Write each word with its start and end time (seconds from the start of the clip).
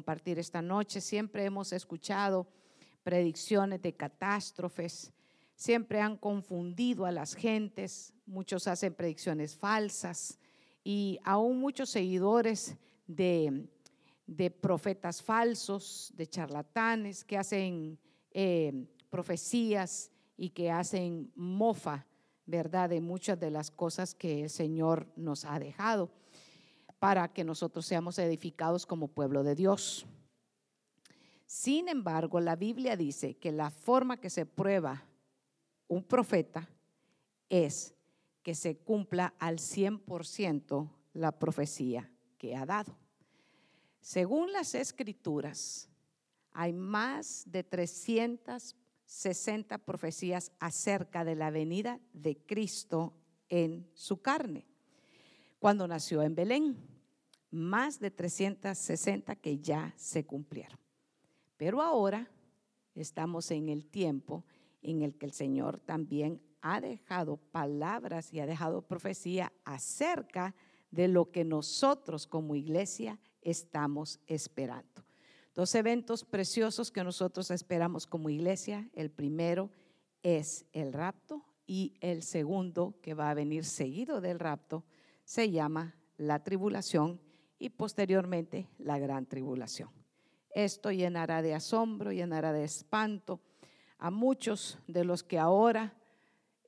compartir 0.00 0.38
esta 0.38 0.62
noche. 0.62 0.98
Siempre 0.98 1.44
hemos 1.44 1.74
escuchado 1.74 2.46
predicciones 3.02 3.82
de 3.82 3.92
catástrofes, 3.92 5.12
siempre 5.54 6.00
han 6.00 6.16
confundido 6.16 7.04
a 7.04 7.12
las 7.12 7.34
gentes, 7.34 8.14
muchos 8.24 8.66
hacen 8.66 8.94
predicciones 8.94 9.54
falsas 9.54 10.38
y 10.82 11.18
aún 11.22 11.60
muchos 11.60 11.90
seguidores 11.90 12.78
de, 13.06 13.68
profetas 14.62 15.22
falsos, 15.22 16.14
de 16.16 16.26
charlatanes 16.26 17.22
que 17.22 17.36
hacen 17.36 17.98
eh, 18.32 18.86
profecías 19.10 20.10
y 20.38 20.48
que 20.48 20.70
hacen 20.70 21.30
mofa, 21.34 22.06
¿verdad?, 22.46 22.88
de 22.88 23.02
muchas 23.02 23.38
de 23.38 23.50
las 23.50 23.70
cosas 23.70 24.14
que 24.14 24.44
el 24.44 24.50
Señor 24.50 25.06
nos 25.14 25.44
ha 25.44 25.58
dejado 25.58 26.10
para 27.00 27.32
que 27.32 27.42
nosotros 27.42 27.84
seamos 27.86 28.18
edificados 28.18 28.86
como 28.86 29.08
pueblo 29.08 29.42
de 29.42 29.56
Dios. 29.56 30.06
Sin 31.46 31.88
embargo, 31.88 32.40
la 32.40 32.54
Biblia 32.54 32.96
dice 32.96 33.34
que 33.34 33.50
la 33.50 33.70
forma 33.70 34.20
que 34.20 34.30
se 34.30 34.46
prueba 34.46 35.04
un 35.88 36.04
profeta 36.04 36.68
es 37.48 37.94
que 38.42 38.54
se 38.54 38.76
cumpla 38.76 39.34
al 39.38 39.56
100% 39.56 40.90
la 41.14 41.32
profecía 41.32 42.12
que 42.38 42.54
ha 42.54 42.66
dado. 42.66 42.96
Según 44.00 44.52
las 44.52 44.74
escrituras, 44.74 45.88
hay 46.52 46.72
más 46.72 47.44
de 47.46 47.64
360 47.64 49.78
profecías 49.78 50.52
acerca 50.60 51.24
de 51.24 51.34
la 51.34 51.50
venida 51.50 51.98
de 52.12 52.36
Cristo 52.36 53.14
en 53.48 53.88
su 53.94 54.20
carne 54.20 54.66
cuando 55.60 55.86
nació 55.86 56.22
en 56.22 56.34
Belén. 56.34 56.89
Más 57.50 57.98
de 57.98 58.10
360 58.10 59.36
que 59.36 59.58
ya 59.58 59.92
se 59.96 60.24
cumplieron. 60.24 60.78
Pero 61.56 61.82
ahora 61.82 62.30
estamos 62.94 63.50
en 63.50 63.68
el 63.68 63.86
tiempo 63.86 64.44
en 64.82 65.02
el 65.02 65.14
que 65.14 65.26
el 65.26 65.32
Señor 65.32 65.80
también 65.80 66.40
ha 66.62 66.80
dejado 66.80 67.36
palabras 67.36 68.32
y 68.32 68.40
ha 68.40 68.46
dejado 68.46 68.82
profecía 68.82 69.52
acerca 69.64 70.54
de 70.90 71.08
lo 71.08 71.30
que 71.30 71.44
nosotros 71.44 72.26
como 72.26 72.54
iglesia 72.54 73.18
estamos 73.42 74.20
esperando. 74.26 75.04
Dos 75.54 75.74
eventos 75.74 76.24
preciosos 76.24 76.90
que 76.90 77.04
nosotros 77.04 77.50
esperamos 77.50 78.06
como 78.06 78.30
iglesia. 78.30 78.88
El 78.94 79.10
primero 79.10 79.70
es 80.22 80.66
el 80.72 80.92
rapto 80.92 81.44
y 81.66 81.94
el 82.00 82.22
segundo 82.22 82.94
que 83.02 83.14
va 83.14 83.30
a 83.30 83.34
venir 83.34 83.64
seguido 83.64 84.20
del 84.20 84.38
rapto 84.38 84.84
se 85.24 85.50
llama 85.50 85.94
la 86.16 86.42
tribulación 86.42 87.20
y 87.60 87.68
posteriormente 87.68 88.66
la 88.78 88.98
gran 88.98 89.26
tribulación. 89.26 89.90
Esto 90.52 90.90
llenará 90.90 91.42
de 91.42 91.54
asombro, 91.54 92.10
llenará 92.10 92.52
de 92.52 92.64
espanto 92.64 93.38
a 93.98 94.10
muchos 94.10 94.78
de 94.88 95.04
los 95.04 95.22
que 95.22 95.38
ahora 95.38 95.94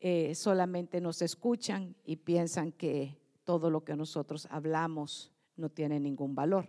eh, 0.01 0.35
solamente 0.35 1.01
nos 1.01 1.23
escuchan 1.23 1.97
y 2.05 2.17
piensan 2.17 2.71
que 2.71 3.19
todo 3.43 3.71
lo 3.71 3.83
que 3.83 3.97
nosotros 3.97 4.47
hablamos 4.51 5.33
no 5.57 5.71
tiene 5.71 5.99
ningún 5.99 6.35
valor. 6.35 6.69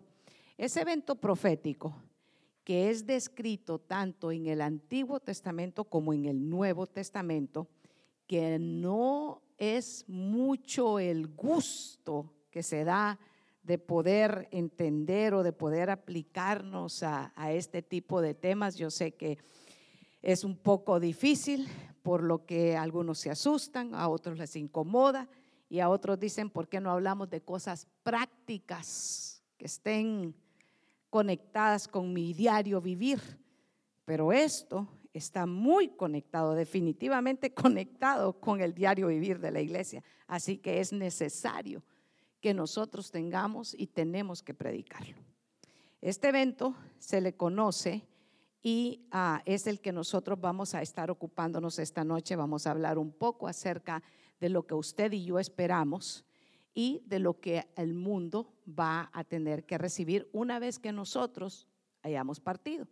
Ese 0.58 0.82
evento 0.82 1.16
profético 1.16 1.94
que 2.64 2.90
es 2.90 3.06
descrito 3.06 3.78
tanto 3.78 4.32
en 4.32 4.48
el 4.48 4.62
Antiguo 4.62 5.20
Testamento 5.20 5.84
como 5.84 6.14
en 6.14 6.26
el 6.26 6.50
Nuevo 6.50 6.88
Testamento, 6.88 7.68
que 8.26 8.58
no 8.58 9.42
es 9.58 10.06
mucho 10.08 10.98
el 10.98 11.28
gusto 11.28 12.34
que 12.50 12.64
se 12.64 12.86
da 12.86 13.20
de 13.64 13.78
poder 13.78 14.50
entender 14.52 15.34
o 15.34 15.42
de 15.42 15.54
poder 15.54 15.90
aplicarnos 15.90 17.02
a, 17.02 17.32
este 17.52 17.82
tipo 17.82 18.22
de 18.22 18.34
temas. 18.34 18.76
Yo 18.76 18.92
sé 18.92 19.16
que 19.16 19.38
es 20.22 20.44
un 20.44 20.58
poco 20.58 21.00
difícil, 21.00 21.68
por 22.02 22.22
lo 22.24 22.46
que 22.46 22.76
algunos 22.76 23.20
se 23.20 23.32
asustan, 23.32 23.96
a 23.96 24.10
otros 24.10 24.38
les 24.38 24.56
incomoda 24.58 25.30
y 25.70 25.80
a 25.80 25.90
otros 25.90 26.20
dicen, 26.20 26.50
¿por 26.50 26.68
qué 26.68 26.82
no 26.82 26.92
hablamos 26.92 27.30
de 27.30 27.42
cosas 27.42 27.88
prácticas 28.04 29.42
que 29.58 29.66
estén 29.66 30.36
conectadas 31.10 31.88
con 31.88 32.12
mi 32.12 32.34
diario 32.34 32.82
vivir? 32.82 33.22
Pero 34.04 34.34
esto 34.34 34.90
está 35.14 35.46
muy 35.46 35.88
conectado, 35.88 36.54
definitivamente 36.54 37.54
conectado 37.54 38.42
con 38.42 38.60
el 38.60 38.74
diario 38.74 39.08
vivir 39.08 39.40
de 39.40 39.52
la 39.52 39.62
iglesia. 39.62 40.04
Así 40.28 40.58
que 40.58 40.82
es 40.82 40.92
necesario 40.92 41.82
que 42.44 42.54
nosotros 42.54 43.10
tengamos 43.10 43.74
y 43.74 43.88
tenemos 43.88 44.44
que 44.44 44.54
predicarlo. 44.54 45.16
Este 46.02 46.28
evento 46.28 46.76
se 47.00 47.22
le 47.22 47.38
conoce 47.38 48.06
y 48.62 49.08
ah, 49.12 49.42
es 49.46 49.66
el 49.66 49.80
que 49.80 49.94
nosotros 49.94 50.42
vamos 50.42 50.76
a 50.76 50.82
estar 50.82 51.10
ocupándonos 51.10 51.80
esta 51.80 52.04
noche. 52.04 52.36
Vamos 52.36 52.68
a 52.68 52.72
hablar 52.72 52.98
un 52.98 53.14
poco 53.14 53.48
acerca 53.48 54.04
de 54.42 54.50
lo 54.50 54.68
que 54.68 54.74
usted 54.74 55.14
y 55.14 55.24
yo 55.24 55.40
esperamos 55.40 56.26
y 56.74 57.02
de 57.06 57.20
lo 57.20 57.40
que 57.40 57.66
el 57.78 57.94
mundo 57.94 58.54
va 58.68 59.10
a 59.14 59.24
tener 59.24 59.66
que 59.66 59.78
recibir 59.78 60.30
una 60.34 60.60
vez 60.60 60.80
que 60.80 60.92
nosotros 60.92 61.70
hayamos 62.02 62.42
partido. 62.42 62.90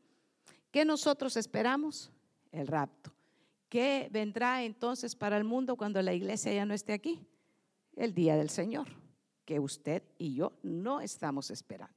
¿Qué 0.72 0.86
nosotros 0.86 1.36
esperamos? 1.36 2.10
El 2.54 2.68
rapto. 2.68 3.12
¿Qué 3.68 4.08
vendrá 4.14 4.64
entonces 4.64 5.14
para 5.14 5.36
el 5.36 5.44
mundo 5.44 5.76
cuando 5.76 6.02
la 6.02 6.14
iglesia 6.14 6.54
ya 6.54 6.66
no 6.66 6.74
esté 6.74 6.94
aquí? 6.94 7.28
El 7.98 8.14
día 8.14 8.38
del 8.38 8.50
Señor, 8.50 9.01
que 9.46 9.59
usted 9.59 10.03
y 10.18 10.35
yo 10.35 10.53
no 10.63 11.02
estamos 11.02 11.52
esperando. 11.52 11.96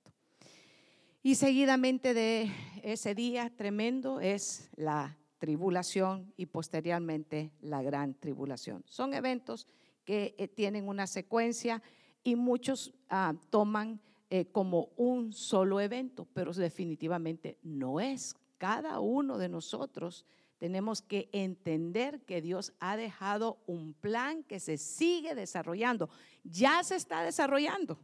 Y 1.22 1.36
seguidamente 1.36 2.12
de 2.12 2.50
ese 2.82 3.14
día 3.14 3.50
tremendo 3.56 4.20
es 4.20 4.70
la 4.76 5.16
tribulación 5.38 6.32
y 6.36 6.46
posteriormente 6.46 7.50
la 7.60 7.82
gran 7.82 8.14
tribulación. 8.14 8.82
Son 8.86 9.14
eventos 9.14 9.66
que 10.04 10.34
eh, 10.38 10.48
tienen 10.48 10.88
una 10.88 11.06
secuencia 11.06 11.82
y 12.22 12.36
muchos 12.36 12.92
ah, 13.08 13.34
toman 13.50 14.00
eh, 14.30 14.46
como 14.46 14.90
un 14.96 15.32
solo 15.32 15.80
evento, 15.80 16.26
pero 16.34 16.52
definitivamente 16.52 17.58
no 17.62 18.00
es 18.00 18.34
cada 18.58 19.00
uno 19.00 19.38
de 19.38 19.48
nosotros 19.48 20.24
tenemos 20.58 21.02
que 21.02 21.28
entender 21.32 22.22
que 22.22 22.40
Dios 22.40 22.72
ha 22.80 22.96
dejado 22.96 23.58
un 23.66 23.92
plan 23.92 24.44
que 24.44 24.60
se 24.60 24.78
sigue 24.78 25.34
desarrollando. 25.34 26.08
Ya 26.44 26.82
se 26.84 26.96
está 26.96 27.22
desarrollando. 27.22 27.98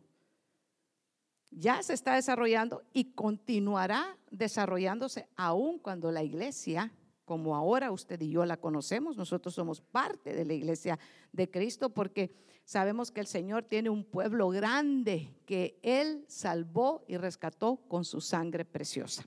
Ya 1.51 1.83
se 1.83 1.95
está 1.95 2.15
desarrollando 2.15 2.83
y 2.93 3.13
continuará 3.13 4.17
desarrollándose 4.31 5.29
aún 5.37 5.79
cuando 5.79 6.13
la 6.13 6.23
iglesia, 6.23 6.93
como 7.25 7.57
ahora 7.57 7.91
usted 7.91 8.21
y 8.21 8.31
yo 8.31 8.45
la 8.47 8.57
conocemos, 8.57 9.17
nosotros 9.17 9.55
somos 9.55 9.81
parte 9.81 10.33
de 10.35 10.45
la 10.45 10.55
iglesia 10.55 10.99
de 11.33 11.51
Cristo 11.51 11.91
porque 11.91 12.33
sabemos 12.65 13.11
que 13.11 13.21
el 13.21 13.27
Señor 13.27 13.65
tiene 13.65 13.91
un 13.91 14.05
pueblo 14.05 14.49
grande 14.49 15.35
que 15.45 15.79
Él 15.83 16.25
salvó 16.29 17.05
y 17.09 17.17
rescató 17.17 17.77
con 17.89 18.05
su 18.05 18.21
sangre 18.21 18.65
preciosa. 18.65 19.25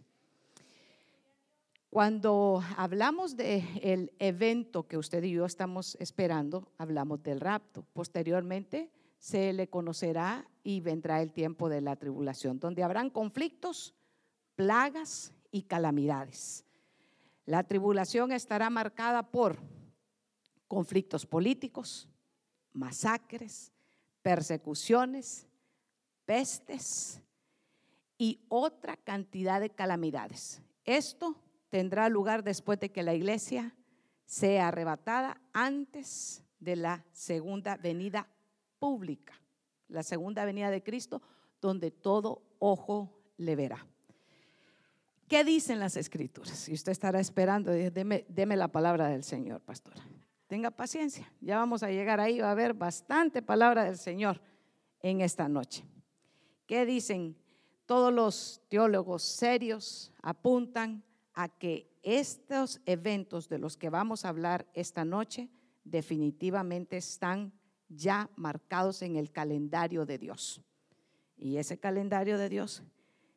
Cuando 1.90 2.63
hablamos 2.78 3.35
del 3.38 4.12
evento 4.18 4.88
que 4.88 4.97
usted 4.97 5.22
y 5.24 5.31
yo 5.34 5.45
estamos 5.45 5.95
esperando, 6.00 6.72
hablamos 6.80 7.22
del 7.22 7.40
rapto. 7.40 7.85
Posteriormente 7.94 8.90
se 9.24 9.54
le 9.54 9.70
conocerá 9.70 10.46
y 10.66 10.82
vendrá 10.82 11.22
el 11.22 11.32
tiempo 11.32 11.70
de 11.70 11.80
la 11.80 11.96
tribulación, 11.96 12.60
donde 12.60 12.84
habrán 12.84 13.10
conflictos, 13.10 13.96
plagas 14.58 15.32
y 15.50 15.62
calamidades. 15.62 16.66
La 17.46 17.64
tribulación 17.64 18.34
estará 18.34 18.70
marcada 18.70 19.24
por 19.32 19.60
conflictos 20.68 21.26
políticos, 21.26 22.10
masacres, 22.74 23.72
persecuciones, 24.22 25.48
pestes 26.26 27.22
y 28.18 28.42
otra 28.50 28.98
cantidad 28.98 29.62
de 29.62 29.70
calamidades. 29.70 30.62
Esto 30.84 31.42
tendrá 31.69 32.10
lugar 32.10 32.44
después 32.44 32.78
de 32.81 32.92
que 32.92 33.04
la 33.04 33.14
iglesia 33.14 33.74
sea 34.26 34.68
arrebatada 34.68 35.40
antes 35.54 36.44
de 36.60 36.76
la 36.76 37.06
segunda 37.14 37.78
venida 37.78 38.28
pública, 38.83 39.33
la 39.88 40.03
segunda 40.03 40.44
venida 40.44 40.69
de 40.69 40.83
Cristo, 40.83 41.21
donde 41.62 41.89
todo 41.89 42.41
ojo 42.59 43.18
le 43.38 43.56
verá. 43.56 43.88
¿Qué 45.30 45.45
dicen 45.45 45.80
las 45.80 45.95
escrituras? 45.95 46.68
Y 46.68 46.74
usted 46.74 46.91
estará 46.91 47.21
esperando, 47.21 47.71
deme, 47.71 48.57
la 48.57 48.68
palabra 48.68 49.07
del 49.07 49.24
Señor, 49.24 49.62
pastora. 49.62 50.06
Tenga 50.47 50.69
paciencia, 50.69 51.31
ya 51.39 51.59
vamos 51.59 51.81
a 51.81 51.91
llegar 51.91 52.19
ahí, 52.19 52.41
va 52.41 52.50
a 52.50 52.51
haber 52.51 52.74
bastante 52.74 53.41
palabra 53.41 53.85
del 53.85 53.97
Señor 53.97 54.41
en 55.00 55.21
esta 55.21 55.47
noche. 55.47 55.85
¿Qué 56.68 56.85
dicen? 56.85 57.38
Todos 57.85 58.12
los 58.12 58.63
teólogos 58.68 59.24
serios 59.24 60.12
apuntan 60.21 61.06
a 61.33 61.47
que 61.47 61.89
estos 62.01 62.81
eventos 62.85 63.47
de 63.47 63.59
los 63.59 63.77
que 63.77 63.89
vamos 63.89 64.25
a 64.25 64.30
hablar 64.30 64.68
esta 64.74 65.06
noche 65.06 65.50
definitivamente 65.85 66.97
están 66.97 67.53
ya 67.95 68.30
marcados 68.36 69.01
en 69.01 69.16
el 69.16 69.31
calendario 69.31 70.06
de 70.06 70.18
Dios. 70.18 70.62
Y 71.38 71.57
ese 71.57 71.80
calendario 71.80 72.38
de 72.38 72.50
Dios 72.50 72.84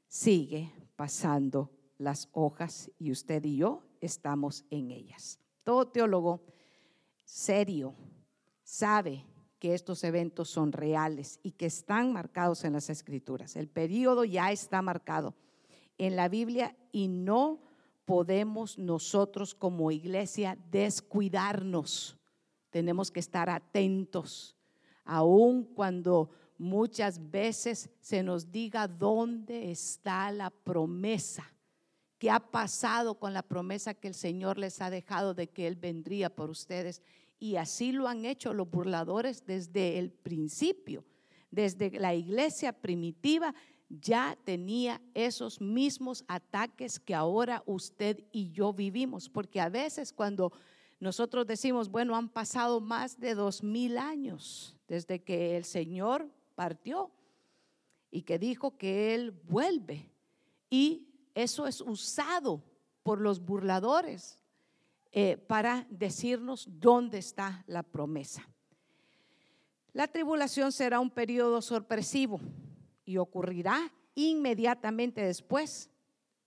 sigue 0.09 0.73
pasando 0.97 1.71
las 1.99 2.29
hojas 2.33 2.91
y 2.99 3.11
usted 3.11 3.45
y 3.45 3.57
yo 3.57 3.83
estamos 4.01 4.65
en 4.71 4.91
ellas. 4.91 5.39
Todo 5.65 5.89
teólogo 5.89 6.43
serio 7.25 7.95
sabe 8.63 9.25
que 9.59 9.75
estos 9.75 10.05
eventos 10.05 10.51
son 10.51 10.73
reales 10.73 11.41
y 11.43 11.53
que 11.53 11.67
están 11.67 12.13
marcados 12.13 12.65
en 12.65 12.75
las 12.75 12.91
escrituras. 12.91 13.57
El 13.57 13.69
periodo 13.69 14.25
ya 14.25 14.53
está 14.53 14.83
marcado 14.83 15.35
en 15.99 16.17
la 16.17 16.29
Biblia 16.29 16.77
y 16.93 17.09
no 17.09 17.61
podemos 18.05 18.79
nosotros 18.79 19.55
como 19.55 19.91
iglesia 19.91 20.59
descuidarnos. 20.71 22.16
Tenemos 22.77 23.11
que 23.11 23.21
estar 23.21 23.49
atentos, 23.49 24.55
aun 25.03 25.65
cuando 25.65 26.29
muchas 26.59 27.31
veces 27.31 27.89
se 28.01 28.23
nos 28.23 28.53
diga 28.53 28.87
dónde 28.87 29.71
está 29.71 30.31
la 30.31 30.51
promesa. 30.51 31.51
¿Qué 32.19 32.31
ha 32.31 32.39
pasado 32.39 33.19
con 33.19 33.33
la 33.33 33.41
promesa 33.41 33.95
que 33.95 34.09
el 34.09 34.15
Señor 34.15 34.59
les 34.59 34.83
ha 34.83 34.91
dejado 34.91 35.33
de 35.33 35.47
que 35.47 35.67
Él 35.67 35.77
vendría 35.77 36.29
por 36.29 36.51
ustedes? 36.51 37.01
Y 37.39 37.57
así 37.57 37.93
lo 37.93 38.09
han 38.09 38.27
hecho 38.27 38.53
los 38.53 38.71
burladores 38.71 39.47
desde 39.47 39.99
el 39.99 40.11
principio, 40.11 41.03
desde 41.51 41.91
la 41.93 42.15
iglesia 42.15 42.75
primitiva 42.75 43.55
ya 43.89 44.37
tenía 44.45 45.01
esos 45.15 45.63
mismos 45.63 46.25
ataques 46.29 47.01
que 47.01 47.15
ahora 47.15 47.63
usted 47.65 48.23
y 48.33 48.51
yo 48.51 48.75
vivimos, 48.75 49.31
porque 49.31 49.63
a 49.63 49.71
veces 49.71 50.13
cuando 50.13 50.53
nosotros 50.99 51.47
decimos, 51.47 51.91
bueno, 51.91 52.17
han 52.17 52.29
pasado 52.29 52.81
más 52.81 53.21
de 53.21 53.35
dos 53.35 53.63
mil 53.63 53.99
años 53.99 54.77
desde 54.89 55.23
que 55.23 55.57
el 55.57 55.65
Señor 55.65 56.31
partió 56.55 57.11
y 58.11 58.23
que 58.23 58.39
dijo 58.39 58.77
que 58.79 59.15
Él 59.15 59.31
vuelve. 59.31 60.11
Y 60.71 61.09
eso 61.35 61.67
es 61.67 61.81
usado 61.81 62.63
por 63.03 63.21
los 63.21 63.41
burladores 63.45 64.43
eh, 65.13 65.37
para 65.37 65.87
decirnos 65.91 66.67
dónde 66.69 67.19
está 67.19 67.63
la 67.67 67.83
promesa. 67.83 68.49
La 69.93 70.09
tribulación 70.09 70.73
será 70.73 71.01
un 71.01 71.11
periodo 71.11 71.63
sorpresivo 71.63 72.41
y 73.05 73.19
ocurrirá 73.19 73.93
inmediatamente 74.15 75.23
después 75.23 75.91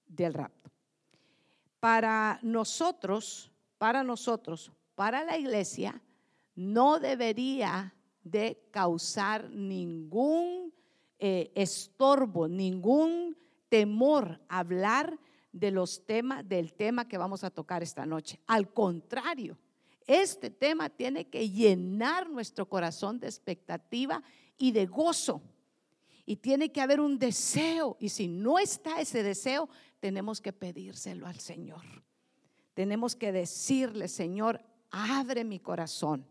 del 0.08 0.34
rapto. 0.34 0.72
Para 1.80 2.40
nosotros, 2.42 3.49
para 3.80 4.04
nosotros, 4.04 4.72
para 4.94 5.24
la 5.24 5.38
iglesia, 5.38 6.00
no 6.54 7.00
debería 7.00 7.96
de 8.24 8.62
causar 8.70 9.50
ningún 9.50 10.72
eh, 11.18 11.52
estorbo, 11.56 12.48
ningún 12.48 13.36
temor 13.70 14.40
hablar 14.50 15.18
de 15.52 15.72
los 15.72 16.06
temas, 16.06 16.48
del 16.48 16.74
tema 16.74 17.08
que 17.08 17.18
vamos 17.18 17.44
a 17.44 17.50
tocar 17.50 17.82
esta 17.82 18.06
noche. 18.06 18.40
Al 18.46 18.72
contrario, 18.72 19.58
este 20.06 20.50
tema 20.50 20.90
tiene 20.90 21.30
que 21.30 21.50
llenar 21.50 22.30
nuestro 22.30 22.68
corazón 22.68 23.20
de 23.20 23.28
expectativa 23.28 24.22
y 24.58 24.72
de 24.72 24.86
gozo. 24.86 25.42
Y 26.26 26.36
tiene 26.36 26.72
que 26.72 26.82
haber 26.82 27.00
un 27.00 27.18
deseo. 27.18 27.96
Y 28.00 28.10
si 28.10 28.28
no 28.28 28.60
está 28.60 29.02
ese 29.02 29.24
deseo, 29.24 29.70
tenemos 30.00 30.42
que 30.42 30.54
pedírselo 30.54 31.26
al 31.26 31.40
Señor. 31.40 31.84
Tenemos 32.80 33.14
que 33.14 33.34
decirle, 33.34 34.08
Señor, 34.08 34.64
abre 34.90 35.44
mi 35.44 35.60
corazón 35.60 36.26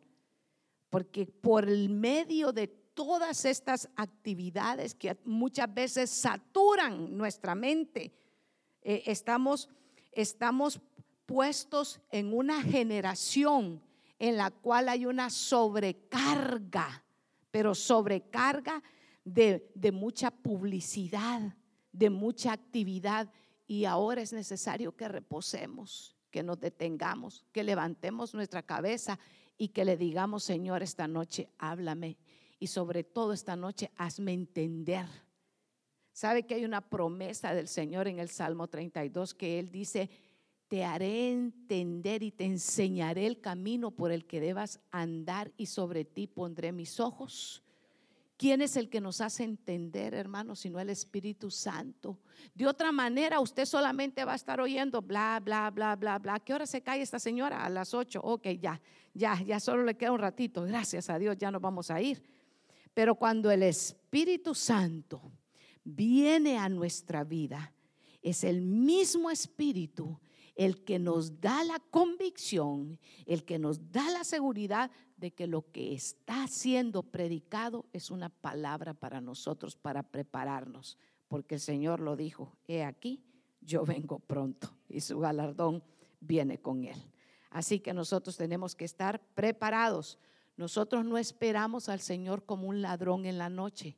porque 0.88 1.26
por 1.26 1.68
el 1.68 1.90
medio 1.90 2.52
de 2.52 2.68
todas 2.68 3.44
estas 3.44 3.90
actividades 3.96 4.94
que 4.94 5.14
muchas 5.26 5.74
veces 5.74 6.08
saturan 6.08 7.14
nuestra 7.18 7.54
mente, 7.54 8.14
eh, 8.80 9.02
estamos, 9.04 9.68
estamos 10.10 10.80
puestos 11.26 12.00
en 12.10 12.32
una 12.32 12.62
generación 12.62 13.82
en 14.18 14.38
la 14.38 14.50
cual 14.50 14.88
hay 14.88 15.04
una 15.04 15.28
sobrecarga, 15.28 17.04
pero 17.50 17.74
sobrecarga 17.74 18.82
de, 19.22 19.70
de 19.74 19.92
mucha 19.92 20.30
publicidad, 20.30 21.54
de 21.92 22.08
mucha 22.08 22.52
actividad. 22.52 23.30
Y 23.66 23.84
ahora 23.84 24.22
es 24.22 24.32
necesario 24.32 24.96
que 24.96 25.08
reposemos, 25.08 26.17
que 26.38 26.44
nos 26.44 26.60
detengamos, 26.60 27.44
que 27.50 27.64
levantemos 27.64 28.32
nuestra 28.32 28.62
cabeza 28.62 29.18
y 29.56 29.70
que 29.70 29.84
le 29.84 29.96
digamos, 29.96 30.44
Señor, 30.44 30.84
esta 30.84 31.08
noche 31.08 31.48
háblame 31.58 32.16
y 32.60 32.68
sobre 32.68 33.02
todo 33.02 33.32
esta 33.32 33.56
noche 33.56 33.90
hazme 33.96 34.34
entender. 34.34 35.06
¿Sabe 36.12 36.46
que 36.46 36.54
hay 36.54 36.64
una 36.64 36.88
promesa 36.88 37.54
del 37.54 37.66
Señor 37.66 38.06
en 38.06 38.20
el 38.20 38.28
Salmo 38.28 38.68
32 38.68 39.34
que 39.34 39.58
Él 39.58 39.72
dice, 39.72 40.10
te 40.68 40.84
haré 40.84 41.32
entender 41.32 42.22
y 42.22 42.30
te 42.30 42.44
enseñaré 42.44 43.26
el 43.26 43.40
camino 43.40 43.90
por 43.90 44.12
el 44.12 44.24
que 44.24 44.38
debas 44.38 44.78
andar 44.92 45.52
y 45.56 45.66
sobre 45.66 46.04
ti 46.04 46.28
pondré 46.28 46.70
mis 46.70 47.00
ojos? 47.00 47.64
¿Quién 48.38 48.62
es 48.62 48.76
el 48.76 48.88
que 48.88 49.00
nos 49.00 49.20
hace 49.20 49.42
entender, 49.42 50.14
hermanos, 50.14 50.60
sino 50.60 50.78
el 50.78 50.90
Espíritu 50.90 51.50
Santo? 51.50 52.20
De 52.54 52.68
otra 52.68 52.92
manera, 52.92 53.40
usted 53.40 53.64
solamente 53.64 54.24
va 54.24 54.34
a 54.34 54.36
estar 54.36 54.60
oyendo 54.60 55.02
bla, 55.02 55.40
bla, 55.44 55.68
bla, 55.72 55.96
bla, 55.96 56.20
bla. 56.20 56.38
¿Qué 56.38 56.54
hora 56.54 56.64
se 56.64 56.80
cae 56.80 57.02
esta 57.02 57.18
señora? 57.18 57.64
A 57.64 57.68
las 57.68 57.94
ocho. 57.94 58.20
Ok, 58.22 58.46
ya, 58.60 58.80
ya, 59.12 59.42
ya 59.42 59.58
solo 59.58 59.82
le 59.82 59.96
queda 59.96 60.12
un 60.12 60.20
ratito. 60.20 60.62
Gracias 60.62 61.10
a 61.10 61.18
Dios, 61.18 61.36
ya 61.36 61.50
nos 61.50 61.60
vamos 61.60 61.90
a 61.90 62.00
ir. 62.00 62.22
Pero 62.94 63.16
cuando 63.16 63.50
el 63.50 63.64
Espíritu 63.64 64.54
Santo 64.54 65.32
viene 65.82 66.58
a 66.58 66.68
nuestra 66.68 67.24
vida, 67.24 67.74
es 68.22 68.44
el 68.44 68.62
mismo 68.62 69.32
Espíritu 69.32 70.20
el 70.54 70.84
que 70.84 71.00
nos 71.00 71.40
da 71.40 71.64
la 71.64 71.80
convicción, 71.90 73.00
el 73.26 73.44
que 73.44 73.58
nos 73.58 73.90
da 73.90 74.08
la 74.10 74.22
seguridad 74.22 74.92
de 75.18 75.32
que 75.32 75.46
lo 75.46 75.70
que 75.70 75.94
está 75.94 76.46
siendo 76.46 77.02
predicado 77.02 77.86
es 77.92 78.10
una 78.10 78.28
palabra 78.28 78.94
para 78.94 79.20
nosotros, 79.20 79.76
para 79.76 80.02
prepararnos, 80.02 80.96
porque 81.26 81.56
el 81.56 81.60
Señor 81.60 82.00
lo 82.00 82.16
dijo, 82.16 82.56
he 82.68 82.84
aquí, 82.84 83.24
yo 83.60 83.84
vengo 83.84 84.20
pronto 84.20 84.70
y 84.88 85.00
su 85.00 85.18
galardón 85.18 85.82
viene 86.20 86.58
con 86.60 86.84
él. 86.84 86.96
Así 87.50 87.80
que 87.80 87.92
nosotros 87.92 88.36
tenemos 88.36 88.74
que 88.74 88.84
estar 88.84 89.20
preparados. 89.34 90.18
Nosotros 90.56 91.04
no 91.04 91.18
esperamos 91.18 91.88
al 91.88 92.00
Señor 92.00 92.44
como 92.44 92.68
un 92.68 92.80
ladrón 92.80 93.26
en 93.26 93.38
la 93.38 93.48
noche, 93.48 93.96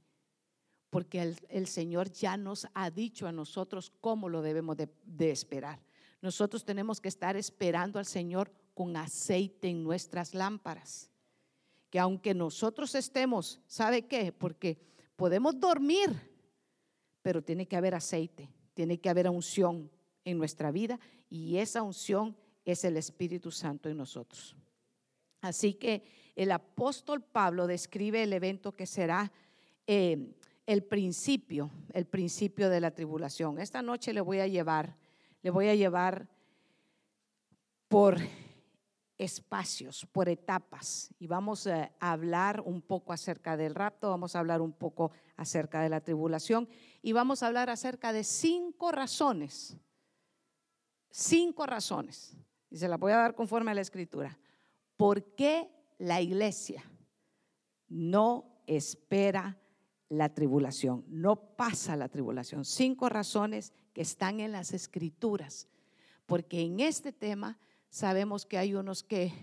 porque 0.89 1.37
el, 1.49 1.67
Señor 1.67 2.11
ya 2.11 2.37
nos 2.37 2.67
ha 2.75 2.91
dicho 2.91 3.27
a 3.27 3.33
nosotros 3.33 3.93
cómo 4.01 4.29
lo 4.29 4.43
debemos 4.43 4.77
de 4.77 5.31
esperar. 5.31 5.81
Nosotros 6.23 6.65
tenemos 6.65 7.01
que 7.01 7.09
estar 7.09 7.37
esperando 7.37 7.99
al 7.99 8.07
Señor 8.07 8.53
con 8.75 8.97
aceite 8.97 9.69
en 9.69 9.83
nuestras 9.83 10.35
lámparas. 10.35 11.10
Que 11.91 11.99
aunque 11.99 12.35
nosotros 12.35 12.95
estemos, 12.95 13.61
¿sabe 13.67 14.07
qué? 14.07 14.33
Porque 14.33 14.79
podemos 15.17 15.59
dormir, 15.59 16.11
pero 17.23 17.43
tiene 17.43 17.67
que 17.67 17.77
haber 17.77 17.95
aceite, 17.95 18.49
tiene 18.75 18.99
que 18.99 19.11
haber 19.11 19.29
unción 19.29 19.91
en 20.25 20.39
nuestra 20.39 20.71
vida 20.71 20.99
y 21.29 21.57
esa 21.57 21.83
unción 21.83 22.37
es 22.65 22.85
el 22.85 22.97
Espíritu 22.97 23.51
Santo 23.51 23.89
en 23.89 23.97
nosotros. 23.97 24.57
Así 25.41 25.75
que 25.75 26.05
el 26.37 26.53
apóstol 26.53 27.23
Pablo 27.23 27.67
describe 27.67 28.23
el 28.23 28.33
evento 28.33 28.73
que 28.73 28.87
será 28.87 29.33
eh, 29.87 30.33
el 30.67 30.85
principio, 30.85 31.71
el 31.93 32.07
principio 32.07 32.69
de 32.69 32.81
la 32.81 32.93
tribulación. 32.93 33.59
Esta 33.59 33.83
noche 33.83 34.13
le 34.13 34.21
voy 34.21 34.39
a 34.39 34.47
llevar 34.47 34.97
le 35.43 35.51
voy 35.51 35.69
a 35.69 35.75
llevar 35.75 36.29
por 37.89 38.19
espacios, 39.21 40.07
por 40.07 40.31
etapas. 40.31 41.15
Y 41.19 41.27
vamos 41.27 41.67
a 41.67 41.93
hablar 42.01 42.63
un 42.65 42.81
poco 42.81 43.13
acerca 43.13 43.55
del 43.55 43.75
rapto, 43.75 44.09
vamos 44.09 44.35
a 44.35 44.39
hablar 44.39 44.63
un 44.63 44.73
poco 44.73 45.13
acerca 45.37 45.83
de 45.83 45.91
la 45.91 46.01
tribulación 46.01 46.67
y 47.03 47.13
vamos 47.13 47.43
a 47.43 47.49
hablar 47.49 47.69
acerca 47.69 48.15
de 48.15 48.25
cinco 48.25 48.93
razones. 48.93 49.77
Cinco 51.11 51.67
razones. 51.67 52.35
Y 52.71 52.79
se 52.79 52.89
las 52.89 52.99
voy 52.99 53.13
a 53.13 53.17
dar 53.17 53.35
conforme 53.35 53.73
a 53.73 53.75
la 53.75 53.83
escritura. 53.83 54.39
¿Por 54.97 55.35
qué 55.35 55.71
la 55.99 56.23
iglesia 56.23 56.83
no 57.89 58.63
espera 58.67 59.61
la 60.09 60.33
tribulación? 60.33 61.05
No 61.09 61.57
pasa 61.57 61.95
la 61.95 62.09
tribulación. 62.09 62.65
Cinco 62.65 63.11
razones 63.11 63.75
que 63.93 64.01
están 64.01 64.41
en 64.41 64.53
las 64.53 64.73
escrituras, 64.73 65.69
porque 66.25 66.63
en 66.63 66.81
este 66.81 67.13
tema 67.13 67.59
sabemos 67.91 68.47
que 68.47 68.57
hay 68.57 68.75
unos 68.75 69.03
que 69.03 69.35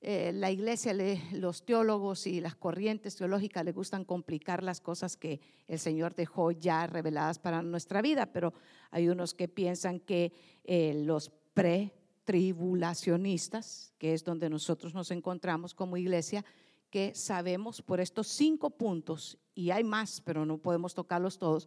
eh, 0.00 0.30
la 0.32 0.52
iglesia, 0.52 0.94
los 1.32 1.64
teólogos 1.64 2.28
y 2.28 2.40
las 2.40 2.54
corrientes 2.54 3.16
teológicas 3.16 3.64
le 3.64 3.72
gustan 3.72 4.04
complicar 4.04 4.62
las 4.62 4.80
cosas 4.80 5.16
que 5.16 5.40
el 5.66 5.80
Señor 5.80 6.14
dejó 6.14 6.52
ya 6.52 6.86
reveladas 6.86 7.40
para 7.40 7.62
nuestra 7.62 8.00
vida, 8.00 8.26
pero 8.26 8.54
hay 8.92 9.08
unos 9.08 9.34
que 9.34 9.48
piensan 9.48 9.98
que 9.98 10.32
eh, 10.62 11.02
los 11.04 11.32
pre-tribulacionistas, 11.54 13.92
que 13.98 14.14
es 14.14 14.22
donde 14.22 14.48
nosotros 14.48 14.94
nos 14.94 15.10
encontramos 15.10 15.74
como 15.74 15.96
iglesia, 15.96 16.44
que 16.90 17.16
sabemos 17.16 17.82
por 17.82 17.98
estos 18.00 18.28
cinco 18.28 18.70
puntos, 18.70 19.36
y 19.54 19.72
hay 19.72 19.82
más, 19.82 20.20
pero 20.20 20.46
no 20.46 20.58
podemos 20.58 20.94
tocarlos 20.94 21.38
todos, 21.38 21.66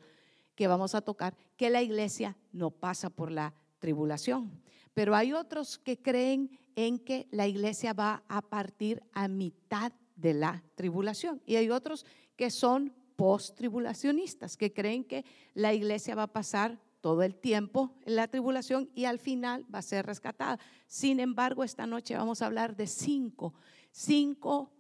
que 0.55 0.67
vamos 0.67 0.95
a 0.95 1.01
tocar 1.01 1.35
que 1.57 1.69
la 1.69 1.81
iglesia 1.81 2.37
no 2.53 2.71
pasa 2.71 3.09
por 3.09 3.29
la 3.29 3.53
tribulación. 3.79 4.61
Pero 4.93 5.15
hay 5.15 5.33
otros 5.33 5.77
que 5.77 6.01
creen 6.01 6.59
en 6.75 6.99
que 6.99 7.27
la 7.31 7.47
iglesia 7.47 7.93
va 7.93 8.23
a 8.27 8.41
partir 8.41 9.01
a 9.13 9.27
mitad 9.27 9.93
de 10.15 10.33
la 10.33 10.63
tribulación. 10.75 11.41
Y 11.45 11.55
hay 11.55 11.69
otros 11.69 12.05
que 12.35 12.49
son 12.49 12.93
post-tribulacionistas, 13.15 14.57
que 14.57 14.73
creen 14.73 15.03
que 15.03 15.25
la 15.53 15.73
iglesia 15.73 16.15
va 16.15 16.23
a 16.23 16.33
pasar 16.33 16.79
todo 17.01 17.23
el 17.23 17.35
tiempo 17.35 17.95
en 18.05 18.15
la 18.15 18.27
tribulación 18.27 18.89
y 18.93 19.05
al 19.05 19.19
final 19.19 19.65
va 19.73 19.79
a 19.79 19.83
ser 19.83 20.05
rescatada. 20.05 20.59
Sin 20.87 21.19
embargo, 21.19 21.63
esta 21.63 21.87
noche 21.87 22.15
vamos 22.15 22.41
a 22.41 22.45
hablar 22.45 22.75
de 22.75 22.87
cinco, 22.87 23.53
cinco 23.91 24.71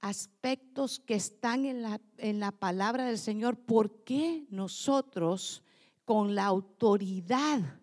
aspectos 0.00 0.98
que 1.00 1.14
están 1.14 1.66
en 1.66 1.82
la, 1.82 2.00
en 2.16 2.40
la 2.40 2.52
palabra 2.52 3.04
del 3.04 3.18
Señor. 3.18 3.58
¿Por 3.58 4.02
qué 4.04 4.46
nosotros, 4.48 5.62
con 6.04 6.34
la 6.34 6.46
autoridad 6.46 7.79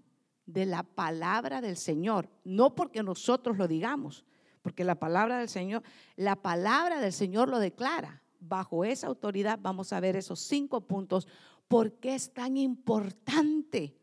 de 0.48 0.66
la 0.66 0.82
palabra 0.82 1.62
del 1.62 1.78
Señor, 1.78 2.30
no 2.44 2.74
porque 2.74 3.04
nosotros 3.04 3.58
lo 3.58 3.68
digamos, 3.68 4.26
porque 4.64 4.84
la 4.84 4.96
palabra 4.96 5.38
del 5.38 5.50
Señor, 5.50 5.84
la 6.16 6.36
palabra 6.38 7.00
del 7.00 7.14
Señor 7.14 7.50
lo 7.50 7.60
declara. 7.60 8.24
Bajo 8.40 8.86
esa 8.86 9.08
autoridad 9.08 9.60
vamos 9.62 9.94
a 9.94 10.00
ver 10.00 10.16
esos 10.16 10.40
cinco 10.40 10.82
puntos. 10.82 11.28
¿Por 11.68 11.94
qué 11.94 12.16
es 12.16 12.34
tan 12.34 12.56
importante? 12.56 13.96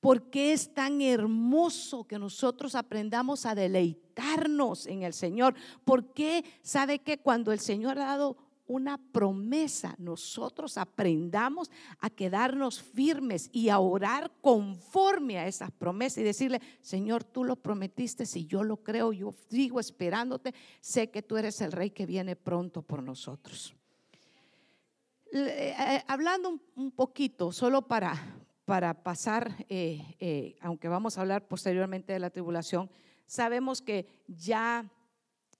¿Por 0.00 0.30
qué 0.30 0.52
es 0.52 0.72
tan 0.72 1.00
hermoso 1.00 2.04
que 2.04 2.18
nosotros 2.18 2.74
aprendamos 2.74 3.46
a 3.46 3.54
deleitarnos 3.54 4.86
en 4.86 5.02
el 5.02 5.12
Señor? 5.12 5.54
¿Por 5.84 6.12
qué 6.12 6.44
sabe 6.62 6.98
que 6.98 7.18
cuando 7.18 7.52
el 7.52 7.60
Señor 7.60 7.98
ha 7.98 8.06
dado 8.06 8.36
una 8.66 8.98
promesa, 8.98 9.94
nosotros 9.98 10.78
aprendamos 10.78 11.70
a 12.00 12.10
quedarnos 12.10 12.82
firmes 12.82 13.50
y 13.52 13.68
a 13.68 13.78
orar 13.78 14.32
conforme 14.40 15.38
a 15.38 15.46
esas 15.46 15.70
promesas 15.70 16.18
y 16.18 16.22
decirle, 16.22 16.60
Señor, 16.80 17.24
tú 17.24 17.44
lo 17.44 17.56
prometiste, 17.56 18.26
si 18.26 18.46
yo 18.46 18.62
lo 18.62 18.78
creo, 18.78 19.12
yo 19.12 19.34
sigo 19.50 19.80
esperándote, 19.80 20.54
sé 20.80 21.10
que 21.10 21.22
tú 21.22 21.36
eres 21.36 21.60
el 21.60 21.72
rey 21.72 21.90
que 21.90 22.06
viene 22.06 22.36
pronto 22.36 22.82
por 22.82 23.02
nosotros. 23.02 23.74
Eh, 25.32 25.74
eh, 25.78 26.02
hablando 26.06 26.60
un 26.76 26.92
poquito, 26.92 27.52
solo 27.52 27.82
para, 27.82 28.14
para 28.64 29.02
pasar, 29.02 29.66
eh, 29.68 30.56
aunque 30.60 30.88
vamos 30.88 31.18
a 31.18 31.22
hablar 31.22 31.48
posteriormente 31.48 32.12
de 32.12 32.20
la 32.20 32.30
tribulación, 32.30 32.88
sabemos 33.26 33.82
que 33.82 34.06
ya 34.26 34.90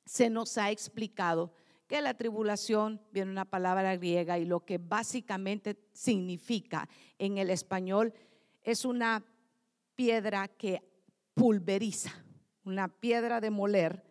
se 0.07 0.31
nos 0.31 0.59
ha 0.59 0.71
explicado 0.71 1.53
la 2.01 2.15
tribulación 2.15 3.01
viene 3.13 3.31
una 3.31 3.45
palabra 3.45 3.97
griega 3.97 4.39
y 4.39 4.45
lo 4.45 4.65
que 4.65 4.79
básicamente 4.79 5.77
significa 5.93 6.89
en 7.19 7.39
el 7.39 7.51
español 7.51 8.13
es 8.63 8.85
una 8.85 9.25
piedra 9.95 10.49
que 10.49 10.83
pulveriza, 11.35 12.13
una 12.65 12.89
piedra 12.89 13.41
de 13.41 13.51
moler 13.51 14.03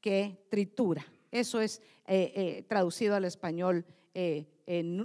que 0.00 0.46
tritura. 0.50 1.04
Eso 1.30 1.60
es 1.60 1.80
eh, 2.06 2.32
eh, 2.34 2.62
traducido 2.68 3.14
al 3.14 3.24
español, 3.24 3.84
eh, 4.14 4.46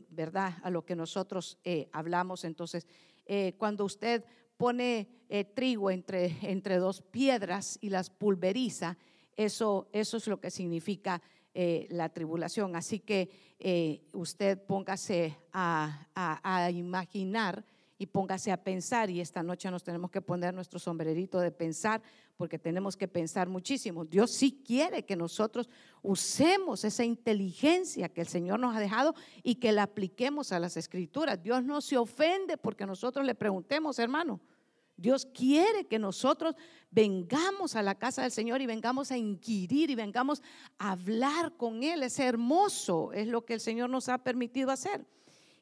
¿verdad? 0.10 0.56
A 0.64 0.70
lo 0.70 0.86
que 0.86 0.96
nosotros 0.96 1.60
hablamos. 1.92 2.44
Entonces, 2.46 2.88
cuando 3.58 3.84
usted 3.84 4.24
pone 4.58 5.08
trigo 5.56 5.90
entre, 5.90 6.38
entre 6.44 6.78
dos 6.78 7.02
piedras 7.02 7.80
y 7.82 7.90
las 7.90 8.12
pulveriza, 8.12 8.96
eso, 9.36 9.90
eso 9.92 10.18
es 10.18 10.28
lo 10.28 10.40
que 10.40 10.52
significa 10.52 11.22
eh, 11.58 11.88
la 11.90 12.10
tribulación. 12.10 12.76
Así 12.76 13.00
que 13.00 13.30
eh, 13.60 14.02
usted 14.12 14.62
póngase 14.62 15.38
a, 15.54 16.70
imaginar 16.74 17.64
y 17.98 18.08
póngase 18.08 18.52
a 18.52 18.62
pensar. 18.62 19.10
Y 19.10 19.22
esta 19.22 19.42
noche 19.42 19.72
nos 19.72 19.82
tenemos 19.82 20.12
que 20.12 20.20
poner 20.20 20.54
nuestro 20.54 20.80
sombrerito 20.80 21.40
de 21.40 21.52
pensar, 21.52 22.02
porque 22.36 22.60
tenemos 22.60 22.98
que 22.98 23.08
pensar 23.08 23.48
muchísimo. 23.48 24.04
Dios 24.04 24.32
sí 24.32 24.62
quiere 24.68 25.06
que 25.06 25.16
nosotros 25.16 25.70
usemos 26.02 26.84
esa 26.84 27.06
inteligencia 27.06 28.10
que 28.10 28.20
el 28.20 28.28
Señor 28.28 28.60
nos 28.60 28.76
ha 28.76 28.82
dejado 28.82 29.16
y 29.42 29.56
que 29.56 29.72
la 29.72 29.84
apliquemos 29.84 30.52
a 30.52 30.60
las 30.60 30.76
escrituras. 30.76 31.42
Dios 31.42 31.64
no 31.64 31.80
se 31.80 31.96
ofende 31.96 32.58
porque 32.58 32.86
nosotros 32.86 33.26
le 33.26 33.34
preguntemos, 33.34 33.98
hermano. 33.98 34.42
Dios 34.98 35.26
quiere 35.26 35.88
que 35.88 36.00
nosotros 36.00 36.56
vengamos 36.90 37.76
a 37.76 37.84
la 37.84 37.96
casa 37.96 38.22
del 38.22 38.32
Señor 38.32 38.62
y 38.62 38.66
vengamos 38.66 39.12
a 39.12 39.18
inquirir 39.18 39.90
y 39.90 39.96
vengamos 39.96 40.42
a 40.78 40.92
hablar 40.92 41.58
con 41.58 41.84
Él. 41.84 42.04
Es 42.04 42.20
hermoso, 42.20 43.12
es 43.12 43.28
lo 43.28 43.46
que 43.46 43.56
el 43.56 43.60
Señor 43.60 43.90
nos 43.90 44.08
ha 44.08 44.20
permitido 44.20 44.72
hacer. 44.72 45.06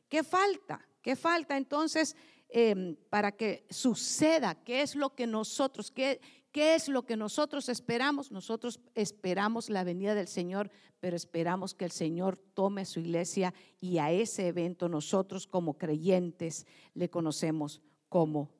¿Qué 0.07 0.23
falta? 0.23 0.87
¿Qué 1.01 1.15
falta 1.15 1.57
entonces 1.57 2.15
em, 2.49 2.95
para 3.09 3.31
que 3.31 3.65
suceda? 3.69 4.55
¿Qué 4.63 4.83
es 4.83 4.95
lo 4.95 5.15
que 5.15 5.25
nosotros, 5.25 5.89
qué, 5.89 6.21
qué 6.51 6.75
es 6.75 6.87
lo 6.87 7.03
que 7.03 7.17
nosotros 7.17 7.67
esperamos? 7.67 8.31
Nosotros 8.31 8.79
esperamos 8.93 9.71
la 9.71 9.83
venida 9.83 10.13
del 10.13 10.27
Señor, 10.27 10.69
pero 10.99 11.15
esperamos 11.15 11.73
que 11.73 11.85
el 11.85 11.91
Señor 11.91 12.37
tome 12.37 12.85
su 12.85 12.99
iglesia 12.99 13.55
y 13.81 13.97
a 13.97 14.11
ese 14.11 14.47
evento 14.47 14.87
nosotros 14.87 15.47
como 15.47 15.79
creyentes 15.79 16.67
le 16.93 17.09
conocemos 17.09 17.81
como 18.07 18.51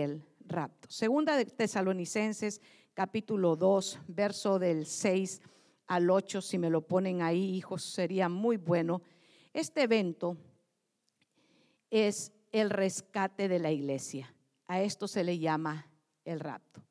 el 0.00 0.24
rapto. 0.46 0.88
Segunda 0.90 1.36
de 1.36 1.44
Tesalonicenses, 1.44 2.62
capítulo 2.94 3.56
2, 3.56 3.98
verso 4.08 4.58
del 4.58 4.86
6 4.86 5.42
al 5.86 6.10
8, 6.10 6.40
si 6.40 6.56
me 6.56 6.70
lo 6.70 6.80
ponen 6.80 7.20
ahí, 7.20 7.56
hijos, 7.56 7.82
sería 7.82 8.30
muy 8.30 8.56
bueno. 8.56 9.02
Este 9.52 9.82
evento 9.82 10.38
es 11.90 12.32
el 12.52 12.70
rescate 12.70 13.48
de 13.48 13.58
la 13.58 13.70
iglesia. 13.70 14.34
A 14.66 14.80
esto 14.80 15.06
se 15.06 15.24
le 15.24 15.38
llama 15.38 15.86
el 16.24 16.40
rapto. 16.40 16.82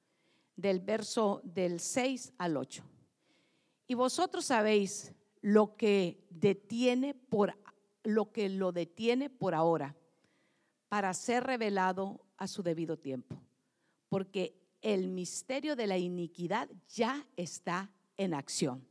Del 0.55 0.79
verso 0.79 1.41
del 1.43 1.79
6 1.79 2.33
al 2.37 2.55
8. 2.55 2.83
Y 3.87 3.95
vosotros 3.95 4.45
sabéis 4.45 5.11
lo 5.41 5.75
que 5.75 6.23
detiene 6.29 7.15
por 7.15 7.57
lo 8.03 8.31
que 8.31 8.47
lo 8.49 8.71
detiene 8.71 9.31
por 9.31 9.55
ahora 9.55 9.95
para 10.87 11.13
ser 11.13 11.45
revelado 11.45 12.21
a 12.41 12.47
su 12.47 12.63
debido 12.63 12.97
tiempo, 12.97 13.39
porque 14.09 14.55
el 14.81 15.07
misterio 15.07 15.75
de 15.75 15.85
la 15.85 15.99
iniquidad 15.99 16.67
ya 16.89 17.27
está 17.37 17.91
en 18.17 18.33
acción. 18.33 18.83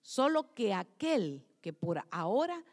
Solo 0.00 0.54
que 0.54 0.72
aquel 0.72 1.44
que 1.60 1.74
por 1.74 2.02
ahora 2.10 2.64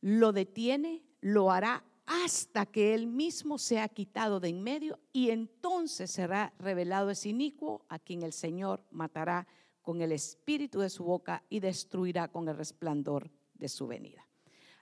lo 0.00 0.32
detiene, 0.32 1.02
lo 1.20 1.50
hará 1.50 1.84
hasta 2.06 2.64
que 2.64 2.94
él 2.94 3.06
mismo 3.06 3.58
sea 3.58 3.90
quitado 3.90 4.40
de 4.40 4.48
en 4.48 4.62
medio 4.62 4.98
y 5.12 5.28
entonces 5.28 6.10
será 6.10 6.54
revelado 6.58 7.10
ese 7.10 7.28
inicuo 7.28 7.84
a 7.90 7.98
quien 7.98 8.22
el 8.22 8.32
Señor 8.32 8.82
matará 8.90 9.46
con 9.82 10.00
el 10.00 10.12
espíritu 10.12 10.80
de 10.80 10.88
su 10.88 11.04
boca 11.04 11.44
y 11.50 11.60
destruirá 11.60 12.28
con 12.28 12.48
el 12.48 12.56
resplandor 12.56 13.30
de 13.52 13.68
su 13.68 13.86
venida. 13.86 14.26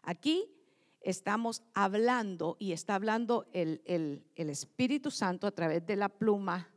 Aquí 0.02 0.54
estamos 1.00 1.62
hablando 1.74 2.56
y 2.58 2.72
está 2.72 2.94
hablando 2.94 3.46
el, 3.52 4.22
Espíritu 4.34 5.10
Santo 5.10 5.46
a 5.46 5.52
través 5.52 5.86
de 5.86 5.96
la 5.96 6.08
pluma 6.08 6.68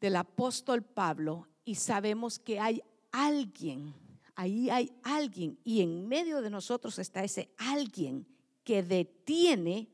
del 0.00 0.16
apóstol 0.16 0.82
Pablo 0.82 1.46
y 1.64 1.76
sabemos 1.76 2.38
que 2.38 2.60
hay 2.60 2.82
alguien, 3.12 3.94
ahí 4.34 4.68
hay 4.70 4.92
alguien 5.02 5.58
y 5.64 5.82
en 5.82 6.06
medio 6.06 6.42
de 6.42 6.50
nosotros 6.50 6.98
está 6.98 7.24
ese 7.24 7.50
alguien 7.56 8.26
que 8.64 8.82
detiene 8.82 9.88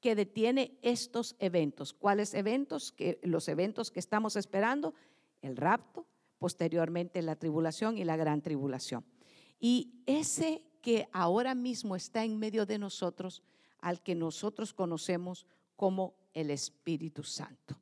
que 0.00 0.14
detiene 0.14 0.78
estos 0.80 1.36
eventos. 1.38 1.92
¿Cuáles 1.92 2.32
eventos? 2.32 2.90
Que, 2.90 3.20
los 3.22 3.48
eventos 3.48 3.90
que 3.90 4.00
estamos 4.00 4.34
esperando, 4.34 4.94
el 5.42 5.58
rapto, 5.58 6.06
posteriormente 6.38 7.20
la 7.20 7.36
tribulación 7.36 7.98
y 7.98 8.04
la 8.04 8.16
gran 8.16 8.40
tribulación. 8.40 9.04
Y 9.60 10.02
ese 10.06 10.62
que 10.80 11.08
ahora 11.12 11.54
mismo 11.54 11.96
está 11.96 12.24
en 12.24 12.38
medio 12.38 12.66
de 12.66 12.78
nosotros, 12.78 13.42
al 13.80 14.00
que 14.02 14.14
nosotros 14.14 14.72
conocemos 14.72 15.46
como 15.76 16.14
el 16.34 16.50
Espíritu 16.50 17.22
Santo. 17.22 17.76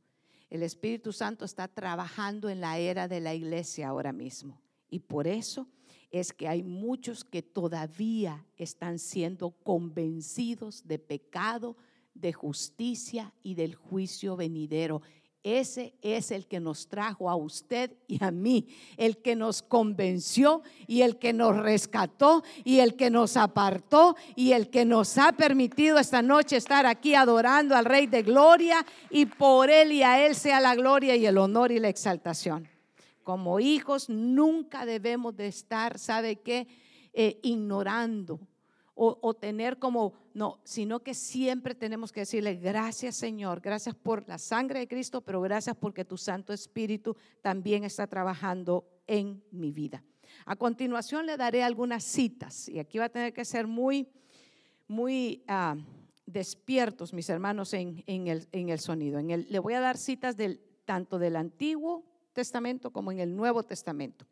El 0.50 0.62
Espíritu 0.62 1.12
Santo 1.12 1.44
está 1.44 1.68
trabajando 1.68 2.48
en 2.48 2.60
la 2.60 2.78
era 2.78 3.06
de 3.06 3.20
la 3.20 3.34
iglesia 3.34 3.88
ahora 3.88 4.12
mismo. 4.12 4.60
Y 4.88 5.00
por 5.00 5.26
eso 5.26 5.66
es 6.10 6.32
que 6.32 6.48
hay 6.48 6.62
muchos 6.62 7.24
que 7.24 7.42
todavía 7.42 8.46
están 8.56 8.98
siendo 8.98 9.50
convencidos 9.50 10.86
de 10.86 10.98
pecado, 10.98 11.76
de 12.14 12.32
justicia 12.32 13.34
y 13.42 13.54
del 13.54 13.74
juicio 13.74 14.36
venidero. 14.36 15.02
Ese 15.44 15.94
es 16.02 16.30
el 16.32 16.46
que 16.46 16.58
nos 16.58 16.88
trajo 16.88 17.30
a 17.30 17.36
usted 17.36 17.96
y 18.08 18.22
a 18.22 18.30
mí, 18.30 18.66
el 18.96 19.18
que 19.18 19.36
nos 19.36 19.62
convenció 19.62 20.62
y 20.86 21.02
el 21.02 21.18
que 21.18 21.32
nos 21.32 21.56
rescató 21.56 22.42
y 22.64 22.80
el 22.80 22.96
que 22.96 23.08
nos 23.08 23.36
apartó 23.36 24.16
y 24.34 24.52
el 24.52 24.68
que 24.68 24.84
nos 24.84 25.16
ha 25.16 25.32
permitido 25.32 25.98
esta 25.98 26.22
noche 26.22 26.56
estar 26.56 26.86
aquí 26.86 27.14
adorando 27.14 27.76
al 27.76 27.84
Rey 27.84 28.08
de 28.08 28.22
Gloria 28.22 28.84
y 29.10 29.26
por 29.26 29.70
Él 29.70 29.92
y 29.92 30.02
a 30.02 30.26
Él 30.26 30.34
sea 30.34 30.60
la 30.60 30.74
gloria 30.74 31.14
y 31.14 31.24
el 31.24 31.38
honor 31.38 31.70
y 31.70 31.78
la 31.78 31.88
exaltación. 31.88 32.68
Como 33.22 33.60
hijos 33.60 34.08
nunca 34.08 34.86
debemos 34.86 35.36
de 35.36 35.46
estar, 35.46 35.98
¿sabe 35.98 36.36
qué? 36.36 36.66
Eh, 37.12 37.38
ignorando 37.42 38.40
o, 39.00 39.32
tener 39.34 39.78
como, 39.78 40.12
no, 40.34 40.58
sino 40.64 41.00
que 41.00 41.14
siempre 41.14 41.76
tenemos 41.76 42.10
que 42.10 42.20
decirle, 42.20 42.56
gracias 42.56 43.14
Señor, 43.14 43.60
gracias 43.60 43.94
por 43.94 44.28
la 44.28 44.38
sangre 44.38 44.80
de 44.80 44.88
Cristo, 44.88 45.20
pero 45.20 45.40
gracias 45.40 45.76
porque 45.76 46.04
tu 46.04 46.16
Santo 46.16 46.52
Espíritu 46.52 47.16
también 47.40 47.84
está 47.84 48.08
trabajando 48.08 48.88
en 49.06 49.40
mi 49.52 49.70
vida. 49.70 50.02
A 50.46 50.56
continuación 50.56 51.26
le 51.26 51.36
daré 51.36 51.62
algunas 51.62 52.02
citas 52.02 52.68
y 52.68 52.80
aquí 52.80 52.98
va 52.98 53.04
a 53.04 53.08
tener 53.08 53.32
que 53.32 53.44
ser 53.44 53.68
muy, 53.68 54.08
muy 54.88 55.44
ah, 55.46 55.76
despiertos, 56.26 57.12
mis 57.14 57.30
hermanos, 57.30 57.72
en, 57.74 58.02
el, 58.06 58.48
en 58.50 58.68
el, 58.68 58.80
sonido. 58.80 59.20
En 59.20 59.30
el, 59.30 59.46
le 59.48 59.60
voy 59.60 59.74
a 59.74 59.80
dar 59.80 59.96
citas 59.96 60.36
del, 60.36 60.60
tanto 60.84 61.20
del 61.20 61.36
Antiguo 61.36 62.04
Testamento 62.32 62.90
como 62.90 63.12
en 63.12 63.20
el 63.20 63.36
Nuevo 63.36 63.62
Testamento 63.62 64.26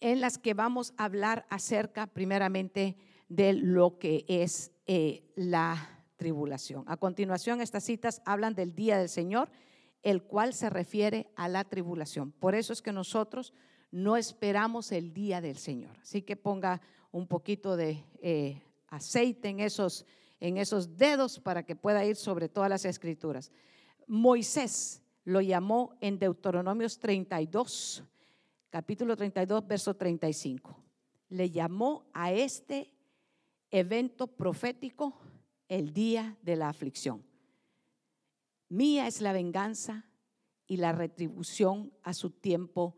en 0.00 0.20
las 0.20 0.38
que 0.38 0.54
vamos 0.54 0.94
a 0.96 1.04
hablar 1.04 1.46
acerca 1.50 2.06
primeramente 2.06 2.96
de 3.28 3.52
lo 3.52 3.98
que 3.98 4.24
es 4.28 4.72
eh, 4.86 5.22
la 5.36 6.04
tribulación. 6.16 6.84
A 6.86 6.96
continuación, 6.96 7.60
estas 7.60 7.84
citas 7.84 8.22
hablan 8.24 8.54
del 8.54 8.74
día 8.74 8.98
del 8.98 9.08
Señor, 9.08 9.50
el 10.02 10.22
cual 10.22 10.54
se 10.54 10.70
refiere 10.70 11.30
a 11.36 11.48
la 11.48 11.64
tribulación. 11.64 12.32
Por 12.32 12.54
eso 12.54 12.72
es 12.72 12.82
que 12.82 12.92
nosotros 12.92 13.52
no 13.90 14.16
esperamos 14.16 14.92
el 14.92 15.12
día 15.12 15.40
del 15.40 15.56
Señor. 15.56 15.98
Así 16.00 16.22
que 16.22 16.36
ponga 16.36 16.80
un 17.12 17.26
poquito 17.26 17.76
de 17.76 18.04
eh, 18.22 18.62
aceite 18.88 19.48
en 19.48 19.60
esos, 19.60 20.06
en 20.40 20.56
esos 20.56 20.96
dedos 20.96 21.38
para 21.40 21.64
que 21.64 21.76
pueda 21.76 22.04
ir 22.04 22.16
sobre 22.16 22.48
todas 22.48 22.70
las 22.70 22.84
escrituras. 22.84 23.50
Moisés 24.06 25.02
lo 25.24 25.40
llamó 25.40 25.96
en 26.00 26.18
Deuteronomios 26.18 26.98
32 26.98 28.04
capítulo 28.70 29.16
32, 29.16 29.66
verso 29.66 29.94
35. 29.94 30.76
Le 31.28 31.50
llamó 31.50 32.06
a 32.14 32.32
este 32.32 32.94
evento 33.70 34.28
profético 34.28 35.20
el 35.68 35.92
día 35.92 36.38
de 36.42 36.56
la 36.56 36.68
aflicción. 36.68 37.24
Mía 38.68 39.06
es 39.06 39.20
la 39.20 39.32
venganza 39.32 40.06
y 40.66 40.76
la 40.76 40.92
retribución 40.92 41.92
a 42.02 42.14
su 42.14 42.30
tiempo. 42.30 42.96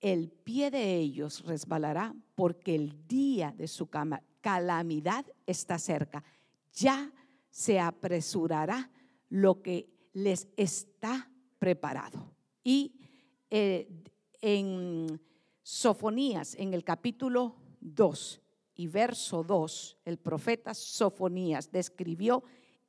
El 0.00 0.30
pie 0.30 0.70
de 0.70 0.96
ellos 0.96 1.44
resbalará 1.44 2.14
porque 2.34 2.74
el 2.74 3.06
día 3.06 3.54
de 3.56 3.68
su 3.68 3.88
calamidad 4.40 5.24
está 5.46 5.78
cerca. 5.78 6.24
Ya 6.72 7.12
se 7.50 7.78
apresurará 7.78 8.90
lo 9.28 9.62
que 9.62 9.88
les 10.12 10.48
está 10.56 11.30
preparado. 11.58 12.34
Y 12.64 12.96
eh, 13.50 13.88
en 14.40 15.20
Sofonías, 15.62 16.54
en 16.56 16.74
el 16.74 16.84
capítulo 16.84 17.56
2 17.80 18.40
y 18.74 18.86
verso 18.86 19.42
2, 19.42 19.98
el 20.04 20.18
profeta 20.18 20.74
Sofonías 20.74 21.70
describió 21.70 22.42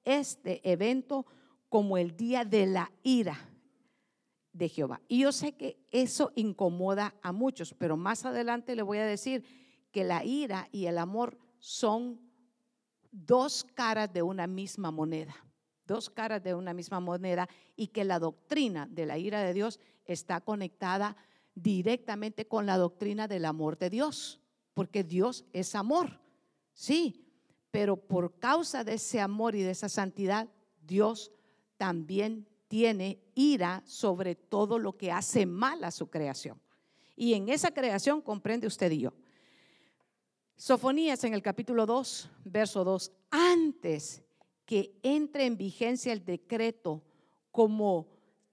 este 0.04 0.62
evento 0.70 1.26
como 1.70 1.98
el 1.98 2.16
día 2.16 2.44
de 2.44 2.66
la 2.66 2.92
ira 3.04 3.38
de 4.54 4.70
Jehová. 4.70 5.02
Y 5.08 5.20
yo 5.20 5.32
sé 5.32 5.54
que 5.54 5.78
eso 5.92 6.32
incomoda 6.36 7.16
a 7.22 7.32
muchos, 7.32 7.74
pero 7.74 7.98
más 7.98 8.26
adelante 8.26 8.76
le 8.76 8.82
voy 8.82 8.98
a 8.98 9.06
decir 9.06 9.44
que 9.92 10.04
la 10.04 10.24
ira 10.24 10.68
y 10.72 10.86
el 10.86 10.98
amor 10.98 11.38
son 11.60 12.20
dos 13.12 13.66
caras 13.76 14.12
de 14.12 14.22
una 14.22 14.48
misma 14.48 14.92
moneda, 14.92 15.36
dos 15.86 16.10
caras 16.10 16.42
de 16.44 16.56
una 16.56 16.74
misma 16.74 17.00
moneda 17.00 17.48
y 17.76 17.88
que 17.88 18.06
la 18.06 18.20
doctrina 18.20 18.88
de 18.88 19.06
la 19.06 19.18
ira 19.18 19.42
de 19.42 19.54
Dios 19.54 19.80
está 20.06 20.42
conectada 20.42 21.16
directamente 21.56 22.48
con 22.48 22.66
la 22.66 22.78
doctrina 22.78 23.28
del 23.28 23.46
amor 23.46 23.78
de 23.78 23.90
Dios, 23.90 24.42
porque 24.74 25.04
Dios 25.04 25.46
es 25.54 25.76
amor, 25.76 26.22
sí, 26.74 27.26
pero 27.72 27.96
por 27.98 28.38
causa 28.40 28.84
de 28.84 28.96
ese 28.96 29.20
amor 29.20 29.56
y 29.56 29.62
de 29.62 29.72
esa 29.72 29.90
santidad, 29.90 30.50
Dios 30.82 31.32
también 31.78 32.48
tiene 32.68 33.22
ira 33.36 33.82
sobre 33.86 34.36
todo 34.36 34.80
lo 34.80 34.98
que 34.98 35.12
hace 35.12 35.46
mal 35.46 35.84
a 35.84 35.92
su 35.92 36.10
creación. 36.10 36.62
Y 37.16 37.34
en 37.34 37.50
esa 37.50 37.72
creación 37.72 38.22
comprende 38.22 38.68
usted 38.68 38.92
y 38.92 39.00
yo. 39.00 39.14
Sofonías 40.56 41.24
en 41.24 41.34
el 41.34 41.42
capítulo 41.42 41.86
2, 41.86 42.30
verso 42.46 42.84
2, 42.84 43.12
antes 43.32 44.24
que 44.66 45.00
entre 45.02 45.46
en 45.46 45.58
vigencia 45.58 46.14
el 46.14 46.24
decreto 46.24 47.04
como 47.52 48.08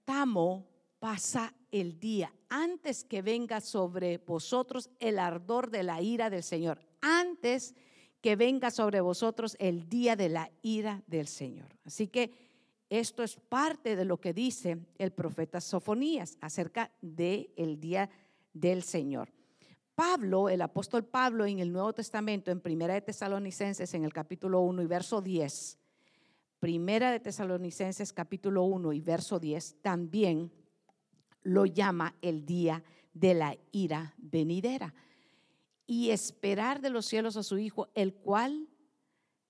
tamo 0.05 0.67
pasa 0.99 1.53
el 1.71 1.99
día, 1.99 2.33
antes 2.49 3.03
que 3.03 3.21
venga 3.21 3.61
sobre 3.61 4.17
vosotros 4.17 4.89
el 4.99 5.19
ardor 5.19 5.69
de 5.69 5.83
la 5.83 6.01
ira 6.01 6.29
del 6.29 6.43
Señor, 6.43 6.79
antes 7.01 7.75
que 8.21 8.35
venga 8.35 8.71
sobre 8.71 9.01
vosotros 9.01 9.55
el 9.59 9.87
día 9.87 10.15
de 10.15 10.29
la 10.29 10.51
ira 10.61 11.03
del 11.07 11.27
Señor. 11.27 11.67
Así 11.85 12.07
que 12.07 12.31
esto 12.89 13.23
es 13.23 13.35
parte 13.35 13.95
de 13.95 14.05
lo 14.05 14.19
que 14.19 14.33
dice 14.33 14.77
el 14.97 15.11
profeta 15.11 15.61
Sofonías 15.61 16.37
acerca 16.41 16.91
del 17.01 17.49
el 17.55 17.79
día 17.79 18.09
del 18.53 18.83
Señor. 18.83 19.31
Pablo, 19.95 20.49
el 20.49 20.61
apóstol 20.61 21.05
Pablo 21.05 21.45
en 21.45 21.59
el 21.59 21.71
Nuevo 21.71 21.93
Testamento, 21.93 22.51
en 22.51 22.61
Primera 22.61 22.93
de 22.93 23.01
Tesalonicenses, 23.01 23.93
en 23.93 24.05
el 24.05 24.13
capítulo 24.13 24.61
1 24.61 24.81
y 24.81 24.87
verso 24.87 25.21
10, 25.21 25.77
Primera 26.59 27.11
de 27.11 27.21
Tesalonicenses 27.21 28.11
capítulo 28.11 28.63
1 28.63 28.91
y 28.91 28.99
verso 28.99 29.39
10, 29.39 29.81
también 29.81 30.51
lo 31.41 31.65
llama 31.65 32.15
el 32.21 32.45
día 32.45 32.83
de 33.13 33.33
la 33.33 33.57
ira 33.71 34.13
venidera. 34.17 34.93
Y 35.85 36.11
esperar 36.11 36.81
de 36.81 36.89
los 36.89 37.05
cielos 37.05 37.37
a 37.37 37.43
su 37.43 37.57
Hijo, 37.57 37.89
el 37.95 38.13
cual 38.13 38.67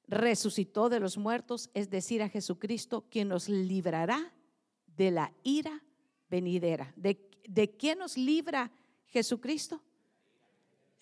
resucitó 0.08 0.90
de 0.90 1.00
los 1.00 1.18
muertos, 1.18 1.70
es 1.74 1.90
decir, 1.90 2.24
a 2.24 2.30
Jesucristo, 2.30 3.06
quien 3.10 3.28
nos 3.28 3.50
librará 3.50 4.34
de 4.96 5.12
la 5.12 5.34
ira 5.44 5.84
venidera. 6.30 6.94
¿De, 6.96 7.30
de 7.48 7.76
quién 7.76 8.00
nos 8.00 8.18
libra 8.18 8.72
Jesucristo? 9.06 9.82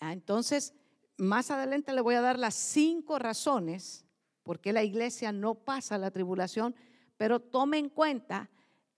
Ah, 0.00 0.12
entonces, 0.12 0.74
más 1.16 1.50
adelante 1.50 1.92
le 1.92 2.00
voy 2.00 2.14
a 2.14 2.20
dar 2.20 2.38
las 2.38 2.54
cinco 2.54 3.18
razones 3.18 4.04
por 4.48 4.60
qué 4.60 4.72
la 4.72 4.82
iglesia 4.82 5.30
no 5.30 5.56
pasa 5.56 5.98
la 5.98 6.10
tribulación, 6.10 6.74
pero 7.18 7.38
tome 7.38 7.76
en 7.76 7.90
cuenta 7.90 8.48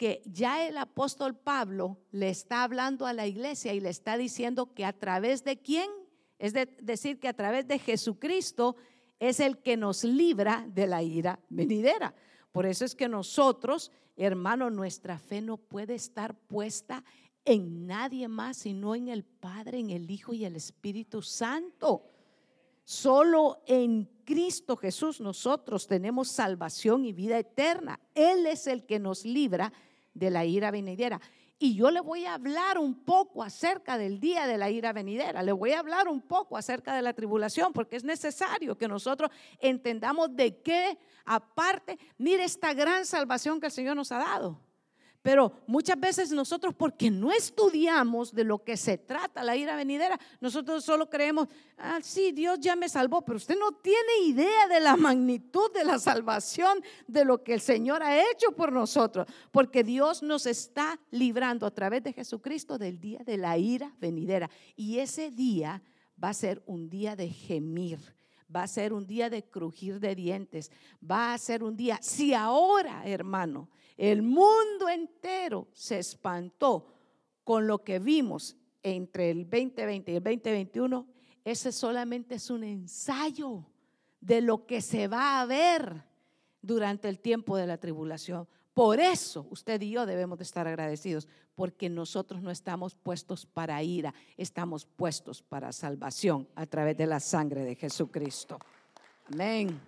que 0.01 0.23
ya 0.25 0.67
el 0.67 0.79
apóstol 0.79 1.37
Pablo 1.37 1.99
le 2.11 2.31
está 2.31 2.63
hablando 2.63 3.05
a 3.05 3.13
la 3.13 3.27
iglesia 3.27 3.75
y 3.75 3.81
le 3.81 3.91
está 3.91 4.17
diciendo 4.17 4.73
que 4.73 4.87
a 4.87 4.95
través 4.95 5.45
de 5.45 5.59
quién, 5.61 5.91
es 6.39 6.55
decir, 6.55 7.21
que 7.21 7.29
a 7.29 7.35
través 7.35 7.69
de 7.69 7.79
Jesucristo 7.79 8.77
es 9.19 9.41
el 9.41 9.59
que 9.59 9.77
nos 9.77 10.03
libra 10.03 10.67
de 10.67 10.87
la 10.87 11.03
ira 11.03 11.39
venidera. 11.51 12.15
Por 12.51 12.65
eso 12.65 12.87
es 12.87 12.95
que 12.95 13.11
nosotros, 13.11 13.93
hermano, 14.17 14.71
nuestra 14.71 15.19
fe 15.19 15.43
no 15.43 15.59
puede 15.59 15.97
estar 15.97 16.35
puesta 16.35 17.05
en 17.45 17.87
nadie 17.87 18.27
más, 18.27 18.57
sino 18.57 18.95
en 18.95 19.09
el 19.09 19.23
Padre, 19.23 19.81
en 19.81 19.91
el 19.91 20.11
Hijo 20.11 20.33
y 20.33 20.47
el 20.47 20.57
Espíritu 20.57 21.21
Santo. 21.21 22.07
Solo 22.85 23.63
en 23.67 24.09
Cristo 24.25 24.79
Jesús 24.79 25.21
nosotros 25.21 25.87
tenemos 25.87 26.29
salvación 26.29 27.05
y 27.05 27.13
vida 27.13 27.39
eterna. 27.39 28.01
Él 28.15 28.47
es 28.47 28.67
el 28.67 28.87
que 28.87 28.99
nos 28.99 29.27
libra 29.27 29.71
de 30.15 30.31
la 30.31 30.45
ira 30.45 30.71
venidera. 30.71 31.21
Y 31.63 31.75
yo 31.75 31.91
le 31.91 32.01
voy 32.01 32.25
a 32.25 32.35
hablar 32.35 32.79
un 32.79 33.05
poco 33.05 33.43
acerca 33.43 33.99
del 33.99 34.19
día 34.19 34.47
de 34.47 34.57
la 34.57 34.71
ira 34.71 34.95
venidera. 34.95 35.43
Le 35.43 35.53
voy 35.53 35.73
a 35.73 35.81
hablar 35.81 36.09
un 36.09 36.23
poco 36.23 36.57
acerca 36.57 36.95
de 36.95 37.03
la 37.03 37.13
tribulación, 37.13 37.75
porque 37.75 37.97
es 37.97 38.05
necesario 38.05 38.79
que 38.79 38.89
nosotros 38.89 39.31
entendamos 39.59 40.35
de 40.35 40.63
qué, 40.63 40.99
aparte, 41.27 41.99
mire 42.17 42.45
esta 42.45 42.73
gran 42.73 43.05
salvación 43.05 43.61
que 43.61 43.67
el 43.67 43.73
Señor 43.73 43.95
nos 43.95 44.11
ha 44.11 44.19
dado. 44.19 44.59
Pero 45.23 45.53
muchas 45.67 46.01
veces 46.01 46.33
nosotros, 46.33 46.75
porque 46.75 47.11
no 47.11 47.31
estudiamos 47.31 48.33
de 48.33 48.45
lo 48.45 48.65
que 48.65 48.79
se 48.79 48.97
trata 48.97 49.45
la 49.45 49.55
ira 49.55 49.77
venidera, 49.77 50.19
nosotros 50.41 50.83
solo 50.83 51.11
creemos, 51.11 51.47
ah, 51.77 51.99
sí, 52.03 52.33
Dios 52.33 52.59
ya 52.59 52.75
me 52.75 52.89
salvó, 52.89 53.23
pero 53.23 53.37
usted 53.37 53.59
no 53.59 53.73
tiene 53.73 54.25
idea 54.27 54.67
de 54.69 54.81
la 54.81 54.97
magnitud 54.97 55.71
de 55.75 55.85
la 55.85 55.99
salvación, 55.99 56.83
de 57.07 57.27
lo 57.27 57.45
que 57.45 57.53
el 57.53 57.61
Señor 57.61 58.03
ha 58.03 58.19
hecho 58.31 58.53
por 58.53 58.73
nosotros, 58.73 59.27
porque 59.51 59.85
Dios 59.85 60.23
nos 60.23 60.47
está 60.47 60.99
librando 61.11 61.67
a 61.67 61.71
través 61.71 62.03
de 62.03 62.15
Jesucristo 62.15 62.79
del 62.79 62.99
día 62.99 63.21
de 63.25 63.37
la 63.37 63.59
ira 63.59 63.95
venidera. 63.99 64.49
Y 64.75 65.01
ese 65.01 65.31
día 65.31 65.83
va 66.23 66.31
a 66.31 66.35
ser 66.35 66.63
un 66.65 66.89
día 66.89 67.15
de 67.15 67.29
gemir 67.29 67.99
va 68.55 68.65
a 68.65 68.69
ser 68.69 68.93
un 68.93 69.07
día 69.07 69.31
de 69.31 69.45
crujir 69.45 70.01
de 70.01 70.15
dientes, 70.15 70.71
va 71.09 71.33
a 71.33 71.39
ser 71.39 71.63
un 71.63 71.77
día, 71.77 71.99
si 72.03 72.35
ahora, 72.35 73.07
hermano, 73.07 73.69
el 73.97 74.23
mundo 74.23 74.89
entero 74.89 75.69
se 75.73 75.99
espantó 75.99 76.87
con 77.45 77.67
lo 77.67 77.85
que 77.85 77.99
vimos 77.99 78.57
entre 78.83 79.31
el 79.31 79.49
2020 79.49 80.13
y 80.13 80.17
el 80.17 80.23
2021, 80.23 81.07
ese 81.45 81.73
solamente 81.73 82.37
es 82.37 82.51
un 82.51 82.65
ensayo 82.65 83.67
de 84.21 84.41
lo 84.41 84.67
que 84.67 84.81
se 84.81 85.09
va 85.09 85.41
a 85.41 85.47
ver 85.47 86.05
durante 86.63 87.09
el 87.09 87.19
tiempo 87.19 87.57
de 87.57 87.67
la 87.67 87.79
tribulación. 87.79 88.47
Por 88.81 88.99
eso 88.99 89.47
usted 89.51 89.79
y 89.83 89.91
yo 89.91 90.07
debemos 90.07 90.39
de 90.39 90.45
estar 90.45 90.67
agradecidos, 90.67 91.29
porque 91.55 91.91
nosotros 91.91 92.41
no 92.41 92.51
estamos 92.51 92.95
puestos 92.95 93.45
para 93.45 93.83
ira, 93.83 94.15
estamos 94.39 94.87
puestos 94.87 95.43
para 95.43 95.71
salvación 95.71 96.49
a 96.55 96.65
través 96.65 96.97
de 96.97 97.05
la 97.05 97.21
sangre 97.21 97.63
de 97.63 97.75
Jesucristo. 97.75 98.59
Amén. 99.31 99.79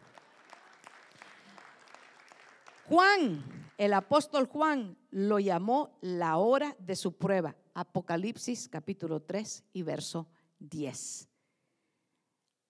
Juan, 2.87 3.43
el 3.79 3.95
apóstol 3.95 4.47
Juan, 4.47 4.95
lo 5.11 5.39
llamó 5.39 5.97
la 6.03 6.37
hora 6.37 6.77
de 6.79 6.95
su 6.95 7.17
prueba. 7.17 7.57
Apocalipsis 7.73 8.69
capítulo 8.69 9.23
3 9.23 9.65
y 9.73 9.85
verso 9.85 10.29
10. 10.59 11.31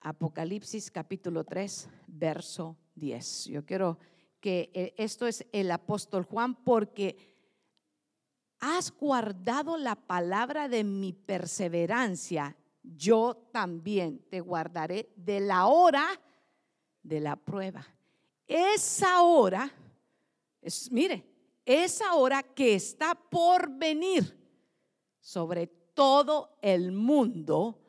Apocalipsis 0.02 0.88
capítulo 0.88 1.42
3, 1.42 1.88
verso 2.06 2.76
10. 2.94 3.46
Yo 3.46 3.66
quiero 3.66 3.98
que 4.42 4.70
eh, 4.74 4.92
esto 4.98 5.26
es 5.26 5.46
el 5.52 5.70
apóstol 5.70 6.24
Juan 6.24 6.56
porque 6.56 7.16
has 8.58 8.90
guardado 8.90 9.78
la 9.78 9.94
palabra 9.94 10.68
de 10.68 10.84
mi 10.84 11.12
perseverancia, 11.12 12.56
yo 12.82 13.48
también 13.52 14.18
te 14.28 14.40
guardaré 14.40 15.12
de 15.16 15.40
la 15.40 15.66
hora 15.66 16.20
de 17.02 17.20
la 17.20 17.36
prueba. 17.36 17.86
Esa 18.46 19.22
hora, 19.22 19.72
es, 20.60 20.90
mire, 20.90 21.24
esa 21.64 22.14
hora 22.14 22.42
que 22.42 22.74
está 22.74 23.14
por 23.14 23.70
venir 23.70 24.36
sobre 25.20 25.68
todo 25.68 26.58
el 26.60 26.90
mundo 26.90 27.80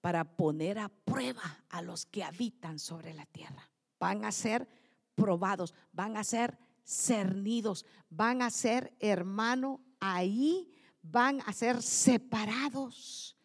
para 0.00 0.24
poner 0.24 0.78
a 0.78 0.88
prueba 0.88 1.64
a 1.68 1.82
los 1.82 2.06
que 2.06 2.24
habitan 2.24 2.78
sobre 2.78 3.12
la 3.12 3.26
tierra. 3.26 3.70
Van 3.98 4.24
a 4.24 4.32
ser 4.32 4.77
probados, 5.18 5.74
van 5.92 6.16
a 6.16 6.24
ser 6.24 6.56
cernidos, 6.84 7.84
van 8.08 8.40
a 8.40 8.50
ser, 8.50 8.94
hermano, 9.00 9.80
ahí 9.98 10.72
van 11.02 11.40
a 11.44 11.52
ser 11.52 11.82
separados. 11.82 13.36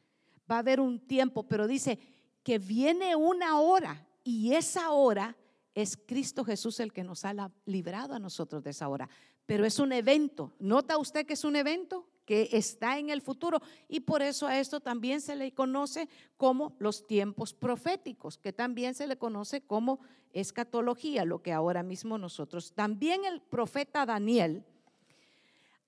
Va 0.49 0.57
a 0.57 0.59
haber 0.59 0.79
un 0.79 0.99
tiempo, 0.99 1.47
pero 1.47 1.67
dice 1.67 1.97
que 2.43 2.59
viene 2.59 3.15
una 3.15 3.59
hora 3.59 4.07
y 4.23 4.53
esa 4.53 4.91
hora 4.91 5.36
es 5.73 5.97
Cristo 5.97 6.45
Jesús 6.45 6.79
el 6.79 6.93
que 6.93 7.03
nos 7.03 7.25
ha 7.25 7.51
librado 7.65 8.13
a 8.13 8.19
nosotros 8.19 8.63
de 8.63 8.69
esa 8.69 8.88
hora. 8.88 9.09
Pero 9.45 9.65
es 9.65 9.79
un 9.79 9.91
evento. 9.91 10.53
¿Nota 10.59 10.97
usted 10.97 11.25
que 11.25 11.33
es 11.33 11.43
un 11.43 11.55
evento? 11.55 12.07
Que 12.25 12.49
está 12.51 12.97
en 12.99 13.09
el 13.09 13.21
futuro. 13.21 13.62
Y 13.88 14.01
por 14.01 14.21
eso 14.21 14.47
a 14.47 14.59
esto 14.59 14.79
también 14.79 15.21
se 15.21 15.36
le 15.36 15.53
conoce 15.53 16.07
como 16.38 16.75
los 16.79 17.05
tiempos 17.05 17.53
proféticos, 17.53 18.38
que 18.38 18.53
también 18.53 18.95
se 18.95 19.07
le 19.07 19.17
conoce 19.17 19.62
como 19.62 19.99
escatología, 20.31 21.25
lo 21.25 21.41
que 21.41 21.51
ahora 21.51 21.83
mismo 21.83 22.17
nosotros. 22.17 22.73
También 22.73 23.25
el 23.25 23.41
profeta 23.41 24.05
Daniel 24.05 24.63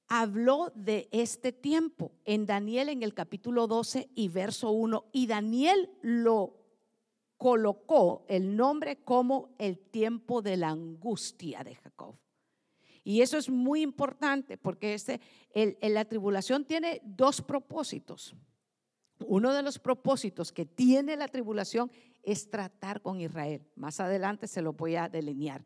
habló 0.08 0.72
de 0.76 1.10
este 1.12 1.52
tiempo 1.52 2.12
en 2.26 2.46
Daniel 2.46 2.90
en 2.90 3.04
el 3.04 3.14
capítulo 3.14 3.68
12 3.68 4.10
y 4.16 4.30
verso 4.30 4.72
1. 4.72 5.06
Y 5.12 5.28
Daniel 5.28 5.90
lo 6.02 6.62
colocó 7.38 8.26
el 8.28 8.56
nombre 8.56 9.04
como 9.04 9.50
el 9.58 9.80
tiempo 9.80 10.42
de 10.42 10.58
la 10.58 10.70
angustia 10.70 11.64
de 11.64 11.76
Jacob. 11.76 12.16
Y 13.06 13.22
eso 13.22 13.38
es 13.38 13.52
muy 13.52 13.84
importante 13.84 14.58
porque 14.58 14.96
este, 14.96 15.22
la 15.80 16.06
tribulación 16.06 16.66
tiene 16.66 17.02
dos 17.06 17.40
propósitos. 17.40 18.36
Uno 19.20 19.54
de 19.54 19.62
los 19.62 19.78
propósitos 19.78 20.52
que 20.52 20.66
tiene 20.66 21.16
la 21.16 21.28
tribulación 21.28 21.92
es 22.24 22.50
tratar 22.50 23.04
con 23.04 23.22
Israel. 23.22 23.62
Más 23.76 24.00
adelante 24.00 24.48
se 24.48 24.64
lo 24.64 24.74
voy 24.74 24.96
a 24.96 25.08
delinear. 25.08 25.64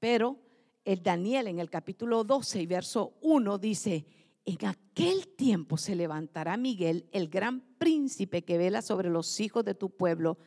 Pero 0.00 0.38
el 0.82 1.02
Daniel 1.02 1.48
en 1.48 1.58
el 1.58 1.68
capítulo 1.68 2.24
12 2.24 2.62
y 2.62 2.66
verso 2.66 3.18
1 3.20 3.58
dice, 3.58 4.06
en 4.46 4.66
aquel 4.66 5.28
tiempo 5.28 5.76
se 5.76 5.94
levantará 5.94 6.56
Miguel, 6.56 7.06
el 7.12 7.28
gran 7.28 7.60
príncipe 7.76 8.44
que 8.44 8.56
vela 8.56 8.80
sobre 8.80 9.10
los 9.10 9.40
hijos 9.40 9.62
de 9.62 9.74
tu 9.74 9.90
pueblo. 9.90 10.38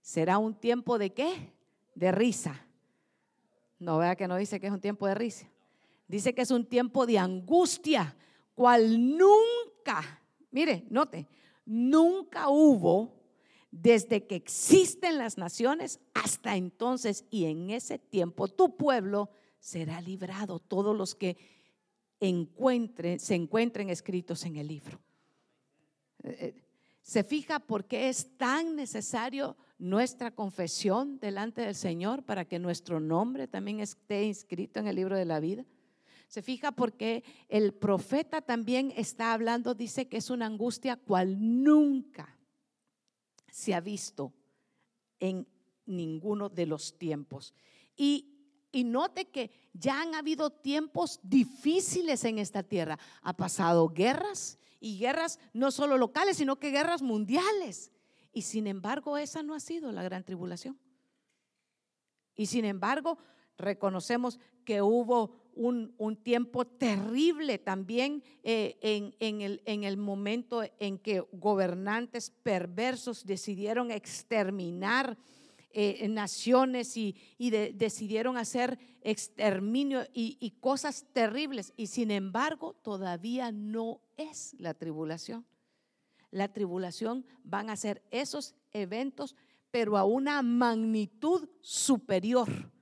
Será 0.00 0.38
un 0.38 0.56
tiempo 0.56 0.98
de 0.98 1.12
qué? 1.12 1.54
De 1.94 2.10
risa. 2.10 2.66
No 3.78 3.98
vea 3.98 4.16
que 4.16 4.26
no 4.26 4.34
dice 4.36 4.58
que 4.58 4.66
es 4.66 4.72
un 4.72 4.80
tiempo 4.80 5.06
de 5.06 5.14
risa. 5.14 5.53
Dice 6.06 6.34
que 6.34 6.42
es 6.42 6.50
un 6.50 6.66
tiempo 6.66 7.06
de 7.06 7.18
angustia, 7.18 8.16
cual 8.54 9.16
nunca, 9.16 10.22
mire, 10.50 10.84
note, 10.90 11.28
nunca 11.64 12.48
hubo 12.48 13.24
desde 13.70 14.26
que 14.26 14.36
existen 14.36 15.18
las 15.18 15.36
naciones 15.36 16.00
hasta 16.14 16.56
entonces 16.56 17.24
y 17.30 17.46
en 17.46 17.70
ese 17.70 17.98
tiempo 17.98 18.46
tu 18.46 18.76
pueblo 18.76 19.30
será 19.58 20.00
librado, 20.00 20.60
todos 20.60 20.96
los 20.96 21.14
que 21.14 21.36
encuentren, 22.20 23.18
se 23.18 23.34
encuentren 23.34 23.90
escritos 23.90 24.44
en 24.44 24.56
el 24.56 24.68
libro. 24.68 25.00
Eh, 26.22 26.36
eh, 26.40 26.64
¿Se 27.02 27.24
fija 27.24 27.58
por 27.58 27.86
qué 27.86 28.08
es 28.08 28.36
tan 28.38 28.76
necesario 28.76 29.56
nuestra 29.78 30.30
confesión 30.30 31.18
delante 31.18 31.62
del 31.62 31.74
Señor 31.74 32.22
para 32.22 32.46
que 32.46 32.58
nuestro 32.58 33.00
nombre 33.00 33.48
también 33.48 33.80
esté 33.80 34.24
inscrito 34.24 34.80
en 34.80 34.86
el 34.86 34.96
libro 34.96 35.16
de 35.16 35.24
la 35.26 35.40
vida? 35.40 35.66
Se 36.28 36.42
fija 36.42 36.72
porque 36.72 37.22
el 37.48 37.74
profeta 37.74 38.42
también 38.42 38.92
está 38.96 39.32
hablando, 39.32 39.74
dice 39.74 40.08
que 40.08 40.16
es 40.16 40.30
una 40.30 40.46
angustia 40.46 40.96
cual 40.96 41.62
nunca 41.62 42.36
se 43.50 43.74
ha 43.74 43.80
visto 43.80 44.32
en 45.20 45.46
ninguno 45.86 46.48
de 46.48 46.66
los 46.66 46.98
tiempos. 46.98 47.54
Y, 47.96 48.34
y 48.72 48.84
note 48.84 49.26
que 49.26 49.50
ya 49.72 50.00
han 50.00 50.14
habido 50.14 50.50
tiempos 50.50 51.20
difíciles 51.22 52.24
en 52.24 52.38
esta 52.38 52.62
tierra. 52.62 52.98
Ha 53.22 53.36
pasado 53.36 53.88
guerras 53.88 54.58
y 54.80 54.98
guerras 54.98 55.38
no 55.52 55.70
solo 55.70 55.96
locales, 55.98 56.36
sino 56.36 56.56
que 56.56 56.70
guerras 56.70 57.02
mundiales. 57.02 57.92
Y 58.32 58.42
sin 58.42 58.66
embargo, 58.66 59.16
esa 59.16 59.42
no 59.42 59.54
ha 59.54 59.60
sido 59.60 59.92
la 59.92 60.02
gran 60.02 60.24
tribulación. 60.24 60.78
Y 62.34 62.46
sin 62.46 62.64
embargo, 62.64 63.18
reconocemos 63.56 64.40
que 64.64 64.82
hubo 64.82 65.43
un, 65.56 66.16
tiempo 66.22 66.64
terrible 66.66 67.58
también 67.58 68.22
eh, 68.42 68.76
en, 69.20 69.40
el, 69.40 69.62
en, 69.64 69.84
el, 69.84 69.96
momento 69.96 70.62
en 70.78 70.98
que 70.98 71.20
gobernantes 71.32 72.30
perversos 72.30 73.24
decidieron 73.24 73.90
exterminar 73.90 75.16
eh, 75.70 76.06
naciones 76.08 76.96
y, 76.96 77.16
decidieron 77.38 78.36
hacer 78.36 78.78
exterminio 79.02 80.04
y, 80.12 80.36
y 80.40 80.52
cosas 80.52 81.06
terribles. 81.12 81.72
Y 81.76 81.88
sin 81.88 82.10
embargo, 82.10 82.74
todavía 82.74 83.50
no 83.52 84.00
es 84.16 84.54
la 84.58 84.74
tribulación. 84.74 85.44
La 86.30 86.52
tribulación 86.52 87.24
van 87.42 87.70
a 87.70 87.76
ser 87.76 88.02
esos 88.10 88.54
eventos, 88.72 89.36
pero 89.70 89.96
a 89.96 90.04
una 90.04 90.42
magnitud 90.42 91.48
superior 91.60 92.73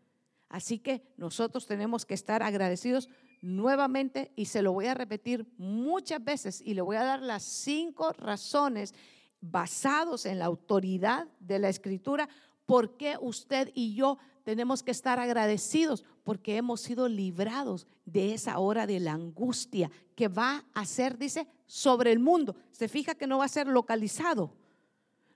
Así 0.52 0.78
que 0.78 1.02
nosotros 1.16 1.66
tenemos 1.66 2.04
que 2.04 2.12
estar 2.12 2.42
agradecidos 2.42 3.08
nuevamente 3.40 4.32
y 4.36 4.44
se 4.44 4.60
lo 4.60 4.74
voy 4.74 4.84
a 4.84 4.92
repetir 4.92 5.46
muchas 5.56 6.22
veces 6.22 6.60
y 6.60 6.74
le 6.74 6.82
voy 6.82 6.96
a 6.96 7.04
dar 7.04 7.22
las 7.22 7.42
cinco 7.42 8.12
razones 8.12 8.94
basados 9.40 10.26
en 10.26 10.38
la 10.38 10.44
autoridad 10.44 11.26
de 11.40 11.58
la 11.58 11.70
escritura 11.70 12.28
por 12.66 12.98
qué 12.98 13.16
usted 13.18 13.70
y 13.74 13.94
yo 13.94 14.18
tenemos 14.44 14.82
que 14.82 14.90
estar 14.90 15.18
agradecidos 15.18 16.04
porque 16.22 16.58
hemos 16.58 16.82
sido 16.82 17.08
librados 17.08 17.86
de 18.04 18.34
esa 18.34 18.58
hora 18.58 18.86
de 18.86 19.00
la 19.00 19.12
angustia 19.12 19.90
que 20.14 20.28
va 20.28 20.66
a 20.74 20.84
ser, 20.84 21.16
dice, 21.16 21.48
sobre 21.64 22.12
el 22.12 22.18
mundo. 22.18 22.56
Se 22.72 22.88
fija 22.88 23.14
que 23.14 23.26
no 23.26 23.38
va 23.38 23.46
a 23.46 23.48
ser 23.48 23.68
localizado, 23.68 24.54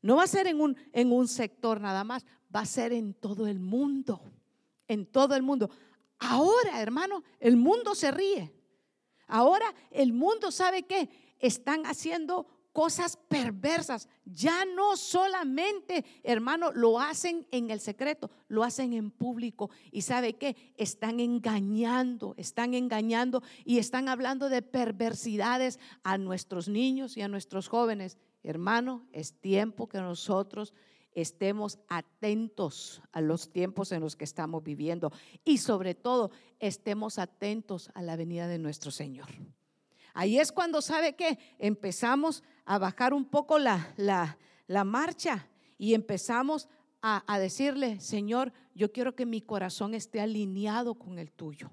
no 0.02 0.16
va 0.16 0.24
a 0.24 0.28
ser 0.28 0.46
en 0.46 0.60
un, 0.60 0.76
en 0.92 1.10
un 1.10 1.26
sector 1.26 1.80
nada 1.80 2.04
más, 2.04 2.26
va 2.54 2.60
a 2.60 2.66
ser 2.66 2.92
en 2.92 3.14
todo 3.14 3.46
el 3.46 3.58
mundo 3.58 4.20
en 4.88 5.06
todo 5.06 5.34
el 5.34 5.42
mundo. 5.42 5.70
Ahora, 6.18 6.80
hermano, 6.80 7.22
el 7.40 7.56
mundo 7.56 7.94
se 7.94 8.10
ríe. 8.10 8.52
Ahora 9.26 9.74
el 9.90 10.12
mundo 10.12 10.50
sabe 10.50 10.84
que 10.84 11.08
están 11.38 11.84
haciendo 11.86 12.46
cosas 12.76 13.16
perversas. 13.16 14.06
Ya 14.26 14.66
no 14.66 14.96
solamente, 14.96 16.04
hermano, 16.22 16.72
lo 16.72 17.00
hacen 17.00 17.46
en 17.50 17.70
el 17.70 17.80
secreto, 17.80 18.30
lo 18.48 18.62
hacen 18.64 18.92
en 18.92 19.10
público. 19.10 19.70
Y 19.90 20.02
sabe 20.02 20.34
que 20.34 20.74
están 20.76 21.18
engañando, 21.18 22.34
están 22.36 22.74
engañando 22.74 23.42
y 23.64 23.78
están 23.78 24.08
hablando 24.08 24.48
de 24.48 24.60
perversidades 24.60 25.78
a 26.02 26.18
nuestros 26.18 26.68
niños 26.68 27.16
y 27.16 27.22
a 27.22 27.28
nuestros 27.28 27.68
jóvenes. 27.68 28.18
Hermano, 28.42 29.06
es 29.10 29.32
tiempo 29.40 29.88
que 29.88 29.98
nosotros 29.98 30.74
estemos 31.16 31.78
atentos 31.88 33.02
a 33.10 33.22
los 33.22 33.50
tiempos 33.50 33.90
en 33.90 34.02
los 34.02 34.16
que 34.16 34.24
estamos 34.24 34.62
viviendo 34.62 35.10
y 35.44 35.58
sobre 35.58 35.94
todo 35.94 36.30
estemos 36.60 37.18
atentos 37.18 37.90
a 37.94 38.02
la 38.02 38.16
venida 38.16 38.46
de 38.46 38.58
nuestro 38.58 38.90
Señor. 38.90 39.28
Ahí 40.12 40.38
es 40.38 40.52
cuando 40.52 40.82
sabe 40.82 41.16
que 41.16 41.38
empezamos 41.58 42.44
a 42.66 42.78
bajar 42.78 43.14
un 43.14 43.24
poco 43.24 43.58
la, 43.58 43.94
la, 43.96 44.84
marcha 44.84 45.48
y 45.78 45.94
empezamos 45.94 46.68
a, 47.00 47.24
a 47.26 47.38
decirle, 47.38 47.98
Señor, 47.98 48.52
yo 48.74 48.92
quiero 48.92 49.14
que 49.14 49.24
mi 49.24 49.40
corazón 49.40 49.94
esté 49.94 50.20
alineado 50.20 50.96
con 50.96 51.18
el 51.18 51.32
tuyo. 51.32 51.70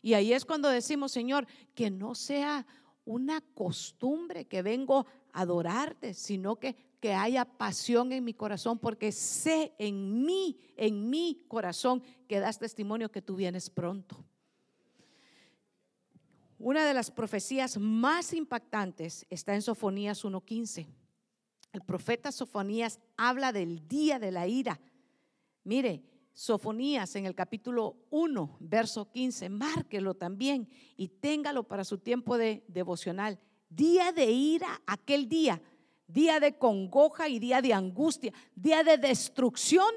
Y 0.00 0.14
ahí 0.14 0.32
es 0.32 0.46
cuando 0.46 0.70
decimos, 0.70 1.12
Señor, 1.12 1.46
que 1.74 1.90
no 1.90 2.14
sea 2.14 2.66
una 3.04 3.42
costumbre 3.42 4.46
que 4.46 4.62
vengo 4.62 5.06
a 5.32 5.42
adorarte, 5.42 6.14
sino 6.14 6.56
que, 6.56 6.76
que 7.04 7.12
haya 7.12 7.44
pasión 7.44 8.12
en 8.12 8.24
mi 8.24 8.32
corazón, 8.32 8.78
porque 8.78 9.12
sé 9.12 9.74
en 9.76 10.24
mí, 10.24 10.58
en 10.74 11.10
mi 11.10 11.44
corazón, 11.48 12.02
que 12.26 12.40
das 12.40 12.58
testimonio 12.58 13.12
que 13.12 13.20
tú 13.20 13.36
vienes 13.36 13.68
pronto. 13.68 14.24
Una 16.58 16.86
de 16.86 16.94
las 16.94 17.10
profecías 17.10 17.76
más 17.76 18.32
impactantes 18.32 19.26
está 19.28 19.54
en 19.54 19.60
Sofonías 19.60 20.24
1.15. 20.24 20.86
El 21.74 21.82
profeta 21.82 22.32
Sofonías 22.32 22.98
habla 23.18 23.52
del 23.52 23.86
día 23.86 24.18
de 24.18 24.30
la 24.30 24.48
ira. 24.48 24.80
Mire, 25.62 26.02
Sofonías 26.32 27.16
en 27.16 27.26
el 27.26 27.34
capítulo 27.34 27.98
1, 28.08 28.56
verso 28.60 29.10
15, 29.10 29.50
márquelo 29.50 30.14
también 30.14 30.70
y 30.96 31.08
téngalo 31.08 31.64
para 31.64 31.84
su 31.84 31.98
tiempo 31.98 32.38
de 32.38 32.64
devocional. 32.66 33.38
Día 33.68 34.10
de 34.10 34.30
ira, 34.30 34.80
aquel 34.86 35.28
día, 35.28 35.60
día 36.06 36.40
de 36.40 36.56
congoja 36.58 37.28
y 37.28 37.38
día 37.38 37.62
de 37.62 37.72
angustia, 37.72 38.32
día 38.54 38.82
de 38.82 38.98
destrucción 38.98 39.90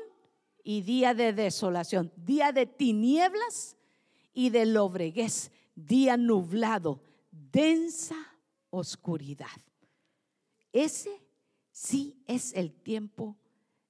y 0.63 0.81
día 0.81 1.13
de 1.13 1.33
desolación, 1.33 2.11
día 2.15 2.51
de 2.51 2.65
tinieblas 2.65 3.75
y 4.33 4.49
de 4.49 4.65
lobreguez, 4.65 5.51
día 5.75 6.17
nublado, 6.17 7.01
densa 7.31 8.15
oscuridad. 8.69 9.47
Ese 10.71 11.21
sí 11.71 12.21
es 12.27 12.53
el 12.53 12.73
tiempo 12.73 13.37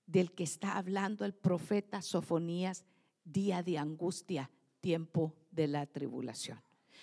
del 0.06 0.32
que 0.32 0.44
está 0.44 0.78
hablando 0.78 1.26
el 1.26 1.34
profeta 1.34 2.02
Sofonías, 2.02 2.86
día 3.24 3.62
de 3.62 3.78
angustia, 3.78 4.50
tiempo 4.80 5.36
de 5.52 5.68
la 5.68 5.86
tribulación. 5.86 6.62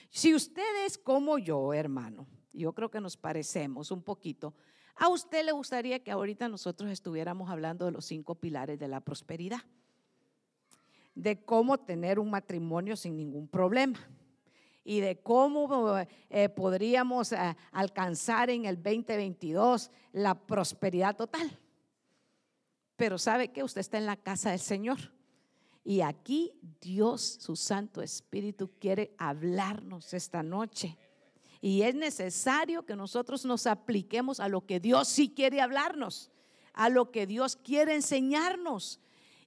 Si 0.09 0.35
usted 0.35 0.87
es 0.87 0.97
como 0.97 1.39
yo, 1.39 1.75
hermano, 1.75 2.27
yo 2.53 2.73
creo 2.73 2.91
que 2.91 3.01
nos 3.01 3.17
parecemos 3.17 3.91
un 3.91 4.03
poquito, 4.03 4.55
a 4.97 5.09
usted 5.09 5.45
le 5.45 5.53
gustaría 5.53 6.03
que 6.03 6.11
ahorita 6.11 6.49
nosotros 6.49 6.91
estuviéramos 6.91 7.51
hablando 7.51 7.85
de 7.85 7.93
los 7.93 8.05
cinco 8.05 8.37
pilares 8.37 8.79
de 8.79 8.89
la 8.89 9.01
prosperidad, 9.01 9.63
de 11.15 11.45
cómo 11.45 11.79
tener 11.79 12.19
un 12.19 12.31
matrimonio 12.31 12.97
sin 12.97 13.17
ningún 13.17 13.49
problema 13.49 13.99
y 14.85 15.01
de 15.01 15.21
cómo 15.21 15.99
eh, 16.31 16.49
podríamos 16.51 17.33
eh, 17.33 17.57
alcanzar 17.73 18.51
en 18.51 18.67
el 18.67 18.77
2022 18.77 19.91
la 20.13 20.35
prosperidad 20.35 21.17
total. 21.17 21.59
Pero 22.97 23.19
sabe 23.19 23.49
que 23.49 23.65
usted 23.65 23.81
está 23.81 23.99
en 23.99 24.07
la 24.07 24.17
casa 24.17 24.51
del 24.51 24.61
Señor. 24.61 24.99
Y 25.83 26.01
aquí 26.03 26.53
Dios, 26.81 27.23
su 27.41 27.57
Santo 27.57 28.01
Espíritu, 28.01 28.71
quiere 28.79 29.15
hablarnos 29.19 30.15
esta 30.15 30.43
noche. 30.43 30.97
Y 31.65 31.81
es 31.81 31.95
necesario 31.95 32.85
que 32.85 32.95
nosotros 32.95 33.47
nos 33.47 33.67
apliquemos 33.67 34.39
a 34.39 34.49
lo 34.49 34.67
que 34.67 34.81
Dios 34.81 35.09
sí 35.09 35.31
quiere 35.31 35.63
hablarnos, 35.63 36.31
a 36.75 36.91
lo 36.91 37.11
que 37.11 37.27
Dios 37.27 37.57
quiere 37.57 37.95
enseñarnos. 37.95 39.01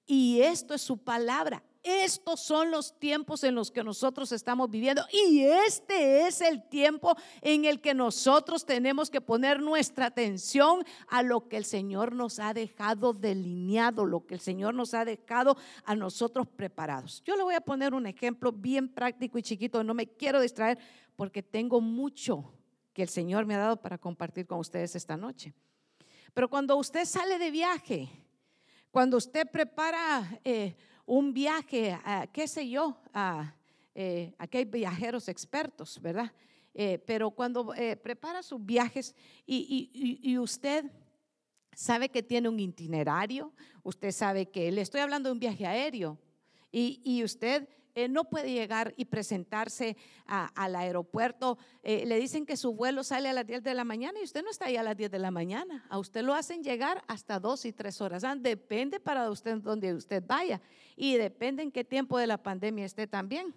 Y 0.08 0.41
esto 0.41 0.73
es 0.73 0.82
su 0.82 0.97
palabra. 0.97 1.62
Estos 1.84 2.39
son 2.39 2.71
los 2.71 2.97
tiempos 2.97 3.43
en 3.43 3.53
los 3.53 3.69
que 3.69 3.84
nosotros 3.84 4.32
estamos 4.32 4.69
viviendo 4.69 5.03
y 5.10 5.41
este 5.41 6.27
es 6.27 6.41
el 6.41 6.67
tiempo 6.67 7.15
en 7.41 7.63
el 7.63 7.80
que 7.80 7.93
nosotros 7.93 8.65
tenemos 8.65 9.10
que 9.10 9.21
poner 9.21 9.62
nuestra 9.62 10.08
atención 10.08 10.84
a 11.08 11.23
lo 11.23 11.47
que 11.47 11.56
el 11.56 11.63
Señor 11.63 12.13
nos 12.13 12.39
ha 12.39 12.53
dejado 12.53 13.13
delineado, 13.13 14.06
lo 14.06 14.25
que 14.25 14.34
el 14.34 14.41
Señor 14.41 14.73
nos 14.73 14.93
ha 14.95 15.06
dejado 15.06 15.56
a 15.86 15.95
nosotros 15.95 16.47
preparados. 16.47 17.21
Yo 17.25 17.38
le 17.38 17.43
voy 17.43 17.56
a 17.56 17.62
poner 17.62 17.93
un 17.93 18.06
ejemplo 18.06 18.51
bien 18.51 18.89
práctico 18.89 19.38
y 19.38 19.43
chiquito, 19.43 19.82
no 19.82 19.93
me 19.93 20.08
quiero 20.08 20.41
distraer 20.41 20.77
porque 21.17 21.43
tengo 21.43 21.82
mucho 21.82 22.53
que 22.93 23.01
el 23.01 23.10
Señor 23.10 23.45
me 23.45 23.56
ha 23.56 23.60
dado 23.60 23.82
para 23.82 23.97
compartir 23.97 24.47
con 24.47 24.60
ustedes 24.60 24.95
esta 24.95 25.17
noche. 25.17 25.53
Pero 26.34 26.49
cuando 26.49 26.77
usted 26.77 27.03
sale 27.03 27.38
de 27.38 27.51
viaje, 27.51 28.08
cuando 28.89 29.17
usted 29.17 29.45
prepara... 29.51 30.39
Eh, 30.45 30.77
un 31.08 31.34
viaje, 31.34 31.97
qué 32.34 32.47
sé 32.49 32.69
yo, 32.69 33.01
eh, 33.95 34.34
aquí 34.38 34.58
hay 34.58 34.65
viajeros 34.65 35.30
expertos, 35.30 35.99
¿verdad? 36.01 36.32
Eh, 36.73 36.99
pero 36.99 37.32
cuando 37.32 37.73
prepara 38.03 38.43
sus 38.43 38.63
viajes 38.63 39.15
y, 39.45 40.38
usted 40.38 40.86
sabe 41.73 42.10
que 42.10 42.21
tiene 42.21 42.49
un 42.49 42.60
itinerario, 42.60 43.53
usted 43.84 44.12
sabe 44.12 44.47
que 44.47 44.69
le 44.69 44.82
estoy 44.82 44.99
hablando 44.99 45.30
de 45.30 45.34
un 45.34 45.39
viaje 45.39 45.65
aéreo 45.65 46.19
y 46.71 47.23
usted 47.23 47.69
eh, 47.97 48.07
no 48.07 48.25
puede 48.25 48.51
llegar 48.51 48.93
y 48.95 49.05
presentarse 49.05 49.97
al 50.27 50.75
aeropuerto. 50.75 51.57
Eh, 51.81 52.05
le 52.05 52.19
dicen 52.19 52.45
que 52.45 52.55
su 52.55 52.73
vuelo 52.73 53.03
sale 53.03 53.27
a 53.27 53.33
las 53.33 53.47
10 53.47 53.63
de 53.63 53.73
la 53.73 53.83
mañana 53.83 54.19
y 54.19 54.23
usted 54.23 54.43
no 54.43 54.51
está 54.51 54.65
ahí 54.65 54.77
a 54.77 54.83
las 54.83 54.95
10 54.95 55.10
de 55.10 55.17
la 55.17 55.31
mañana. 55.31 55.83
A 55.89 55.97
usted 55.97 56.21
lo 56.21 56.36
hacen 56.36 56.63
llegar 56.63 57.03
hasta 57.07 57.39
dos 57.39 57.65
y 57.65 57.73
tres 57.73 57.99
horas. 57.99 58.23
Ah, 58.23 58.36
depende 58.36 58.99
para 58.99 59.27
usted 59.31 59.57
donde 59.57 59.95
usted 59.95 60.23
vaya 60.23 60.62
y 60.95 61.15
depende 61.15 61.63
en 61.63 61.71
qué 61.71 61.83
tiempo 61.83 62.19
de 62.19 62.27
la 62.27 62.38
pandemia 62.38 62.86
esté 62.86 63.07
también. 63.07 63.55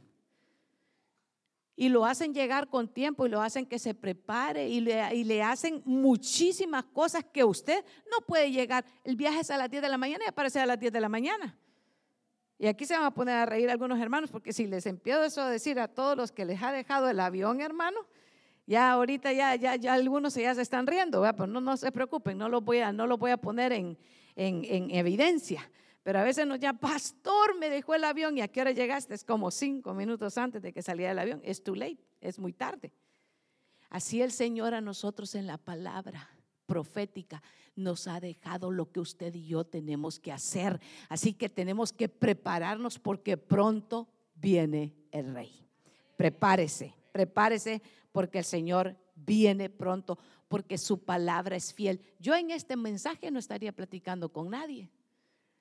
Y 1.76 1.90
lo 1.90 2.06
hacen 2.06 2.32
llegar 2.32 2.68
con 2.68 2.88
tiempo 2.88 3.26
y 3.26 3.28
lo 3.28 3.42
hacen 3.42 3.66
que 3.66 3.78
se 3.78 3.92
prepare 3.92 4.70
y 4.70 4.80
le, 4.80 5.14
y 5.14 5.24
le 5.24 5.42
hacen 5.42 5.82
muchísimas 5.84 6.86
cosas 6.86 7.24
que 7.30 7.44
usted 7.44 7.84
no 8.10 8.24
puede 8.24 8.50
llegar. 8.50 8.86
El 9.04 9.16
viaje 9.16 9.40
es 9.40 9.50
a 9.50 9.58
las 9.58 9.70
10 9.70 9.82
de 9.82 9.88
la 9.90 9.98
mañana 9.98 10.24
y 10.24 10.28
aparece 10.28 10.60
a 10.60 10.66
las 10.66 10.80
10 10.80 10.94
de 10.94 11.00
la 11.00 11.10
mañana. 11.10 11.58
Y 12.60 12.66
aquí 12.66 12.84
se 12.84 12.92
van 12.92 13.06
a 13.06 13.10
poner 13.10 13.36
a 13.36 13.46
reír 13.46 13.70
algunos 13.70 13.98
hermanos, 13.98 14.30
porque 14.30 14.52
si 14.52 14.66
les 14.66 14.84
empiezo 14.84 15.40
a 15.40 15.48
decir 15.48 15.80
a 15.80 15.88
todos 15.88 16.14
los 16.14 16.30
que 16.30 16.44
les 16.44 16.62
ha 16.62 16.70
dejado 16.70 17.08
el 17.08 17.18
avión, 17.18 17.62
hermano, 17.62 18.06
ya 18.66 18.92
ahorita 18.92 19.32
ya, 19.32 19.54
ya, 19.54 19.76
ya 19.76 19.94
algunos 19.94 20.34
ya 20.34 20.54
se 20.54 20.60
están 20.60 20.86
riendo, 20.86 21.22
pero 21.22 21.46
no, 21.46 21.62
no 21.62 21.78
se 21.78 21.90
preocupen, 21.90 22.36
no 22.36 22.50
lo 22.50 22.60
voy 22.60 22.80
a, 22.80 22.92
no 22.92 23.06
lo 23.06 23.16
voy 23.16 23.30
a 23.30 23.38
poner 23.38 23.72
en, 23.72 23.96
en, 24.36 24.66
en 24.66 24.90
evidencia. 24.90 25.70
Pero 26.02 26.18
a 26.18 26.22
veces 26.22 26.46
nos 26.46 26.58
llama, 26.58 26.78
pastor, 26.78 27.58
me 27.58 27.70
dejó 27.70 27.94
el 27.94 28.04
avión 28.04 28.36
y 28.36 28.42
a 28.42 28.48
qué 28.48 28.60
hora 28.60 28.72
llegaste? 28.72 29.14
Es 29.14 29.24
como 29.24 29.50
cinco 29.50 29.94
minutos 29.94 30.36
antes 30.36 30.60
de 30.60 30.74
que 30.74 30.82
saliera 30.82 31.12
el 31.12 31.18
avión. 31.18 31.40
Es 31.42 31.64
too 31.64 31.74
late, 31.74 32.04
es 32.20 32.38
muy 32.38 32.52
tarde. 32.52 32.92
Así 33.88 34.20
el 34.20 34.32
Señor 34.32 34.74
a 34.74 34.82
nosotros 34.82 35.34
en 35.34 35.46
la 35.46 35.56
palabra 35.56 36.28
profética 36.70 37.42
nos 37.74 38.06
ha 38.06 38.20
dejado 38.20 38.70
lo 38.70 38.92
que 38.92 39.00
usted 39.00 39.34
y 39.34 39.44
yo 39.44 39.64
tenemos 39.64 40.20
que 40.20 40.30
hacer. 40.30 40.80
Así 41.08 41.32
que 41.32 41.48
tenemos 41.48 41.92
que 41.92 42.08
prepararnos 42.08 43.00
porque 43.00 43.36
pronto 43.36 44.06
viene 44.36 44.94
el 45.10 45.34
rey. 45.34 45.66
Prepárese, 46.16 46.94
prepárese 47.10 47.82
porque 48.12 48.38
el 48.38 48.44
Señor 48.44 48.96
viene 49.16 49.68
pronto, 49.68 50.16
porque 50.46 50.78
su 50.78 51.04
palabra 51.04 51.56
es 51.56 51.74
fiel. 51.74 52.00
Yo 52.20 52.36
en 52.36 52.52
este 52.52 52.76
mensaje 52.76 53.32
no 53.32 53.40
estaría 53.40 53.72
platicando 53.72 54.32
con 54.32 54.50
nadie. 54.50 54.88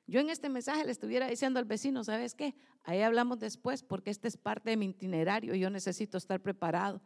Yo 0.05 0.19
en 0.19 0.29
este 0.29 0.47
mensaje 0.47 0.85
le 0.85 0.91
estuviera 0.91 1.27
diciendo 1.27 1.57
al 1.57 1.65
vecino, 1.65 2.03
¿sabes 2.03 2.35
qué? 2.35 2.53
Ahí 2.83 3.01
hablamos 3.01 3.39
después 3.39 3.81
porque 3.81 4.11
este 4.11 4.27
es 4.27 4.37
parte 4.37 4.69
de 4.69 4.77
mi 4.77 4.85
itinerario 4.85 5.55
y 5.55 5.59
yo 5.59 5.71
necesito 5.71 6.19
estar 6.19 6.39
preparado. 6.39 7.01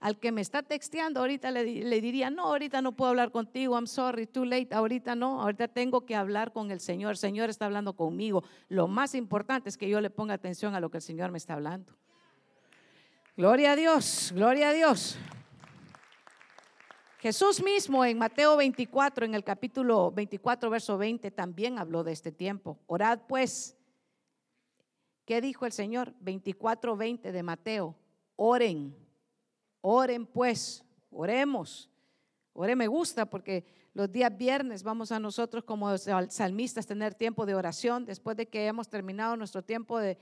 Al 0.00 0.18
que 0.18 0.32
me 0.32 0.40
está 0.40 0.62
texteando 0.62 1.20
ahorita 1.20 1.50
le, 1.50 1.64
diría, 2.00 2.28
no, 2.28 2.46
ahorita 2.46 2.82
no 2.82 2.92
puedo 2.92 3.10
hablar 3.10 3.30
contigo, 3.30 3.74
I'm 3.74 3.86
sorry, 3.86 4.26
too 4.26 4.44
late, 4.44 4.74
ahorita 4.74 5.14
no, 5.14 5.40
ahorita 5.40 5.68
tengo 5.68 6.04
que 6.04 6.14
hablar 6.14 6.52
con 6.52 6.70
el 6.70 6.80
Señor, 6.80 7.12
el 7.12 7.16
Señor 7.16 7.48
está 7.48 7.64
hablando 7.64 7.94
conmigo. 7.94 8.44
Lo 8.68 8.86
más 8.86 9.14
importante 9.14 9.68
es 9.68 9.78
que 9.78 9.88
yo 9.88 10.00
le 10.00 10.10
ponga 10.10 10.34
atención 10.34 10.74
a 10.74 10.80
lo 10.80 10.90
que 10.90 10.98
el 10.98 11.02
Señor 11.02 11.30
me 11.30 11.38
está 11.38 11.54
hablando. 11.54 11.94
Gloria 13.36 13.72
a 13.72 13.76
Dios, 13.76 14.32
gloria 14.34 14.68
a 14.68 14.72
Dios. 14.72 15.18
Jesús 17.24 17.62
mismo 17.62 18.04
en 18.04 18.18
Mateo 18.18 18.54
24, 18.58 19.24
en 19.24 19.34
el 19.34 19.42
capítulo 19.42 20.10
24, 20.10 20.68
verso 20.68 20.98
20, 20.98 21.30
también 21.30 21.78
habló 21.78 22.04
de 22.04 22.12
este 22.12 22.30
tiempo. 22.30 22.78
Orad 22.86 23.20
pues. 23.26 23.78
¿Qué 25.24 25.40
dijo 25.40 25.64
el 25.64 25.72
Señor? 25.72 26.12
24, 26.20 26.98
20 26.98 27.32
de 27.32 27.42
Mateo. 27.42 27.96
Oren 28.36 28.94
Oren 29.86 30.24
pues, 30.24 30.82
oremos. 31.10 31.90
Ore 32.54 32.74
me 32.74 32.86
gusta 32.86 33.26
porque 33.26 33.66
los 33.92 34.10
días 34.10 34.34
viernes 34.34 34.82
vamos 34.82 35.12
a 35.12 35.20
nosotros 35.20 35.62
como 35.64 35.98
salmistas 35.98 36.86
tener 36.86 37.14
tiempo 37.14 37.44
de 37.44 37.54
oración 37.54 38.06
después 38.06 38.34
de 38.34 38.48
que 38.48 38.66
hemos 38.66 38.88
terminado 38.88 39.36
nuestro 39.36 39.62
tiempo 39.62 39.98
de, 39.98 40.16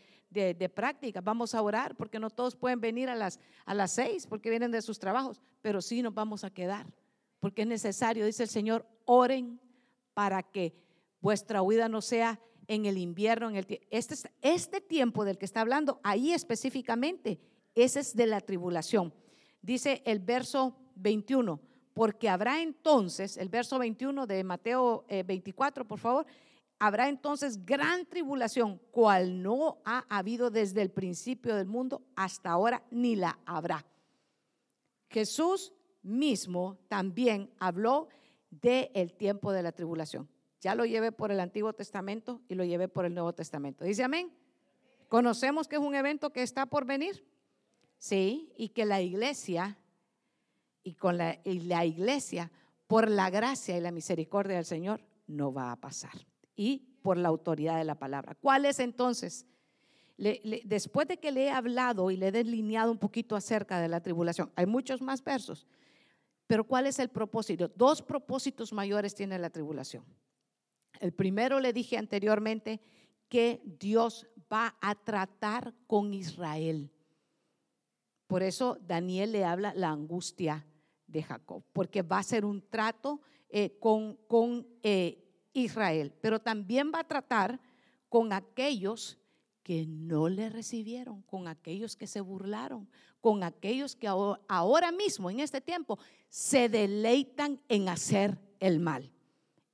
práctica. 0.75 1.21
Vamos 1.21 1.55
a 1.55 1.63
orar 1.63 1.95
porque 1.95 2.19
no 2.19 2.29
todos 2.29 2.57
pueden 2.57 2.81
venir 2.81 3.09
a 3.09 3.15
las, 3.15 3.39
a 3.65 3.73
las 3.73 3.93
seis 3.93 4.27
porque 4.27 4.51
vienen 4.51 4.73
de 4.73 4.83
sus 4.83 4.99
trabajos, 4.99 5.41
pero 5.61 5.81
sí 5.81 6.03
nos 6.03 6.13
vamos 6.13 6.43
a 6.43 6.51
quedar 6.51 6.93
porque 7.39 7.63
es 7.63 7.69
necesario, 7.69 8.27
dice 8.27 8.43
el 8.43 8.49
Señor, 8.49 8.85
oren 9.05 9.61
para 10.13 10.43
que 10.43 10.75
vuestra 11.21 11.63
huida 11.63 11.89
no 11.89 12.01
sea 12.01 12.41
en 12.67 12.87
el 12.87 12.99
invierno, 12.99 13.49
en 13.49 13.57
el 13.57 13.81
este, 13.91 14.17
este 14.41 14.81
tiempo 14.81 15.25
del 15.25 15.39
que 15.39 15.45
está 15.45 15.61
hablando, 15.61 16.01
ahí 16.03 16.33
específicamente, 16.33 17.39
ese 17.77 18.01
es 18.01 18.17
de 18.17 18.27
la 18.27 18.41
tribulación. 18.41 19.15
Dice 19.63 20.03
el 20.05 20.19
verso 20.19 20.77
21, 20.97 21.61
porque 21.95 22.29
habrá 22.29 22.61
entonces, 22.61 23.37
el 23.37 23.49
verso 23.49 23.79
21 23.79 24.27
de 24.27 24.45
Mateo 24.45 25.05
24, 25.09 25.83
eh, 25.83 25.87
por 25.87 25.99
favor, 25.99 26.27
habrá 26.79 27.09
entonces 27.09 27.65
gran 27.65 28.05
tribulación, 28.07 28.81
cual 28.91 29.41
no 29.41 29.79
ha 29.85 30.05
habido 30.09 30.51
desde 30.51 30.83
el 30.83 30.91
principio 30.91 31.55
del 31.55 31.67
mundo 31.67 32.03
hasta 32.17 32.51
ahora, 32.51 32.83
ni 32.91 33.15
la 33.15 33.39
habrá. 33.47 33.87
Jesús 35.09 35.73
mismo 36.03 36.79
también 36.89 37.51
habló 37.59 38.09
del 38.51 38.91
el 38.95 39.13
tiempo 39.13 39.53
de 39.53 39.63
la 39.63 39.73
tribulación. 39.73 40.29
Ya 40.61 40.75
lo 40.75 40.85
llevé 40.85 41.13
por 41.13 41.31
el 41.31 41.41
Antiguo 41.41 41.73
Testamento 41.73 42.41
y 42.49 42.55
lo 42.55 42.65
llevé 42.65 42.89
por 42.89 43.05
el 43.05 43.15
Nuevo 43.15 43.33
Testamento. 43.33 43.85
Dice 43.85 44.03
amén. 44.03 44.33
Conocemos 45.09 45.69
que 45.69 45.77
es 45.77 45.83
un 45.83 45.95
evento 45.95 46.33
que 46.33 46.43
está 46.43 46.67
por 46.67 46.87
venir. 46.87 47.25
Sí, 48.03 48.53
y 48.57 48.71
que 48.71 48.85
la 48.85 49.01
iglesia 49.01 49.79
y 50.83 50.95
con 50.95 51.19
la, 51.19 51.39
y 51.45 51.61
la 51.61 51.87
iglesia 51.87 52.51
por 52.89 53.09
la 53.09 53.31
gracia 53.31 53.79
y 53.79 53.81
la 53.81 53.93
misericordia 53.93 54.57
del 54.57 54.65
Señor 54.65 55.05
no 55.29 55.53
va 55.53 55.71
a 55.71 55.77
pasar. 55.77 56.11
Y 56.57 56.99
por 57.01 57.17
la 57.17 57.29
autoridad 57.29 57.79
de 57.79 57.85
la 57.85 57.95
palabra. 57.95 58.35
¿Cuál 58.35 58.65
es 58.65 58.81
entonces? 58.81 59.47
después 60.65 61.07
de 61.07 61.19
que 61.19 61.31
le 61.31 61.45
he 61.45 61.51
hablado 61.53 62.11
y 62.11 62.17
le 62.17 62.29
he 62.29 62.33
delineado 62.33 62.91
un 62.91 62.99
poquito 62.99 63.37
acerca 63.37 63.81
de 63.81 63.87
la 63.87 64.01
tribulación, 64.01 64.51
hay 64.57 64.67
muchos 64.67 65.01
más 65.01 65.23
versos, 65.23 65.69
pero 66.49 66.65
¿cuál 66.65 66.89
es 66.89 66.99
el 66.99 67.09
propósito? 67.09 67.69
Dos 67.69 68.03
propósitos 68.03 68.73
mayores 68.73 69.15
tiene 69.15 69.39
la 69.39 69.51
tribulación. 69.51 70.05
El 70.99 71.13
primero 71.13 71.61
le 71.61 71.73
dije 71.73 71.99
anteriormente 71.99 72.81
que 73.29 73.63
Dios 73.65 74.27
va 74.53 74.77
a 74.81 74.97
tratar 74.97 75.73
con 75.87 76.13
Israel. 76.15 76.91
Por 78.33 78.43
eso 78.43 78.79
Daniel 78.89 79.31
le 79.31 79.45
habla 79.45 79.75
la 79.75 79.91
angustia 79.91 80.65
de 81.07 81.23
Jacob, 81.23 81.63
porque 81.75 82.01
va 82.01 82.17
a 82.17 82.23
ser 82.23 82.47
un 82.47 82.67
trato 82.67 83.21
eh, 83.51 83.77
con, 83.79 84.17
con 84.27 84.67
eh, 84.83 85.23
Israel, 85.53 86.15
pero 86.19 86.41
también 86.41 86.91
va 86.95 87.01
a 87.01 87.07
tratar 87.07 87.61
con 88.09 88.33
aquellos 88.33 89.19
que 89.63 89.85
no 89.87 90.31
le 90.31 90.49
recibieron, 90.49 91.21
con 91.21 91.47
aquellos 91.47 91.95
que 91.95 92.07
se 92.07 92.23
burlaron, 92.23 92.89
con 93.21 93.43
aquellos 93.43 93.95
que 93.95 94.09
ahora 94.09 94.93
mismo, 94.93 95.29
en 95.29 95.41
este 95.41 95.61
tiempo, 95.61 95.99
se 96.31 96.71
deleitan 96.71 97.61
en 97.69 97.91
hacer 97.91 98.39
el 98.61 98.81
mal. 98.81 99.13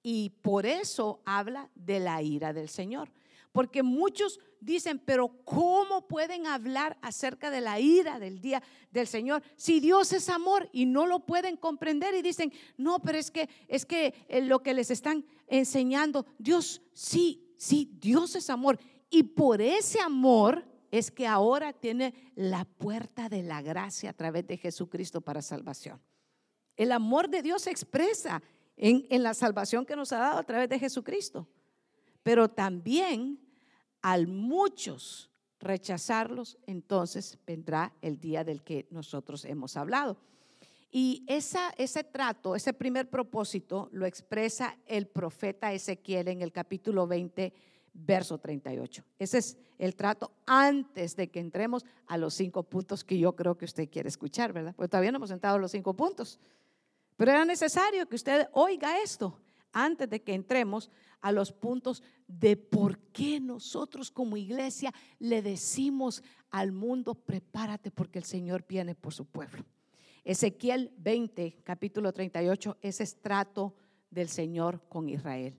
Y 0.03 0.31
por 0.42 0.66
eso 0.66 1.23
habla 1.25 1.71
de 1.77 2.01
la 2.01 2.23
ira 2.23 2.53
del 2.53 2.68
Señor. 2.68 3.12
Porque 3.59 3.83
muchos 3.83 4.38
dicen, 4.61 5.01
pero 5.05 5.42
¿cómo 5.42 6.07
pueden 6.07 6.47
hablar 6.47 6.97
acerca 7.03 7.51
de 7.51 7.61
la 7.61 7.81
ira 7.81 8.21
del 8.21 8.40
día 8.40 8.62
del 8.92 9.09
Señor 9.09 9.42
si 9.57 9.81
Dios 9.81 10.12
es 10.12 10.29
amor 10.29 10.68
y 10.73 10.87
no 10.87 11.09
lo 11.09 11.27
pueden 11.27 11.57
comprender 11.57 12.14
y 12.14 12.23
dicen, 12.23 12.53
no, 12.77 13.01
pero 13.01 13.18
es 13.18 13.33
que 13.33 13.49
es 13.66 13.85
que 13.85 14.14
eh, 14.29 14.42
lo 14.42 14.62
que 14.62 14.75
les 14.75 14.92
están 14.92 15.25
enseñando, 15.49 16.25
Dios 16.38 16.83
sí, 16.92 17.53
sí, 17.57 17.99
Dios 18.01 18.37
es 18.37 18.49
amor. 18.49 18.79
Y 19.11 19.25
por 19.25 19.61
ese 19.61 19.99
amor 19.99 20.64
es 20.92 21.11
que 21.11 21.27
ahora 21.27 21.73
tiene 21.73 22.14
la 22.37 22.64
puerta 22.64 23.29
de 23.29 23.42
la 23.42 23.61
gracia 23.61 24.11
a 24.11 24.12
través 24.16 24.47
de 24.47 24.57
Jesucristo 24.57 25.21
para 25.21 25.42
salvación. 25.42 26.01
El 26.77 26.92
amor 26.92 27.29
de 27.29 27.42
Dios 27.42 27.62
se 27.62 27.73
expresa 27.73 28.40
en, 28.77 29.05
en 29.11 29.25
la 29.25 29.35
salvación 29.35 29.85
que 29.85 29.97
nos 29.97 30.12
ha 30.12 30.18
dado 30.18 30.38
a 30.38 30.44
través 30.44 30.68
de 30.68 30.79
Jesucristo. 30.79 31.49
Pero 32.23 32.49
también 32.49 33.48
al 34.03 34.27
muchos 34.27 35.31
rechazarlos, 35.61 36.59
entonces 36.67 37.39
vendrá 37.47 37.93
el 38.01 38.19
día 38.19 38.45
del 38.45 38.63
que 38.63 38.87
nosotros 38.91 39.45
hemos 39.45 39.77
hablado. 39.77 40.19
Y 40.91 41.25
ese 41.29 42.05
trato, 42.05 42.57
ese 42.57 42.73
primer 42.73 43.11
propósito, 43.11 43.89
lo 43.93 44.07
expresa 44.07 44.79
el 44.87 45.07
profeta 45.07 45.73
Ezequiel 45.73 46.29
en 46.29 46.41
el 46.41 46.51
capítulo 46.51 47.07
20, 47.07 47.53
verso 47.93 48.39
38. 48.39 49.05
Ese 49.19 49.39
es 49.39 49.59
el 49.77 49.95
trato 49.97 50.33
antes 50.47 51.15
de 51.15 51.29
que 51.29 51.41
entremos 51.41 51.85
a 52.07 52.17
los 52.17 52.35
cinco 52.35 52.63
puntos 52.63 53.05
que 53.05 53.19
yo 53.19 53.37
creo 53.37 53.59
que 53.59 53.67
usted 53.67 53.91
quiere 53.91 54.09
escuchar, 54.09 54.53
¿verdad? 54.53 54.75
Porque 54.75 54.89
todavía 54.89 55.13
no 55.13 55.17
hemos 55.17 55.31
entrado 55.31 55.57
a 55.57 55.61
los 55.61 55.73
cinco 55.73 55.95
puntos. 55.95 56.41
Pero 57.17 57.33
era 57.33 57.45
necesario 57.45 58.09
que 58.09 58.17
usted 58.17 58.49
oiga 58.53 59.03
esto 59.03 59.39
antes 59.73 60.09
de 60.09 60.23
que 60.23 60.35
entremos 60.35 60.91
a 61.21 61.33
los 61.33 61.53
puntos 61.53 62.03
de 62.27 62.57
por 62.57 62.99
qué 63.13 63.41
nosotros 63.41 64.11
como 64.11 64.37
iglesia 64.37 64.93
le 65.19 65.43
decimos 65.43 66.23
al 66.51 66.73
mundo, 66.73 67.15
prepárate 67.15 67.91
porque 67.91 68.19
el 68.19 68.25
Señor 68.25 68.65
viene 68.69 68.95
por 68.95 69.13
su 69.13 69.27
pueblo. 69.27 69.65
Ezequiel 70.25 70.93
20, 70.99 71.63
capítulo 71.65 72.13
38, 72.13 72.79
es 72.83 73.01
estrato 73.01 73.75
del 74.11 74.29
Señor 74.29 74.83
con 74.89 75.09
Israel. 75.09 75.57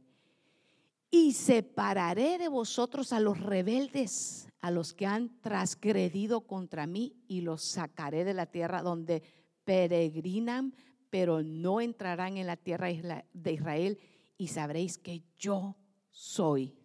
Y 1.12 1.34
separaré 1.34 2.38
de 2.38 2.50
vosotros 2.50 3.14
a 3.14 3.20
los 3.20 3.40
rebeldes, 3.40 4.48
a 4.60 4.70
los 4.70 4.94
que 4.94 5.08
han 5.08 5.42
transgredido 5.42 6.42
contra 6.42 6.86
mí, 6.86 7.16
y 7.28 7.42
los 7.42 7.64
sacaré 7.64 8.24
de 8.24 8.36
la 8.36 8.46
tierra 8.46 8.84
donde 8.84 9.24
peregrinan 9.64 10.76
pero 11.10 11.44
no 11.44 11.82
entrarán 11.82 12.38
en 12.38 12.48
la 12.48 12.58
tierra 12.58 12.88
de 13.34 13.54
Israel 13.54 14.00
y 14.38 14.48
sabréis 14.48 14.98
que 14.98 15.24
yo 15.38 15.76
soy 16.12 16.76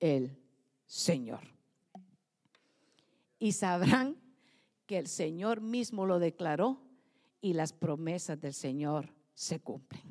el 0.00 0.38
Señor. 0.86 1.40
Y 3.38 3.52
sabrán 3.52 4.16
que 4.86 4.98
el 4.98 5.08
Señor 5.08 5.60
mismo 5.60 6.06
lo 6.06 6.18
declaró 6.18 6.80
y 7.40 7.52
las 7.52 7.72
promesas 7.72 8.40
del 8.40 8.54
Señor 8.54 9.12
se 9.34 9.60
cumplen. 9.60 10.02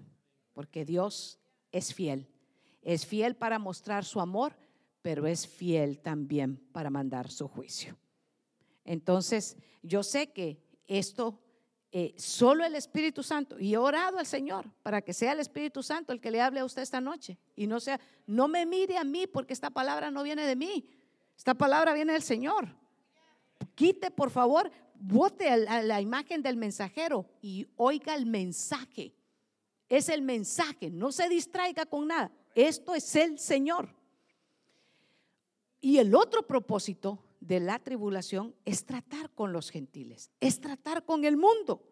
Porque 0.54 0.86
Dios 0.86 1.40
es 1.72 1.94
fiel. 1.94 2.30
Es 2.82 3.06
fiel 3.06 3.36
para 3.36 3.58
mostrar 3.58 4.06
su 4.06 4.22
amor, 4.22 4.56
pero 5.02 5.26
es 5.26 5.48
fiel 5.48 6.00
también 6.00 6.58
para 6.72 6.90
mandar 6.90 7.32
su 7.32 7.48
juicio. 7.48 7.98
Entonces, 8.84 9.58
yo 9.82 10.04
sé 10.04 10.32
que 10.32 10.62
esto 10.88 11.40
eh, 11.98 12.14
solo 12.18 12.66
el 12.66 12.76
Espíritu 12.76 13.24
Santo. 13.24 13.58
Y 13.58 13.74
he 13.74 13.78
orado 13.78 14.20
al 14.20 14.26
Señor 14.26 14.66
para 14.84 15.02
que 15.02 15.14
sea 15.14 15.32
el 15.32 15.40
Espíritu 15.40 15.82
Santo 15.82 16.12
el 16.12 16.20
que 16.20 16.30
le 16.30 16.42
hable 16.42 16.60
a 16.60 16.66
usted 16.66 16.82
esta 16.82 17.00
noche. 17.00 17.38
Y 17.56 17.68
no 17.68 17.80
sea, 17.80 18.02
no 18.28 18.50
me 18.50 18.66
mire 18.66 18.98
a 18.98 19.06
mí 19.06 19.28
porque 19.28 19.54
esta 19.54 19.70
palabra 19.70 20.12
no 20.12 20.22
viene 20.22 20.46
de 20.46 20.58
mí. 20.58 20.90
Esta 21.38 21.54
palabra 21.54 21.94
viene 21.94 22.12
del 22.12 22.22
Señor. 22.22 22.68
Quite, 23.76 24.12
por 24.12 24.30
favor, 24.30 24.70
vote 24.96 25.48
a 25.48 25.82
la 25.84 26.02
imagen 26.02 26.42
del 26.42 26.58
mensajero 26.58 27.30
y 27.42 27.66
oiga 27.78 28.14
el 28.14 28.26
mensaje. 28.26 29.16
Es 29.88 30.10
el 30.10 30.22
mensaje, 30.22 30.90
no 30.90 31.14
se 31.14 31.30
distraiga 31.30 31.86
con 31.86 32.10
nada. 32.10 32.30
Esto 32.56 32.94
es 32.94 33.16
el 33.16 33.40
Señor. 33.40 33.88
Y 35.80 36.00
el 36.00 36.14
otro 36.14 36.46
propósito 36.46 37.24
de 37.48 37.60
la 37.60 37.80
tribulación 37.80 38.56
es 38.66 38.86
tratar 38.86 39.30
con 39.32 39.54
los 39.54 39.70
gentiles, 39.70 40.32
es 40.40 40.60
tratar 40.60 41.06
con 41.06 41.26
el 41.26 41.38
mundo, 41.38 41.84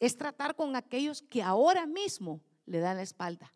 es 0.00 0.16
tratar 0.16 0.56
con 0.56 0.74
aquellos 0.74 1.22
que 1.22 1.42
ahora 1.42 1.86
mismo 1.86 2.42
le 2.66 2.80
dan 2.80 2.96
la 2.96 3.02
espalda, 3.02 3.54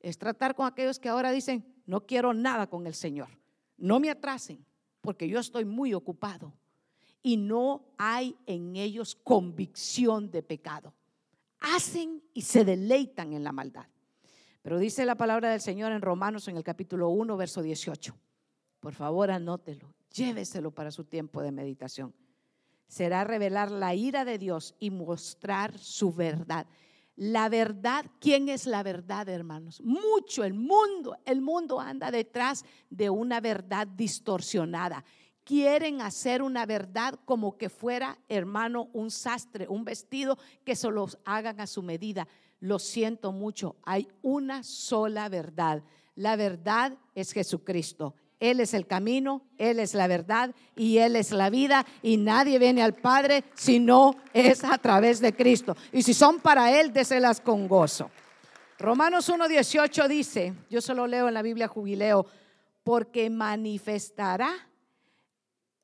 es 0.00 0.18
tratar 0.18 0.54
con 0.54 0.66
aquellos 0.66 0.98
que 0.98 1.08
ahora 1.08 1.30
dicen, 1.30 1.64
no 1.86 2.06
quiero 2.06 2.34
nada 2.34 2.66
con 2.66 2.86
el 2.86 2.94
Señor, 2.94 3.28
no 3.76 4.00
me 4.00 4.10
atrasen, 4.10 4.64
porque 5.00 5.28
yo 5.28 5.38
estoy 5.38 5.64
muy 5.64 5.94
ocupado 5.94 6.52
y 7.22 7.36
no 7.36 7.84
hay 7.96 8.36
en 8.46 8.76
ellos 8.76 9.14
convicción 9.14 10.30
de 10.30 10.42
pecado. 10.42 10.92
Hacen 11.60 12.22
y 12.34 12.42
se 12.42 12.64
deleitan 12.64 13.32
en 13.32 13.42
la 13.42 13.52
maldad. 13.52 13.86
Pero 14.62 14.78
dice 14.78 15.04
la 15.04 15.16
palabra 15.16 15.50
del 15.50 15.60
Señor 15.60 15.92
en 15.92 16.02
Romanos 16.02 16.46
en 16.48 16.56
el 16.56 16.62
capítulo 16.62 17.08
1, 17.10 17.36
verso 17.36 17.62
18. 17.62 18.14
Por 18.80 18.94
favor, 18.94 19.30
anótelo 19.30 19.97
lléveselo 20.12 20.70
para 20.70 20.90
su 20.90 21.04
tiempo 21.04 21.42
de 21.42 21.52
meditación. 21.52 22.14
Será 22.86 23.24
revelar 23.24 23.70
la 23.70 23.94
ira 23.94 24.24
de 24.24 24.38
Dios 24.38 24.74
y 24.80 24.90
mostrar 24.90 25.78
su 25.78 26.12
verdad. 26.12 26.66
La 27.16 27.48
verdad, 27.48 28.06
¿quién 28.20 28.48
es 28.48 28.64
la 28.66 28.82
verdad, 28.82 29.28
hermanos? 29.28 29.80
Mucho, 29.82 30.44
el 30.44 30.54
mundo, 30.54 31.16
el 31.26 31.40
mundo 31.40 31.80
anda 31.80 32.10
detrás 32.10 32.64
de 32.88 33.10
una 33.10 33.40
verdad 33.40 33.88
distorsionada. 33.88 35.04
Quieren 35.44 36.00
hacer 36.00 36.42
una 36.42 36.64
verdad 36.64 37.18
como 37.24 37.58
que 37.58 37.68
fuera, 37.68 38.18
hermano, 38.28 38.88
un 38.92 39.10
sastre, 39.10 39.66
un 39.68 39.84
vestido 39.84 40.38
que 40.64 40.76
se 40.76 40.90
los 40.90 41.18
hagan 41.24 41.60
a 41.60 41.66
su 41.66 41.82
medida. 41.82 42.28
Lo 42.60 42.78
siento 42.78 43.32
mucho, 43.32 43.76
hay 43.82 44.08
una 44.22 44.62
sola 44.62 45.28
verdad. 45.28 45.82
La 46.14 46.36
verdad 46.36 46.96
es 47.14 47.32
Jesucristo 47.32 48.14
él 48.40 48.60
es 48.60 48.72
el 48.72 48.86
camino, 48.86 49.42
Él 49.56 49.80
es 49.80 49.94
la 49.94 50.06
verdad 50.06 50.54
y 50.76 50.98
Él 50.98 51.16
es 51.16 51.32
la 51.32 51.50
vida 51.50 51.84
y 52.02 52.16
nadie 52.18 52.58
viene 52.58 52.82
al 52.82 52.94
Padre 52.94 53.44
si 53.54 53.80
no 53.80 54.14
es 54.32 54.62
a 54.62 54.78
través 54.78 55.20
de 55.20 55.34
Cristo. 55.34 55.76
Y 55.92 56.02
si 56.02 56.14
son 56.14 56.40
para 56.40 56.78
Él, 56.78 56.92
déselas 56.92 57.40
con 57.40 57.66
gozo. 57.66 58.10
Romanos 58.78 59.28
1.18 59.28 60.06
dice, 60.06 60.54
yo 60.70 60.80
solo 60.80 61.08
leo 61.08 61.26
en 61.26 61.34
la 61.34 61.42
Biblia 61.42 61.66
jubileo, 61.66 62.26
porque 62.84 63.28
manifestará, 63.28 64.50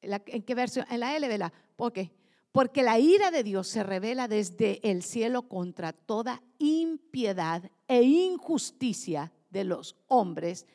¿en 0.01 0.43
qué 0.43 0.55
versión? 0.55 0.87
En 0.91 1.01
la 1.01 1.17
L, 1.17 1.27
¿verdad? 1.27 1.53
Porque, 1.75 2.13
porque 2.53 2.85
la 2.85 3.01
ira 3.01 3.33
de 3.33 3.43
Dios 3.43 3.67
se 3.67 3.83
revela 3.83 4.29
desde 4.29 4.79
el 4.89 5.03
cielo 5.03 5.49
contra 5.49 5.93
toda 5.93 6.41
impiedad 6.59 7.69
e 7.89 8.03
injusticia 8.03 9.33
de 9.51 9.65
los 9.65 9.97
hombres 10.07 10.67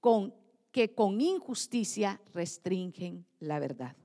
con, 0.00 0.32
que 0.76 0.94
con 0.94 1.22
injusticia 1.22 2.20
restringen 2.34 3.24
la 3.40 3.58
verdad. 3.58 3.96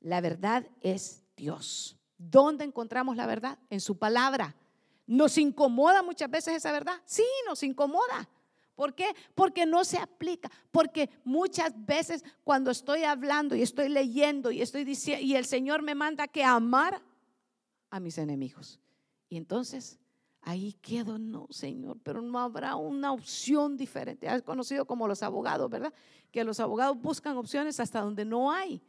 La 0.00 0.22
verdad 0.22 0.66
es 0.80 1.22
Dios. 1.36 1.98
¿Dónde 2.16 2.64
encontramos 2.64 3.14
la 3.14 3.26
verdad? 3.26 3.58
En 3.68 3.82
su 3.82 3.98
palabra. 3.98 4.56
¿Nos 5.06 5.36
incomoda 5.36 6.02
muchas 6.02 6.30
veces 6.30 6.54
esa 6.54 6.72
verdad? 6.72 7.02
Sí, 7.04 7.26
nos 7.46 7.62
incomoda. 7.62 8.26
¿Por 8.74 8.94
qué? 8.94 9.14
Porque 9.34 9.66
no 9.66 9.84
se 9.84 9.98
aplica. 9.98 10.50
Porque 10.70 11.10
muchas 11.24 11.74
veces 11.84 12.24
cuando 12.42 12.70
estoy 12.70 13.04
hablando 13.04 13.54
y 13.54 13.60
estoy 13.60 13.90
leyendo 13.90 14.50
y 14.50 14.62
estoy 14.62 14.82
diciendo, 14.82 15.26
y 15.26 15.36
el 15.36 15.44
Señor 15.44 15.82
me 15.82 15.94
manda 15.94 16.26
que 16.26 16.42
amar 16.42 17.02
a 17.90 18.00
mis 18.00 18.16
enemigos. 18.16 18.80
Y 19.28 19.36
entonces 19.36 19.98
ahí 20.46 20.74
quedo, 20.74 21.18
no, 21.18 21.48
Señor, 21.50 21.98
pero 22.04 22.22
no 22.22 22.38
habrá 22.38 22.76
una 22.76 23.12
opción 23.12 23.76
diferente. 23.76 24.28
Has 24.28 24.42
conocido 24.42 24.86
como 24.86 25.08
los 25.08 25.24
abogados, 25.24 25.68
¿verdad? 25.68 25.92
Que 26.30 26.44
los 26.44 26.60
abogados 26.60 26.96
buscan 27.02 27.36
opciones 27.36 27.80
hasta 27.80 28.00
donde 28.00 28.24
no 28.24 28.52
hay. 28.52 28.80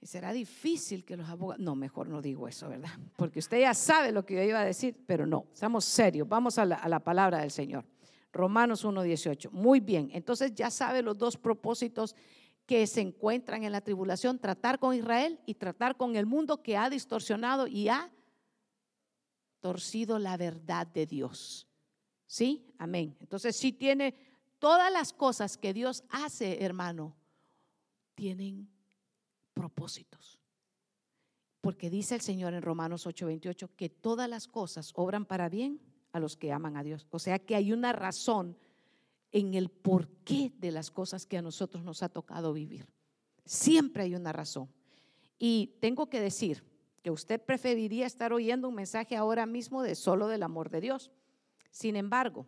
Y 0.00 0.06
será 0.06 0.32
difícil 0.32 1.04
que 1.04 1.16
los 1.16 1.28
abogados, 1.28 1.60
no, 1.60 1.74
mejor 1.74 2.08
no 2.08 2.22
digo 2.22 2.46
eso, 2.46 2.68
¿verdad? 2.68 2.90
Porque 3.16 3.40
usted 3.40 3.58
ya 3.58 3.74
sabe 3.74 4.12
lo 4.12 4.24
que 4.24 4.34
yo 4.36 4.42
iba 4.42 4.60
a 4.60 4.64
decir, 4.64 4.96
pero 5.06 5.26
no, 5.26 5.46
estamos 5.52 5.84
serios, 5.84 6.28
vamos 6.28 6.56
a 6.56 6.64
la, 6.64 6.76
a 6.76 6.88
la 6.88 7.00
palabra 7.00 7.40
del 7.40 7.50
Señor. 7.50 7.84
Romanos 8.32 8.84
1.18. 8.84 9.50
Muy 9.50 9.80
bien, 9.80 10.08
entonces 10.12 10.54
ya 10.54 10.70
sabe 10.70 11.02
los 11.02 11.18
dos 11.18 11.36
propósitos 11.36 12.14
que 12.64 12.86
se 12.86 13.00
encuentran 13.00 13.64
en 13.64 13.72
la 13.72 13.80
tribulación, 13.80 14.38
tratar 14.38 14.78
con 14.78 14.94
Israel 14.94 15.40
y 15.46 15.54
tratar 15.54 15.96
con 15.96 16.14
el 16.14 16.26
mundo 16.26 16.62
que 16.62 16.76
ha 16.76 16.88
distorsionado 16.88 17.66
y 17.66 17.88
ha 17.88 18.12
torcido 19.64 20.18
la 20.18 20.36
verdad 20.36 20.86
de 20.86 21.06
Dios. 21.06 21.66
¿Sí? 22.26 22.66
Amén. 22.76 23.16
Entonces, 23.18 23.56
si 23.56 23.72
tiene 23.72 24.14
todas 24.58 24.92
las 24.92 25.14
cosas 25.14 25.56
que 25.56 25.72
Dios 25.72 26.04
hace, 26.10 26.62
hermano, 26.62 27.16
tienen 28.14 28.68
propósitos. 29.54 30.38
Porque 31.62 31.88
dice 31.88 32.14
el 32.14 32.20
Señor 32.20 32.52
en 32.52 32.60
Romanos 32.60 33.06
8:28 33.06 33.70
que 33.74 33.88
todas 33.88 34.28
las 34.28 34.48
cosas 34.48 34.92
obran 34.96 35.24
para 35.24 35.48
bien 35.48 35.80
a 36.12 36.20
los 36.20 36.36
que 36.36 36.52
aman 36.52 36.76
a 36.76 36.82
Dios. 36.82 37.06
O 37.08 37.18
sea 37.18 37.38
que 37.38 37.56
hay 37.56 37.72
una 37.72 37.94
razón 37.94 38.58
en 39.32 39.54
el 39.54 39.70
porqué 39.70 40.52
de 40.58 40.72
las 40.72 40.90
cosas 40.90 41.24
que 41.24 41.38
a 41.38 41.42
nosotros 41.42 41.82
nos 41.82 42.02
ha 42.02 42.10
tocado 42.10 42.52
vivir. 42.52 42.86
Siempre 43.46 44.02
hay 44.02 44.14
una 44.14 44.34
razón. 44.34 44.68
Y 45.38 45.78
tengo 45.80 46.10
que 46.10 46.20
decir, 46.20 46.62
que 47.04 47.10
usted 47.10 47.38
preferiría 47.38 48.06
estar 48.06 48.32
oyendo 48.32 48.66
un 48.66 48.76
mensaje 48.76 49.14
ahora 49.14 49.44
mismo 49.44 49.82
de 49.82 49.94
solo 49.94 50.26
del 50.26 50.42
amor 50.42 50.70
de 50.70 50.80
Dios. 50.80 51.12
Sin 51.70 51.96
embargo, 51.96 52.46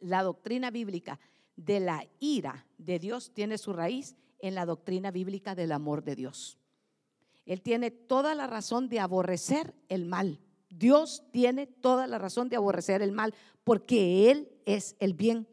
la 0.00 0.24
doctrina 0.24 0.72
bíblica 0.72 1.20
de 1.54 1.78
la 1.78 2.04
ira 2.18 2.66
de 2.78 2.98
Dios 2.98 3.30
tiene 3.32 3.58
su 3.58 3.72
raíz 3.72 4.16
en 4.40 4.56
la 4.56 4.66
doctrina 4.66 5.12
bíblica 5.12 5.54
del 5.54 5.70
amor 5.70 6.02
de 6.02 6.16
Dios. 6.16 6.58
Él 7.46 7.62
tiene 7.62 7.92
toda 7.92 8.34
la 8.34 8.48
razón 8.48 8.88
de 8.88 8.98
aborrecer 8.98 9.72
el 9.88 10.04
mal. 10.04 10.40
Dios 10.68 11.22
tiene 11.30 11.68
toda 11.68 12.08
la 12.08 12.18
razón 12.18 12.48
de 12.48 12.56
aborrecer 12.56 13.02
el 13.02 13.12
mal 13.12 13.34
porque 13.62 14.32
Él 14.32 14.50
es 14.64 14.96
el 14.98 15.14
bien. 15.14 15.46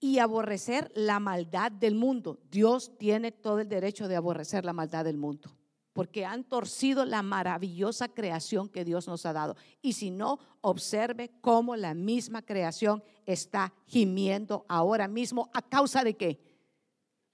Y 0.00 0.20
aborrecer 0.20 0.90
la 0.94 1.20
maldad 1.20 1.70
del 1.70 1.96
mundo. 1.96 2.38
Dios 2.50 2.96
tiene 2.96 3.30
todo 3.30 3.58
el 3.58 3.68
derecho 3.68 4.08
de 4.08 4.16
aborrecer 4.16 4.64
la 4.64 4.72
maldad 4.72 5.04
del 5.04 5.18
mundo 5.18 5.54
porque 5.92 6.24
han 6.24 6.44
torcido 6.44 7.04
la 7.04 7.22
maravillosa 7.22 8.08
creación 8.08 8.68
que 8.68 8.84
Dios 8.84 9.06
nos 9.06 9.26
ha 9.26 9.32
dado. 9.32 9.56
Y 9.82 9.92
si 9.92 10.10
no, 10.10 10.38
observe 10.62 11.30
cómo 11.40 11.76
la 11.76 11.94
misma 11.94 12.42
creación 12.42 13.02
está 13.26 13.74
gimiendo 13.86 14.64
ahora 14.68 15.06
mismo 15.06 15.50
a 15.52 15.62
causa 15.62 16.02
de 16.02 16.16
qué? 16.16 16.40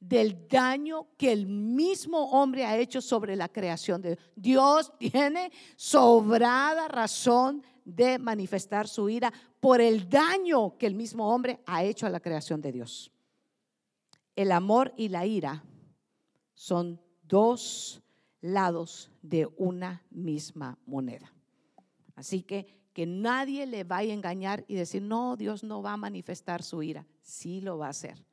Del 0.00 0.48
daño 0.48 1.08
que 1.16 1.32
el 1.32 1.46
mismo 1.46 2.30
hombre 2.30 2.64
ha 2.64 2.76
hecho 2.76 3.00
sobre 3.00 3.36
la 3.36 3.48
creación 3.48 4.02
de 4.02 4.10
Dios. 4.10 4.24
Dios 4.36 4.92
tiene 4.98 5.52
sobrada 5.76 6.88
razón 6.88 7.62
de 7.84 8.18
manifestar 8.18 8.86
su 8.86 9.08
ira 9.08 9.32
por 9.60 9.80
el 9.80 10.08
daño 10.08 10.76
que 10.76 10.86
el 10.86 10.94
mismo 10.94 11.32
hombre 11.32 11.60
ha 11.66 11.84
hecho 11.84 12.06
a 12.06 12.10
la 12.10 12.20
creación 12.20 12.60
de 12.60 12.72
Dios. 12.72 13.10
El 14.36 14.52
amor 14.52 14.92
y 14.96 15.08
la 15.08 15.26
ira 15.26 15.64
son 16.54 17.00
dos 17.22 18.02
lados 18.40 19.10
de 19.22 19.48
una 19.56 20.02
misma 20.10 20.78
moneda. 20.86 21.32
Así 22.14 22.42
que 22.42 22.78
que 22.98 23.06
nadie 23.06 23.64
le 23.64 23.84
vaya 23.84 24.10
a 24.10 24.16
engañar 24.16 24.64
y 24.66 24.74
decir, 24.74 25.02
no, 25.02 25.36
Dios 25.36 25.62
no 25.62 25.82
va 25.82 25.92
a 25.92 25.96
manifestar 25.96 26.64
su 26.64 26.82
ira. 26.82 27.06
Sí 27.22 27.60
lo 27.60 27.78
va 27.78 27.86
a 27.86 27.90
hacer. 27.90 28.26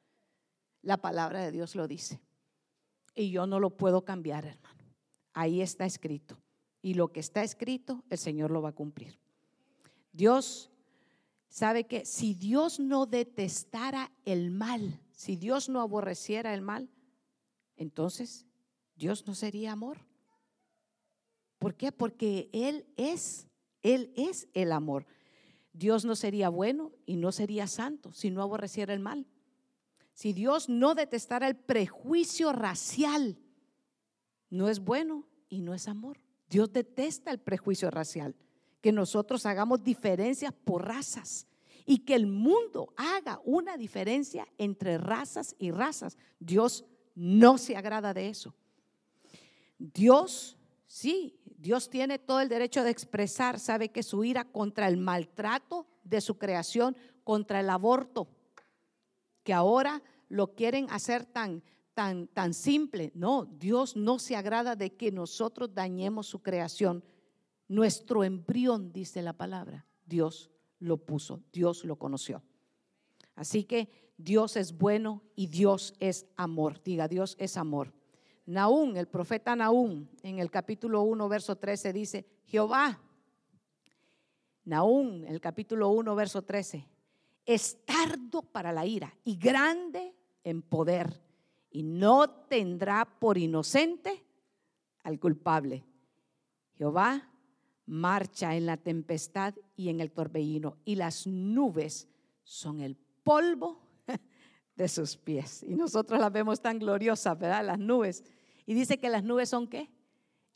La 0.82 0.98
palabra 0.98 1.42
de 1.42 1.52
Dios 1.52 1.76
lo 1.76 1.88
dice. 1.88 2.20
Y 3.14 3.30
yo 3.30 3.46
no 3.46 3.60
lo 3.60 3.78
puedo 3.78 4.04
cambiar, 4.04 4.44
hermano. 4.44 4.84
Ahí 5.34 5.62
está 5.62 5.86
escrito. 5.86 6.36
Y 6.82 6.96
lo 6.96 7.12
que 7.12 7.20
está 7.20 7.44
escrito, 7.44 8.04
el 8.10 8.18
Señor 8.18 8.50
lo 8.50 8.64
va 8.64 8.70
a 8.70 8.76
cumplir. 8.76 9.20
Dios 10.12 10.72
sabe 11.48 11.84
que 11.84 12.04
si 12.04 12.34
Dios 12.34 12.80
no 12.80 13.06
detestara 13.06 14.12
el 14.26 14.50
mal, 14.50 15.00
si 15.12 15.36
Dios 15.36 15.70
no 15.70 15.80
aborreciera 15.80 16.56
el 16.56 16.64
mal, 16.64 16.90
entonces 17.78 18.48
Dios 18.96 19.28
no 19.28 19.36
sería 19.36 19.72
amor. 19.72 20.00
¿Por 21.60 21.76
qué? 21.76 21.92
Porque 21.92 22.50
Él 22.54 22.86
es, 22.96 23.48
Él 23.82 24.12
es 24.16 24.48
el 24.54 24.72
amor. 24.72 25.06
Dios 25.74 26.06
no 26.06 26.16
sería 26.16 26.50
bueno 26.50 26.92
y 27.06 27.18
no 27.18 27.32
sería 27.32 27.68
santo 27.68 28.14
si 28.14 28.32
no 28.32 28.42
aborreciera 28.42 28.94
el 28.94 29.00
mal. 29.00 29.28
Si 30.14 30.32
Dios 30.32 30.70
no 30.70 30.96
detestara 30.96 31.48
el 31.48 31.58
prejuicio 31.58 32.54
racial, 32.54 33.38
no 34.50 34.70
es 34.70 34.80
bueno 34.80 35.28
y 35.50 35.60
no 35.60 35.74
es 35.74 35.90
amor. 35.90 36.22
Dios 36.50 36.72
detesta 36.72 37.32
el 37.32 37.40
prejuicio 37.40 37.92
racial, 37.92 38.36
que 38.80 38.94
nosotros 38.94 39.46
hagamos 39.46 39.84
diferencias 39.84 40.54
por 40.54 40.86
razas 40.88 41.48
y 41.86 42.00
que 42.00 42.16
el 42.16 42.28
mundo 42.28 42.94
haga 42.96 43.42
una 43.44 43.76
diferencia 43.76 44.48
entre 44.58 44.98
razas 44.98 45.56
y 45.60 45.72
razas. 45.72 46.18
Dios 46.40 46.86
no 47.14 47.58
se 47.58 47.76
agrada 47.76 48.14
de 48.14 48.30
eso. 48.30 48.56
Dios, 49.78 50.58
sí, 50.88 51.40
Dios 51.58 51.90
tiene 51.90 52.20
todo 52.20 52.42
el 52.42 52.50
derecho 52.50 52.84
de 52.84 52.92
expresar, 52.92 53.60
sabe 53.60 53.90
que 53.90 54.04
su 54.04 54.24
ira 54.24 54.46
contra 54.52 54.88
el 54.88 54.98
maltrato 54.98 55.88
de 56.04 56.22
su 56.22 56.38
creación, 56.38 56.96
contra 57.24 57.60
el 57.60 57.70
aborto, 57.70 58.28
que 59.44 59.54
ahora 59.54 60.04
lo 60.30 60.54
quieren 60.56 60.88
hacer 60.90 61.26
tan, 61.26 61.64
tan, 61.94 62.28
tan 62.28 62.54
simple. 62.54 63.12
No, 63.16 63.46
Dios 63.46 63.96
no 63.96 64.20
se 64.20 64.36
agrada 64.36 64.76
de 64.76 64.96
que 64.96 65.12
nosotros 65.12 65.74
dañemos 65.74 66.28
su 66.28 66.42
creación. 66.42 67.04
Nuestro 67.68 68.24
embrión, 68.24 68.92
dice 68.92 69.22
la 69.22 69.34
palabra, 69.34 69.88
Dios 70.06 70.52
lo 70.80 70.98
puso, 70.98 71.42
Dios 71.52 71.84
lo 71.84 71.98
conoció. 71.98 72.44
Así 73.36 73.64
que 73.64 74.14
Dios 74.18 74.56
es 74.56 74.78
bueno 74.78 75.24
y 75.36 75.48
Dios 75.48 75.96
es 76.00 76.28
amor. 76.36 76.82
Diga, 76.84 77.08
Dios 77.08 77.36
es 77.40 77.58
amor. 77.58 77.95
Naún, 78.46 78.96
el 78.96 79.08
profeta 79.08 79.56
Naún, 79.56 80.10
en 80.22 80.40
el 80.40 80.52
capítulo 80.52 81.02
1, 81.02 81.28
verso 81.30 81.56
13, 81.56 81.94
dice, 81.94 82.26
Jehová, 82.46 83.02
Naún, 84.66 85.26
el 85.28 85.42
capítulo 85.42 85.90
1, 85.90 86.16
verso 86.16 86.44
13, 86.44 86.88
es 87.46 87.86
tardo 87.86 88.44
para 88.44 88.72
la 88.72 88.86
ira 88.86 89.16
y 89.24 89.38
grande 89.38 90.16
en 90.44 90.62
poder, 90.62 91.22
y 91.72 91.84
no 91.84 92.30
tendrá 92.30 93.06
por 93.06 93.38
inocente 93.38 94.24
al 95.04 95.20
culpable. 95.20 95.84
Jehová 96.78 97.30
marcha 97.88 98.56
en 98.56 98.66
la 98.66 98.78
tempestad 98.78 99.56
y 99.76 99.90
en 99.90 100.00
el 100.02 100.12
torbellino, 100.12 100.78
y 100.86 100.96
las 100.96 101.26
nubes 101.26 102.08
son 102.44 102.80
el 102.80 102.96
polvo 103.24 103.82
de 104.76 104.88
sus 104.88 105.18
pies. 105.18 105.64
Y 105.64 105.76
nosotros 105.76 106.20
las 106.20 106.32
vemos 106.32 106.62
tan 106.62 106.80
gloriosas, 106.80 107.38
¿verdad? 107.38 107.66
Las 107.66 107.80
nubes. 107.80 108.24
Y 108.66 108.74
dice 108.74 108.98
que 109.00 109.10
las 109.10 109.24
nubes 109.24 109.50
son 109.50 109.68
qué? 109.68 109.90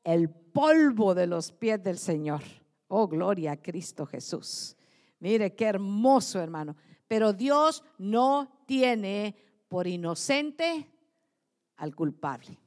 El 0.04 0.30
polvo 0.30 1.16
de 1.16 1.28
los 1.28 1.52
pies 1.52 1.82
del 1.84 1.98
Señor. 1.98 2.42
Oh, 2.88 3.08
gloria 3.08 3.54
a 3.54 3.62
Cristo 3.62 4.06
Jesús. 4.06 4.76
Mire 5.20 5.56
qué 5.56 5.66
hermoso, 5.66 6.40
hermano. 6.40 6.76
Pero 7.08 7.34
Dios 7.34 7.84
no 7.98 8.64
tiene 8.66 9.36
por 9.68 9.88
inocente 9.88 10.88
al 11.78 11.96
culpable. 11.96 12.58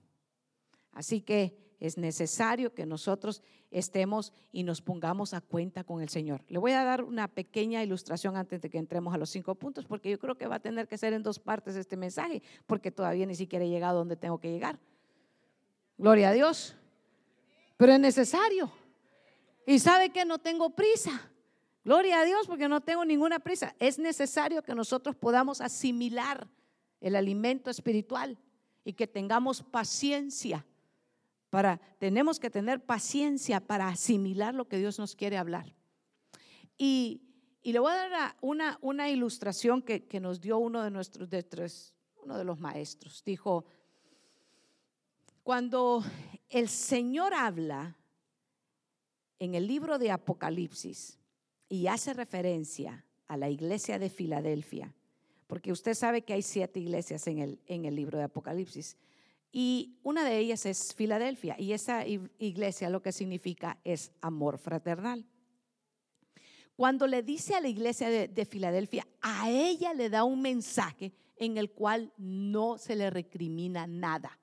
Así 0.92 1.22
que 1.22 1.61
es 1.82 1.98
necesario 1.98 2.72
que 2.72 2.86
nosotros 2.86 3.42
estemos 3.72 4.32
y 4.52 4.62
nos 4.62 4.80
pongamos 4.80 5.34
a 5.34 5.40
cuenta 5.40 5.82
con 5.82 6.00
el 6.00 6.08
Señor. 6.08 6.44
Le 6.46 6.58
voy 6.58 6.70
a 6.70 6.84
dar 6.84 7.02
una 7.02 7.26
pequeña 7.26 7.82
ilustración 7.82 8.36
antes 8.36 8.60
de 8.60 8.70
que 8.70 8.78
entremos 8.78 9.12
a 9.12 9.16
los 9.16 9.30
cinco 9.30 9.56
puntos, 9.56 9.84
porque 9.84 10.08
yo 10.08 10.20
creo 10.20 10.36
que 10.38 10.46
va 10.46 10.56
a 10.56 10.60
tener 10.60 10.86
que 10.86 10.96
ser 10.96 11.12
en 11.12 11.24
dos 11.24 11.40
partes 11.40 11.74
este 11.74 11.96
mensaje, 11.96 12.40
porque 12.68 12.92
todavía 12.92 13.26
ni 13.26 13.34
siquiera 13.34 13.64
he 13.64 13.68
llegado 13.68 13.98
donde 13.98 14.14
tengo 14.14 14.38
que 14.38 14.52
llegar. 14.52 14.78
Gloria 15.98 16.28
a 16.28 16.32
Dios. 16.32 16.76
Pero 17.76 17.94
es 17.94 17.98
necesario. 17.98 18.70
Y 19.66 19.80
sabe 19.80 20.10
que 20.10 20.24
no 20.24 20.38
tengo 20.38 20.70
prisa. 20.70 21.32
Gloria 21.84 22.20
a 22.20 22.24
Dios 22.24 22.46
porque 22.46 22.68
no 22.68 22.80
tengo 22.80 23.04
ninguna 23.04 23.40
prisa. 23.40 23.74
Es 23.80 23.98
necesario 23.98 24.62
que 24.62 24.76
nosotros 24.76 25.16
podamos 25.16 25.60
asimilar 25.60 26.46
el 27.00 27.16
alimento 27.16 27.70
espiritual 27.70 28.38
y 28.84 28.92
que 28.92 29.08
tengamos 29.08 29.64
paciencia 29.64 30.64
para 31.52 31.78
tenemos 31.98 32.40
que 32.40 32.48
tener 32.48 32.82
paciencia 32.82 33.60
para 33.60 33.88
asimilar 33.88 34.54
lo 34.54 34.68
que 34.68 34.78
Dios 34.78 34.98
nos 34.98 35.14
quiere 35.14 35.36
hablar. 35.36 35.74
Y, 36.78 37.20
le 37.62 37.78
voy 37.78 37.92
a 37.92 38.08
dar 38.08 38.36
una, 38.40 38.78
una 38.80 39.10
ilustración 39.10 39.82
que, 39.82 40.18
nos 40.18 40.40
dio 40.40 40.56
uno 40.56 40.82
de 40.82 40.90
nuestros 40.90 41.28
de 41.28 41.42
tres, 41.42 41.92
uno 42.24 42.38
de 42.38 42.44
los 42.44 42.58
maestros. 42.58 43.22
Dijo, 43.22 43.66
cuando 45.42 46.02
el 46.48 46.70
Señor 46.70 47.34
habla 47.34 47.98
en 49.38 49.54
el 49.54 49.66
libro 49.66 49.98
de 49.98 50.10
Apocalipsis 50.10 51.18
y 51.68 51.86
hace 51.86 52.14
referencia 52.14 53.04
a 53.28 53.36
la 53.36 53.50
iglesia 53.50 53.98
de 53.98 54.08
Filadelfia, 54.08 54.94
porque 55.46 55.70
usted 55.70 55.92
sabe 55.92 56.22
que 56.22 56.32
hay 56.32 56.42
siete 56.42 56.80
iglesias 56.80 57.26
en 57.26 57.40
el, 57.40 57.60
en 57.66 57.84
el 57.84 57.94
libro 57.94 58.16
de 58.16 58.24
Apocalipsis, 58.24 58.96
y 59.52 59.98
una 60.02 60.24
de 60.24 60.38
ellas 60.38 60.64
es 60.64 60.94
Filadelfia, 60.94 61.56
y 61.58 61.72
esa 61.72 62.06
iglesia 62.06 62.88
lo 62.88 63.02
que 63.02 63.12
significa 63.12 63.78
es 63.84 64.10
amor 64.22 64.56
fraternal. 64.56 65.26
Cuando 66.74 67.06
le 67.06 67.22
dice 67.22 67.54
a 67.54 67.60
la 67.60 67.68
iglesia 67.68 68.08
de, 68.08 68.28
de 68.28 68.44
Filadelfia, 68.46 69.06
a 69.20 69.50
ella 69.50 69.92
le 69.92 70.08
da 70.08 70.24
un 70.24 70.40
mensaje 70.40 71.12
en 71.36 71.58
el 71.58 71.70
cual 71.70 72.12
no 72.16 72.78
se 72.78 72.96
le 72.96 73.10
recrimina 73.10 73.86
nada, 73.86 74.38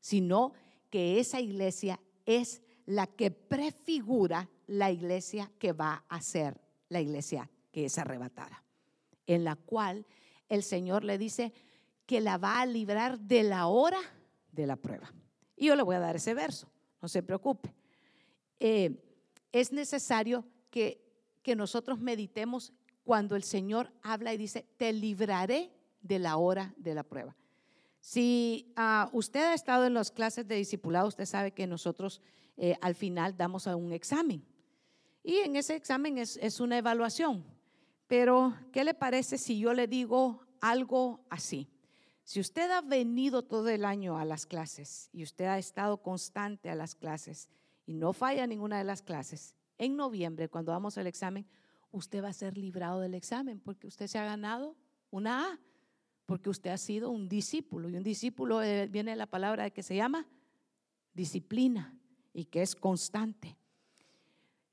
sino 0.00 0.54
que 0.88 1.20
esa 1.20 1.38
iglesia 1.38 2.00
es 2.24 2.62
la 2.86 3.06
que 3.06 3.30
prefigura 3.30 4.48
la 4.66 4.90
iglesia 4.90 5.50
que 5.58 5.72
va 5.72 6.04
a 6.08 6.20
ser 6.22 6.58
la 6.88 7.00
iglesia 7.00 7.50
que 7.72 7.84
es 7.84 7.98
arrebatada, 7.98 8.64
en 9.26 9.44
la 9.44 9.56
cual 9.56 10.06
el 10.48 10.62
Señor 10.62 11.04
le 11.04 11.18
dice 11.18 11.52
que 12.06 12.20
la 12.20 12.38
va 12.38 12.60
a 12.60 12.66
librar 12.66 13.18
de 13.18 13.42
la 13.42 13.66
hora 13.66 13.98
de 14.56 14.66
la 14.66 14.76
prueba. 14.76 15.12
Y 15.54 15.66
yo 15.66 15.76
le 15.76 15.82
voy 15.82 15.94
a 15.94 16.00
dar 16.00 16.16
ese 16.16 16.34
verso, 16.34 16.68
no 17.00 17.08
se 17.08 17.22
preocupe. 17.22 17.72
Eh, 18.58 19.02
es 19.52 19.70
necesario 19.70 20.44
que, 20.70 21.00
que 21.42 21.54
nosotros 21.54 22.00
meditemos 22.00 22.72
cuando 23.04 23.36
el 23.36 23.44
Señor 23.44 23.92
habla 24.02 24.34
y 24.34 24.36
dice, 24.36 24.66
te 24.76 24.92
libraré 24.92 25.70
de 26.00 26.18
la 26.18 26.36
hora 26.36 26.74
de 26.76 26.94
la 26.94 27.04
prueba. 27.04 27.36
Si 28.00 28.72
ah, 28.76 29.08
usted 29.12 29.40
ha 29.44 29.54
estado 29.54 29.86
en 29.86 29.94
las 29.94 30.10
clases 30.10 30.46
de 30.46 30.56
discipulado, 30.56 31.08
usted 31.08 31.24
sabe 31.24 31.52
que 31.52 31.66
nosotros 31.66 32.20
eh, 32.56 32.76
al 32.80 32.94
final 32.94 33.36
damos 33.36 33.66
un 33.66 33.92
examen. 33.92 34.44
Y 35.22 35.36
en 35.38 35.56
ese 35.56 35.74
examen 35.74 36.18
es, 36.18 36.36
es 36.40 36.60
una 36.60 36.78
evaluación. 36.78 37.44
Pero, 38.06 38.54
¿qué 38.72 38.84
le 38.84 38.94
parece 38.94 39.38
si 39.38 39.58
yo 39.58 39.74
le 39.74 39.88
digo 39.88 40.46
algo 40.60 41.20
así? 41.28 41.68
Si 42.26 42.40
usted 42.40 42.68
ha 42.72 42.80
venido 42.80 43.42
todo 43.42 43.68
el 43.68 43.84
año 43.84 44.18
a 44.18 44.24
las 44.24 44.46
clases 44.46 45.08
y 45.12 45.22
usted 45.22 45.44
ha 45.44 45.58
estado 45.58 46.02
constante 46.02 46.68
a 46.68 46.74
las 46.74 46.96
clases 46.96 47.48
y 47.86 47.94
no 47.94 48.12
falla 48.12 48.48
ninguna 48.48 48.78
de 48.78 48.82
las 48.82 49.00
clases, 49.00 49.54
en 49.78 49.94
noviembre, 49.94 50.48
cuando 50.48 50.72
damos 50.72 50.96
el 50.96 51.06
examen, 51.06 51.46
usted 51.92 52.24
va 52.24 52.30
a 52.30 52.32
ser 52.32 52.58
librado 52.58 52.98
del 52.98 53.14
examen 53.14 53.60
porque 53.60 53.86
usted 53.86 54.08
se 54.08 54.18
ha 54.18 54.24
ganado 54.24 54.74
una 55.12 55.52
A 55.52 55.60
porque 56.26 56.50
usted 56.50 56.70
ha 56.70 56.78
sido 56.78 57.10
un 57.10 57.28
discípulo. 57.28 57.88
Y 57.88 57.94
un 57.94 58.02
discípulo 58.02 58.60
eh, 58.60 58.88
viene 58.88 59.12
de 59.12 59.16
la 59.16 59.26
palabra 59.26 59.70
que 59.70 59.84
se 59.84 59.94
llama 59.94 60.26
disciplina 61.14 61.96
y 62.32 62.46
que 62.46 62.60
es 62.60 62.74
constante. 62.74 63.56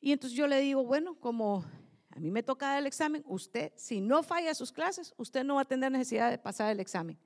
Y 0.01 0.12
entonces 0.12 0.36
yo 0.36 0.47
le 0.47 0.60
digo, 0.60 0.84
bueno, 0.84 1.20
como 1.20 1.64
a 2.10 2.20
mí 2.20 2.32
me 2.32 2.41
toca 2.41 2.80
el 2.80 2.88
examen, 2.88 3.24
usted, 3.28 3.74
si 3.76 4.01
no 4.01 4.24
falla 4.24 4.56
sus 4.56 4.72
clases, 4.72 5.14
usted 5.18 5.43
no 5.43 5.56
va 5.56 5.62
a 5.62 5.66
tener 5.66 5.91
necesidad 5.91 6.32
de 6.32 6.39
pasar 6.39 6.72
el 6.72 6.80
examen. 6.80 7.20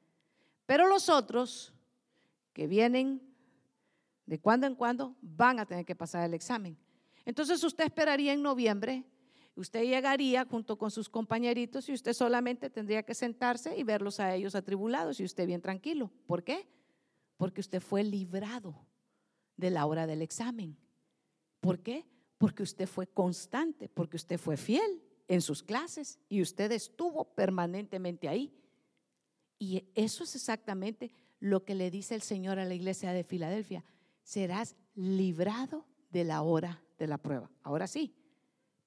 Pero 0.68 0.88
los 0.88 1.10
otros 1.10 1.74
que 2.54 2.68
vienen 2.68 3.20
de 4.28 4.40
cuando 4.40 4.68
en 4.68 4.76
cuando 4.76 5.16
van 5.22 5.60
a 5.60 5.66
tener 5.66 5.86
que 5.86 5.96
pasar 5.96 6.24
el 6.24 6.36
examen. 6.36 6.78
Entonces 7.26 7.64
usted 7.64 7.86
esperaría 7.86 8.34
en 8.34 8.44
noviembre 8.44 9.04
Usted 9.58 9.86
llegaría 9.86 10.46
junto 10.46 10.78
con 10.78 10.92
sus 10.92 11.10
compañeritos 11.10 11.90
y 11.90 11.94
usted 11.94 12.14
solamente 12.14 12.70
tendría 12.70 13.02
que 13.02 13.16
sentarse 13.16 13.76
y 13.76 13.82
verlos 13.82 14.20
a 14.20 14.36
ellos 14.36 14.54
atribulados 14.54 15.20
y 15.20 15.24
usted 15.24 15.48
bien 15.48 15.62
tranquilo. 15.62 16.12
¿Por 16.28 16.44
qué? 16.44 16.68
Porque 17.38 17.62
usted 17.62 17.82
fue 17.82 18.04
librado 18.04 18.86
de 19.56 19.72
la 19.72 19.88
hora 19.88 20.06
del 20.06 20.22
examen. 20.22 20.78
¿Por 21.60 21.80
qué? 21.80 22.06
Porque 22.38 22.62
usted 22.62 22.86
fue 22.86 23.08
constante, 23.08 23.90
porque 23.90 24.18
usted 24.18 24.38
fue 24.38 24.58
fiel 24.58 25.02
en 25.28 25.42
sus 25.42 25.64
clases 25.64 26.20
y 26.30 26.44
usted 26.44 26.72
estuvo 26.72 27.26
permanentemente 27.34 28.30
ahí. 28.30 28.54
Y 29.60 29.86
eso 29.96 30.24
es 30.24 30.36
exactamente 30.36 31.12
lo 31.40 31.64
que 31.64 31.76
le 31.76 31.92
dice 31.92 32.16
el 32.16 32.22
Señor 32.22 32.60
a 32.60 32.66
la 32.66 32.74
iglesia 32.74 33.12
de 33.14 33.24
Filadelfia. 33.24 33.84
Serás 34.24 34.76
librado 34.96 35.86
de 36.10 36.24
la 36.24 36.42
hora 36.42 36.82
de 36.98 37.08
la 37.08 37.18
prueba. 37.18 37.50
Ahora 37.64 37.88
sí, 37.88 38.14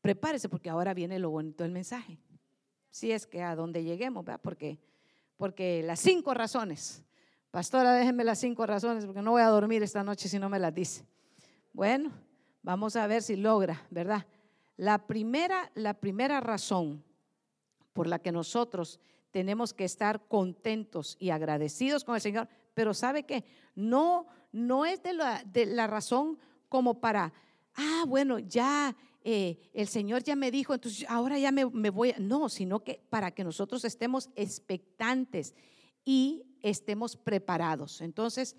prepárese 0.01 0.49
porque 0.49 0.71
ahora 0.71 0.95
viene 0.95 1.19
lo 1.19 1.31
bonito 1.31 1.65
del 1.65 1.73
mensaje. 1.73 2.19
Si 2.91 3.13
es 3.13 3.27
que 3.27 3.43
a 3.43 3.55
donde 3.55 3.85
lleguemos, 3.85 4.25
¿verdad? 4.25 4.41
Porque, 4.43 4.79
porque 5.37 5.83
las 5.83 6.01
cinco 6.01 6.35
razones. 6.35 7.05
Pastora, 7.51 7.95
déjenme 7.95 8.25
las 8.25 8.39
cinco 8.39 8.67
razones 8.67 9.07
porque 9.07 9.23
no 9.23 9.33
voy 9.33 9.43
a 9.43 9.49
dormir 9.49 9.83
esta 9.83 10.05
noche 10.05 10.29
si 10.29 10.39
no 10.39 10.49
me 10.49 10.59
las 10.59 10.75
dice. 10.75 11.05
Bueno, 11.73 12.13
vamos 12.63 12.97
a 12.97 13.07
ver 13.07 13.23
si 13.23 13.37
logra, 13.37 13.87
¿verdad? 13.91 14.27
La 14.77 15.07
primera, 15.07 15.71
la 15.75 15.95
primera 15.95 16.41
razón 16.41 17.05
por 17.93 18.07
la 18.07 18.19
que 18.19 18.33
nosotros 18.33 19.01
tenemos 19.31 19.73
que 19.73 19.85
estar 19.85 20.27
contentos 20.27 21.17
y 21.19 21.31
agradecidos 21.31 22.05
con 22.05 22.15
el 22.15 22.21
Señor, 22.21 22.49
pero 22.75 22.95
¿sabe 22.95 23.25
qué? 23.25 23.45
No, 23.75 24.27
no 24.53 24.85
es 24.87 25.03
de 25.03 25.13
la, 25.13 25.87
razón 25.87 26.39
como 26.69 27.01
para, 27.01 27.33
ah, 27.75 28.05
bueno, 28.07 28.39
ya 28.39 28.97
eh, 29.23 29.59
el 29.73 29.87
Señor 29.89 30.23
ya 30.23 30.37
me 30.37 30.51
dijo, 30.51 30.75
entonces 30.75 31.05
ahora 31.09 31.39
ya 31.39 31.53
me, 31.53 31.65
voy. 31.65 32.15
No, 32.19 32.49
sino 32.49 32.83
que 32.83 33.03
para 33.11 33.31
que 33.33 33.45
nosotros 33.45 33.85
estemos 33.85 34.31
expectantes 34.35 35.55
y 36.05 36.45
estemos 36.63 37.17
preparados. 37.17 38.01
Entonces, 38.01 38.57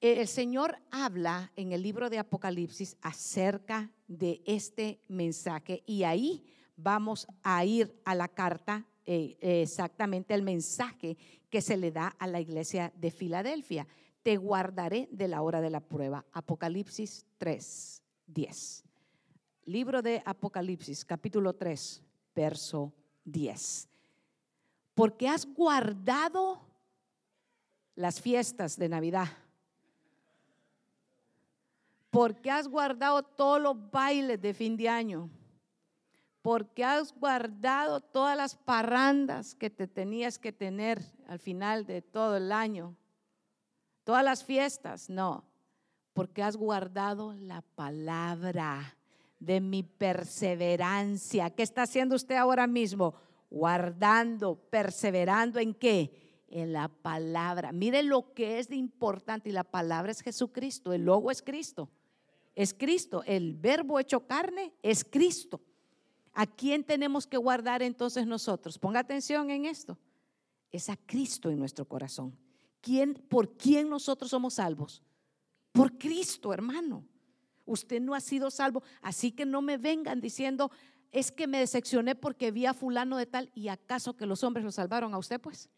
eh, 0.00 0.20
el 0.20 0.28
Señor 0.28 0.78
habla 0.90 1.52
en 1.56 1.72
el 1.72 1.82
libro 1.82 2.10
de 2.10 2.18
Apocalipsis 2.18 2.96
acerca 3.00 3.90
de 4.08 4.42
este 4.44 5.00
mensaje 5.08 5.82
y 5.86 6.02
ahí 6.02 6.44
vamos 6.76 7.26
a 7.42 7.64
ir 7.64 7.94
a 8.04 8.14
la 8.14 8.28
carta, 8.28 8.86
eh, 9.04 9.36
exactamente 9.40 10.34
el 10.34 10.42
mensaje 10.42 11.16
que 11.50 11.60
se 11.60 11.76
le 11.76 11.90
da 11.90 12.08
a 12.18 12.26
la 12.26 12.40
iglesia 12.40 12.92
de 12.96 13.10
Filadelfia. 13.10 13.86
Te 14.22 14.36
guardaré 14.36 15.08
de 15.10 15.28
la 15.28 15.42
hora 15.42 15.60
de 15.60 15.70
la 15.70 15.80
prueba. 15.80 16.24
Apocalipsis 16.32 17.26
3, 17.38 18.02
10. 18.26 18.84
Libro 19.64 20.02
de 20.02 20.22
Apocalipsis, 20.24 21.04
capítulo 21.04 21.52
3, 21.52 22.02
verso 22.34 22.92
10. 23.24 23.88
Porque 24.94 25.28
has 25.28 25.46
guardado 25.46 26.60
las 27.94 28.20
fiestas 28.20 28.76
de 28.76 28.88
Navidad. 28.88 29.28
Porque 32.10 32.50
has 32.50 32.68
guardado 32.68 33.22
todos 33.22 33.60
los 33.60 33.90
bailes 33.90 34.40
de 34.40 34.54
fin 34.54 34.76
de 34.76 34.88
año. 34.88 35.30
Porque 36.42 36.84
has 36.84 37.14
guardado 37.14 38.00
todas 38.00 38.36
las 38.36 38.56
parrandas 38.56 39.54
que 39.54 39.70
te 39.70 39.86
tenías 39.86 40.38
que 40.38 40.52
tener 40.52 41.00
al 41.28 41.38
final 41.38 41.86
de 41.86 42.02
todo 42.02 42.36
el 42.36 42.50
año. 42.50 42.96
Todas 44.04 44.24
las 44.24 44.44
fiestas, 44.44 45.08
no. 45.08 45.44
Porque 46.12 46.42
has 46.42 46.56
guardado 46.56 47.32
la 47.34 47.62
palabra 47.62 48.96
de 49.38 49.60
mi 49.60 49.82
perseverancia. 49.82 51.50
¿Qué 51.50 51.62
está 51.62 51.82
haciendo 51.82 52.16
usted 52.16 52.36
ahora 52.36 52.66
mismo? 52.66 53.14
Guardando, 53.48 54.56
perseverando 54.70 55.60
en 55.60 55.74
qué? 55.74 56.44
En 56.48 56.72
la 56.72 56.88
palabra. 56.88 57.72
Mire 57.72 58.02
lo 58.02 58.34
que 58.34 58.58
es 58.58 58.68
de 58.68 58.76
importante 58.76 59.48
y 59.48 59.52
la 59.52 59.64
palabra 59.64 60.12
es 60.12 60.20
Jesucristo, 60.20 60.92
el 60.92 61.04
logo 61.04 61.30
es 61.30 61.40
Cristo. 61.40 61.88
Es 62.54 62.74
Cristo, 62.74 63.22
el 63.26 63.54
verbo 63.54 63.98
hecho 63.98 64.26
carne 64.26 64.74
es 64.82 65.04
Cristo. 65.04 65.60
¿A 66.32 66.46
quién 66.46 66.84
tenemos 66.84 67.26
que 67.26 67.36
guardar 67.36 67.82
entonces 67.82 68.26
nosotros? 68.26 68.78
Ponga 68.78 69.00
atención 69.00 69.50
en 69.50 69.66
esto. 69.66 69.98
Es 70.70 70.88
a 70.88 70.96
Cristo 70.96 71.50
en 71.50 71.58
nuestro 71.58 71.86
corazón. 71.86 72.36
¿Quién, 72.80 73.14
¿Por 73.14 73.56
quién 73.56 73.90
nosotros 73.90 74.30
somos 74.30 74.54
salvos? 74.54 75.02
Por 75.72 75.98
Cristo, 75.98 76.52
hermano. 76.52 77.06
Usted 77.64 78.00
no 78.00 78.14
ha 78.14 78.20
sido 78.20 78.50
salvo. 78.50 78.82
Así 79.02 79.32
que 79.32 79.44
no 79.44 79.62
me 79.62 79.76
vengan 79.76 80.20
diciendo, 80.20 80.70
es 81.10 81.30
que 81.30 81.46
me 81.46 81.58
decepcioné 81.58 82.14
porque 82.14 82.50
vi 82.50 82.66
a 82.66 82.74
fulano 82.74 83.18
de 83.18 83.26
tal. 83.26 83.50
¿Y 83.54 83.68
acaso 83.68 84.16
que 84.16 84.26
los 84.26 84.42
hombres 84.42 84.64
lo 84.64 84.72
salvaron 84.72 85.12
a 85.12 85.18
usted 85.18 85.40
pues? 85.40 85.68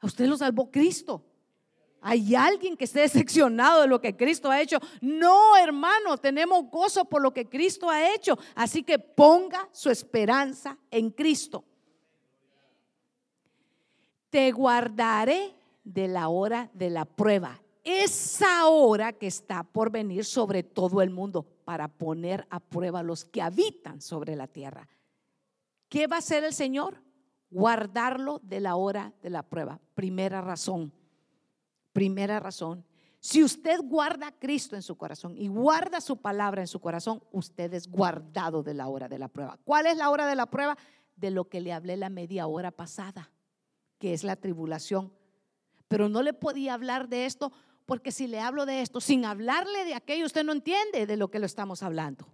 A 0.00 0.06
usted 0.06 0.26
lo 0.26 0.36
salvó 0.36 0.70
Cristo. 0.70 1.24
¿Hay 2.00 2.34
alguien 2.34 2.76
que 2.76 2.84
esté 2.84 3.00
decepcionado 3.00 3.82
de 3.82 3.88
lo 3.88 4.00
que 4.00 4.16
Cristo 4.16 4.50
ha 4.50 4.60
hecho? 4.60 4.78
No, 5.00 5.56
hermano, 5.56 6.16
tenemos 6.16 6.70
gozo 6.70 7.04
por 7.04 7.20
lo 7.20 7.32
que 7.32 7.48
Cristo 7.48 7.90
ha 7.90 8.14
hecho. 8.14 8.38
Así 8.54 8.82
que 8.82 8.98
ponga 8.98 9.68
su 9.72 9.90
esperanza 9.90 10.78
en 10.90 11.10
Cristo. 11.10 11.64
Te 14.30 14.52
guardaré 14.52 15.54
de 15.82 16.06
la 16.06 16.28
hora 16.28 16.70
de 16.72 16.90
la 16.90 17.04
prueba. 17.04 17.60
Esa 17.82 18.66
hora 18.66 19.12
que 19.12 19.26
está 19.26 19.64
por 19.64 19.90
venir 19.90 20.24
sobre 20.24 20.62
todo 20.62 21.00
el 21.00 21.10
mundo 21.10 21.46
para 21.64 21.88
poner 21.88 22.46
a 22.50 22.60
prueba 22.60 23.00
a 23.00 23.02
los 23.04 23.24
que 23.24 23.42
habitan 23.42 24.00
sobre 24.00 24.36
la 24.36 24.46
tierra. 24.46 24.86
¿Qué 25.88 26.06
va 26.06 26.16
a 26.16 26.18
hacer 26.20 26.44
el 26.44 26.52
Señor? 26.52 27.02
Guardarlo 27.50 28.40
de 28.42 28.60
la 28.60 28.76
hora 28.76 29.14
de 29.22 29.30
la 29.30 29.42
prueba. 29.42 29.80
Primera 29.94 30.42
razón 30.42 30.92
Primera 31.92 32.40
razón, 32.40 32.84
si 33.20 33.42
usted 33.42 33.80
guarda 33.82 34.28
a 34.28 34.38
Cristo 34.38 34.76
en 34.76 34.82
su 34.82 34.96
corazón 34.96 35.36
y 35.36 35.48
guarda 35.48 36.00
su 36.00 36.18
palabra 36.18 36.60
en 36.60 36.68
su 36.68 36.80
corazón, 36.80 37.22
usted 37.32 37.74
es 37.74 37.88
guardado 37.88 38.62
de 38.62 38.74
la 38.74 38.88
hora 38.88 39.08
de 39.08 39.18
la 39.18 39.28
prueba. 39.28 39.58
¿Cuál 39.64 39.86
es 39.86 39.96
la 39.96 40.10
hora 40.10 40.26
de 40.26 40.36
la 40.36 40.46
prueba? 40.46 40.78
De 41.16 41.30
lo 41.30 41.48
que 41.48 41.60
le 41.60 41.72
hablé 41.72 41.96
la 41.96 42.10
media 42.10 42.46
hora 42.46 42.70
pasada, 42.70 43.30
que 43.98 44.14
es 44.14 44.22
la 44.22 44.36
tribulación. 44.36 45.12
Pero 45.88 46.08
no 46.08 46.22
le 46.22 46.32
podía 46.32 46.74
hablar 46.74 47.08
de 47.08 47.26
esto 47.26 47.52
porque 47.86 48.12
si 48.12 48.26
le 48.26 48.38
hablo 48.38 48.66
de 48.66 48.82
esto 48.82 49.00
sin 49.00 49.24
hablarle 49.24 49.84
de 49.84 49.94
aquello, 49.94 50.26
usted 50.26 50.44
no 50.44 50.52
entiende 50.52 51.06
de 51.06 51.16
lo 51.16 51.30
que 51.30 51.38
lo 51.38 51.46
estamos 51.46 51.82
hablando. 51.82 52.28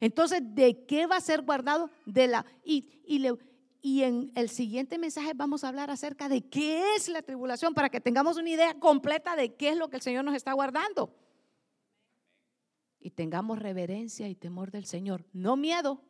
Entonces, 0.00 0.40
¿de 0.42 0.84
qué 0.86 1.06
va 1.06 1.16
a 1.16 1.20
ser 1.20 1.42
guardado? 1.42 1.90
De 2.06 2.26
la 2.26 2.44
y, 2.64 3.02
y 3.06 3.20
le 3.20 3.36
y 3.84 4.04
en 4.04 4.30
el 4.36 4.48
siguiente 4.48 4.96
mensaje 4.96 5.32
vamos 5.34 5.64
a 5.64 5.68
hablar 5.68 5.90
acerca 5.90 6.28
de 6.28 6.48
qué 6.48 6.94
es 6.94 7.08
la 7.08 7.20
tribulación 7.20 7.74
para 7.74 7.90
que 7.90 8.00
tengamos 8.00 8.36
una 8.36 8.48
idea 8.48 8.78
completa 8.78 9.34
de 9.34 9.56
qué 9.56 9.70
es 9.70 9.76
lo 9.76 9.90
que 9.90 9.96
el 9.96 10.02
Señor 10.02 10.24
nos 10.24 10.36
está 10.36 10.52
guardando. 10.52 11.12
Y 13.00 13.10
tengamos 13.10 13.58
reverencia 13.58 14.28
y 14.28 14.36
temor 14.36 14.70
del 14.70 14.86
Señor. 14.86 15.24
No 15.32 15.56
miedo, 15.56 16.00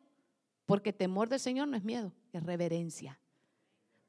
porque 0.67 0.93
temor 0.93 1.31
del 1.31 1.41
Señor 1.41 1.67
no 1.67 1.79
es 1.79 1.83
miedo, 1.83 2.13
es 2.35 2.43
reverencia. 2.43 3.19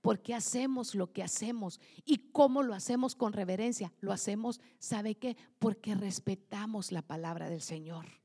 Porque 0.01 0.35
hacemos 0.35 0.93
lo 0.93 1.13
que 1.13 1.23
hacemos 1.23 1.79
y 2.03 2.31
cómo 2.33 2.63
lo 2.63 2.73
hacemos 2.73 3.15
con 3.15 3.31
reverencia. 3.31 3.93
Lo 4.01 4.11
hacemos, 4.11 4.59
¿sabe 4.77 5.15
qué? 5.15 5.37
Porque 5.57 5.95
respetamos 5.95 6.91
la 6.91 7.01
palabra 7.01 7.49
del 7.49 7.61
Señor. 7.61 8.22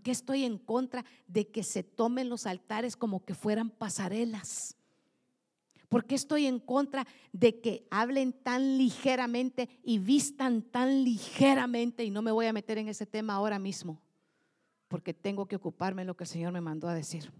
¿Por 0.00 0.04
qué 0.04 0.12
estoy 0.12 0.44
en 0.46 0.56
contra 0.56 1.04
de 1.26 1.50
que 1.50 1.62
se 1.62 1.82
tomen 1.82 2.30
los 2.30 2.46
altares 2.46 2.96
como 2.96 3.22
que 3.22 3.34
fueran 3.34 3.68
pasarelas? 3.68 4.74
¿Por 5.90 6.06
qué 6.06 6.14
estoy 6.14 6.46
en 6.46 6.58
contra 6.58 7.06
de 7.32 7.60
que 7.60 7.86
hablen 7.90 8.32
tan 8.32 8.78
ligeramente 8.78 9.68
y 9.82 9.98
vistan 9.98 10.62
tan 10.62 11.04
ligeramente? 11.04 12.02
Y 12.02 12.10
no 12.10 12.22
me 12.22 12.32
voy 12.32 12.46
a 12.46 12.54
meter 12.54 12.78
en 12.78 12.88
ese 12.88 13.04
tema 13.04 13.34
ahora 13.34 13.58
mismo, 13.58 14.00
porque 14.88 15.12
tengo 15.12 15.46
que 15.46 15.56
ocuparme 15.56 16.00
de 16.00 16.06
lo 16.06 16.16
que 16.16 16.24
el 16.24 16.30
Señor 16.30 16.54
me 16.54 16.62
mandó 16.62 16.88
a 16.88 16.94
decir. 16.94 17.30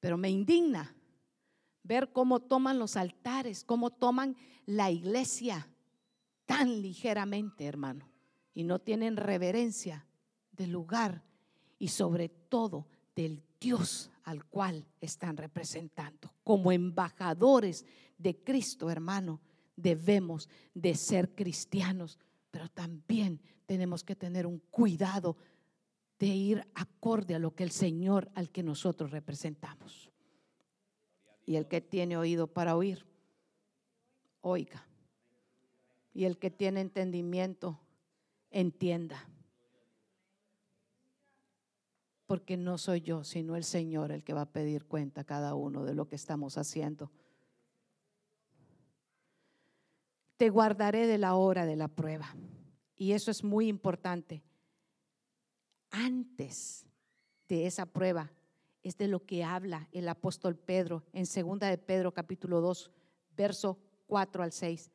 Pero 0.00 0.18
me 0.18 0.28
indigna 0.28 0.94
ver 1.82 2.12
cómo 2.12 2.40
toman 2.40 2.78
los 2.78 2.98
altares, 2.98 3.64
cómo 3.64 3.88
toman 3.88 4.36
la 4.66 4.90
iglesia 4.90 5.66
tan 6.44 6.82
ligeramente, 6.82 7.64
hermano 7.64 8.13
y 8.54 8.64
no 8.64 8.78
tienen 8.78 9.16
reverencia 9.16 10.06
del 10.52 10.70
lugar 10.70 11.22
y 11.78 11.88
sobre 11.88 12.28
todo 12.28 12.86
del 13.14 13.42
Dios 13.60 14.10
al 14.22 14.44
cual 14.46 14.86
están 15.00 15.36
representando. 15.36 16.32
Como 16.42 16.72
embajadores 16.72 17.84
de 18.16 18.42
Cristo, 18.42 18.90
hermano, 18.90 19.40
debemos 19.76 20.48
de 20.72 20.94
ser 20.94 21.34
cristianos, 21.34 22.18
pero 22.50 22.68
también 22.68 23.40
tenemos 23.66 24.04
que 24.04 24.16
tener 24.16 24.46
un 24.46 24.58
cuidado 24.70 25.36
de 26.18 26.26
ir 26.26 26.66
acorde 26.74 27.34
a 27.34 27.38
lo 27.38 27.54
que 27.54 27.64
el 27.64 27.70
Señor 27.70 28.30
al 28.34 28.50
que 28.50 28.62
nosotros 28.62 29.10
representamos. 29.10 30.10
Y 31.44 31.56
el 31.56 31.66
que 31.66 31.80
tiene 31.80 32.16
oído 32.16 32.46
para 32.46 32.76
oír, 32.76 33.04
oiga. 34.40 34.86
Y 36.14 36.24
el 36.24 36.38
que 36.38 36.50
tiene 36.50 36.80
entendimiento, 36.80 37.80
entienda. 38.54 39.28
Porque 42.26 42.56
no 42.56 42.78
soy 42.78 43.02
yo, 43.02 43.22
sino 43.24 43.56
el 43.56 43.64
Señor 43.64 44.12
el 44.12 44.24
que 44.24 44.32
va 44.32 44.42
a 44.42 44.52
pedir 44.52 44.86
cuenta 44.86 45.22
a 45.22 45.24
cada 45.24 45.54
uno 45.54 45.84
de 45.84 45.94
lo 45.94 46.08
que 46.08 46.16
estamos 46.16 46.56
haciendo. 46.56 47.10
Te 50.38 50.48
guardaré 50.48 51.06
de 51.06 51.18
la 51.18 51.34
hora 51.34 51.66
de 51.66 51.76
la 51.76 51.88
prueba. 51.88 52.34
Y 52.96 53.12
eso 53.12 53.30
es 53.30 53.44
muy 53.44 53.68
importante. 53.68 54.42
Antes 55.90 56.86
de 57.48 57.66
esa 57.66 57.86
prueba 57.86 58.32
es 58.82 58.96
de 58.96 59.08
lo 59.08 59.26
que 59.26 59.44
habla 59.44 59.88
el 59.92 60.08
apóstol 60.08 60.56
Pedro 60.56 61.04
en 61.12 61.26
segunda 61.26 61.68
de 61.68 61.78
Pedro 61.78 62.14
capítulo 62.14 62.60
2, 62.60 62.90
verso 63.36 63.78
4 64.06 64.42
al 64.42 64.52
6. 64.52 64.90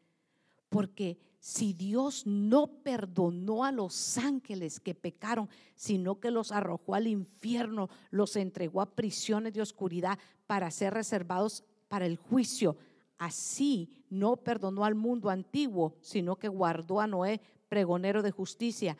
Porque 0.70 1.20
si 1.40 1.74
Dios 1.74 2.26
no 2.26 2.68
perdonó 2.68 3.64
a 3.64 3.72
los 3.72 4.18
ángeles 4.18 4.80
que 4.80 4.94
pecaron, 4.94 5.50
sino 5.76 6.20
que 6.20 6.32
los 6.32 6.52
arrojó 6.52 6.96
al 6.96 7.08
infierno, 7.08 7.90
los 8.12 8.36
entregó 8.36 8.82
a 8.82 8.94
prisiones 8.94 9.54
de 9.54 9.62
oscuridad 9.62 10.20
para 10.48 10.70
ser 10.70 10.94
reservados 10.94 11.64
para 11.88 12.06
el 12.06 12.18
juicio, 12.18 12.78
así 13.18 13.90
no 14.10 14.38
perdonó 14.38 14.86
al 14.86 14.96
mundo 14.96 15.30
antiguo, 15.30 15.96
sino 16.02 16.38
que 16.38 16.48
guardó 16.48 17.00
a 17.00 17.08
Noé, 17.08 17.42
pregonero 17.68 18.22
de 18.22 18.32
justicia, 18.32 18.98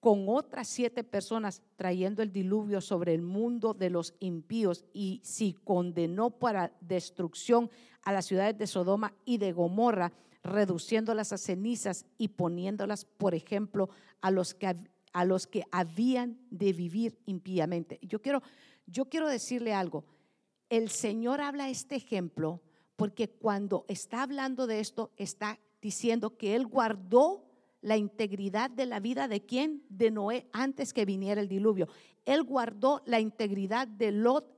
con 0.00 0.26
otras 0.28 0.66
siete 0.66 1.04
personas 1.04 1.62
trayendo 1.76 2.22
el 2.22 2.32
diluvio 2.32 2.80
sobre 2.80 3.14
el 3.14 3.20
mundo 3.20 3.74
de 3.74 3.90
los 3.90 4.14
impíos 4.18 4.84
y 4.94 5.20
si 5.22 5.52
condenó 5.52 6.30
para 6.30 6.72
destrucción 6.80 7.70
a 8.02 8.12
las 8.12 8.24
ciudades 8.24 8.56
de 8.56 8.66
Sodoma 8.66 9.12
y 9.26 9.36
de 9.36 9.52
Gomorra, 9.52 10.12
reduciéndolas 10.42 11.32
a 11.32 11.38
cenizas 11.38 12.06
y 12.18 12.28
poniéndolas, 12.28 13.04
por 13.04 13.34
ejemplo, 13.34 13.90
a 14.20 14.30
los 14.30 14.54
que, 14.54 14.76
a 15.12 15.24
los 15.24 15.46
que 15.46 15.64
habían 15.70 16.38
de 16.50 16.72
vivir 16.72 17.18
impíamente. 17.26 17.98
Yo 18.02 18.22
quiero, 18.22 18.42
yo 18.86 19.06
quiero 19.06 19.28
decirle 19.28 19.74
algo. 19.74 20.04
El 20.68 20.88
Señor 20.88 21.40
habla 21.40 21.68
este 21.68 21.96
ejemplo 21.96 22.62
porque 22.96 23.28
cuando 23.28 23.84
está 23.88 24.22
hablando 24.22 24.66
de 24.66 24.80
esto, 24.80 25.10
está 25.16 25.58
diciendo 25.80 26.36
que 26.36 26.54
Él 26.54 26.66
guardó 26.66 27.46
la 27.80 27.96
integridad 27.96 28.70
de 28.70 28.86
la 28.86 29.00
vida 29.00 29.26
de 29.26 29.44
quién? 29.46 29.82
De 29.88 30.10
Noé 30.10 30.46
antes 30.52 30.92
que 30.92 31.06
viniera 31.06 31.40
el 31.40 31.48
diluvio. 31.48 31.88
Él 32.26 32.42
guardó 32.42 33.02
la 33.06 33.18
integridad 33.18 33.88
de 33.88 34.12
Lot 34.12 34.54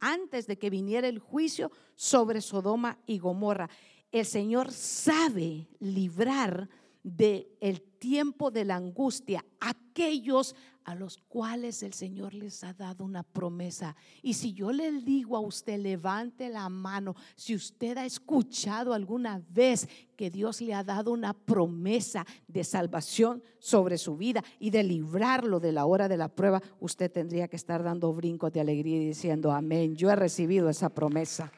antes 0.00 0.46
de 0.46 0.58
que 0.58 0.70
viniera 0.70 1.08
el 1.08 1.18
juicio 1.18 1.72
sobre 1.94 2.40
Sodoma 2.40 2.98
y 3.06 3.18
Gomorra 3.18 3.68
el 4.12 4.26
Señor 4.26 4.72
sabe 4.72 5.68
librar 5.78 6.68
del 7.02 7.46
el 7.60 7.82
tiempo 8.00 8.50
de 8.50 8.64
la 8.64 8.76
angustia 8.76 9.44
aquellos 9.60 10.56
a 10.84 10.94
los 10.94 11.18
cuales 11.18 11.82
el 11.82 11.92
Señor 11.92 12.34
les 12.34 12.64
ha 12.64 12.72
dado 12.72 13.04
una 13.04 13.22
promesa. 13.22 13.94
Y 14.22 14.34
si 14.34 14.54
yo 14.54 14.72
le 14.72 14.90
digo 14.90 15.36
a 15.36 15.40
usted, 15.40 15.78
levante 15.78 16.48
la 16.48 16.68
mano, 16.68 17.14
si 17.36 17.54
usted 17.54 17.98
ha 17.98 18.06
escuchado 18.06 18.94
alguna 18.94 19.42
vez 19.50 19.86
que 20.16 20.30
Dios 20.30 20.60
le 20.62 20.74
ha 20.74 20.82
dado 20.82 21.12
una 21.12 21.34
promesa 21.34 22.26
de 22.48 22.64
salvación 22.64 23.42
sobre 23.58 23.98
su 23.98 24.16
vida 24.16 24.42
y 24.58 24.70
de 24.70 24.82
librarlo 24.82 25.60
de 25.60 25.72
la 25.72 25.84
hora 25.84 26.08
de 26.08 26.16
la 26.16 26.28
prueba, 26.28 26.62
usted 26.80 27.12
tendría 27.12 27.46
que 27.46 27.56
estar 27.56 27.82
dando 27.82 28.12
brincos 28.12 28.52
de 28.52 28.60
alegría 28.60 28.96
y 28.96 29.06
diciendo, 29.06 29.52
amén, 29.52 29.94
yo 29.94 30.10
he 30.10 30.16
recibido 30.16 30.70
esa 30.70 30.88
promesa. 30.88 31.52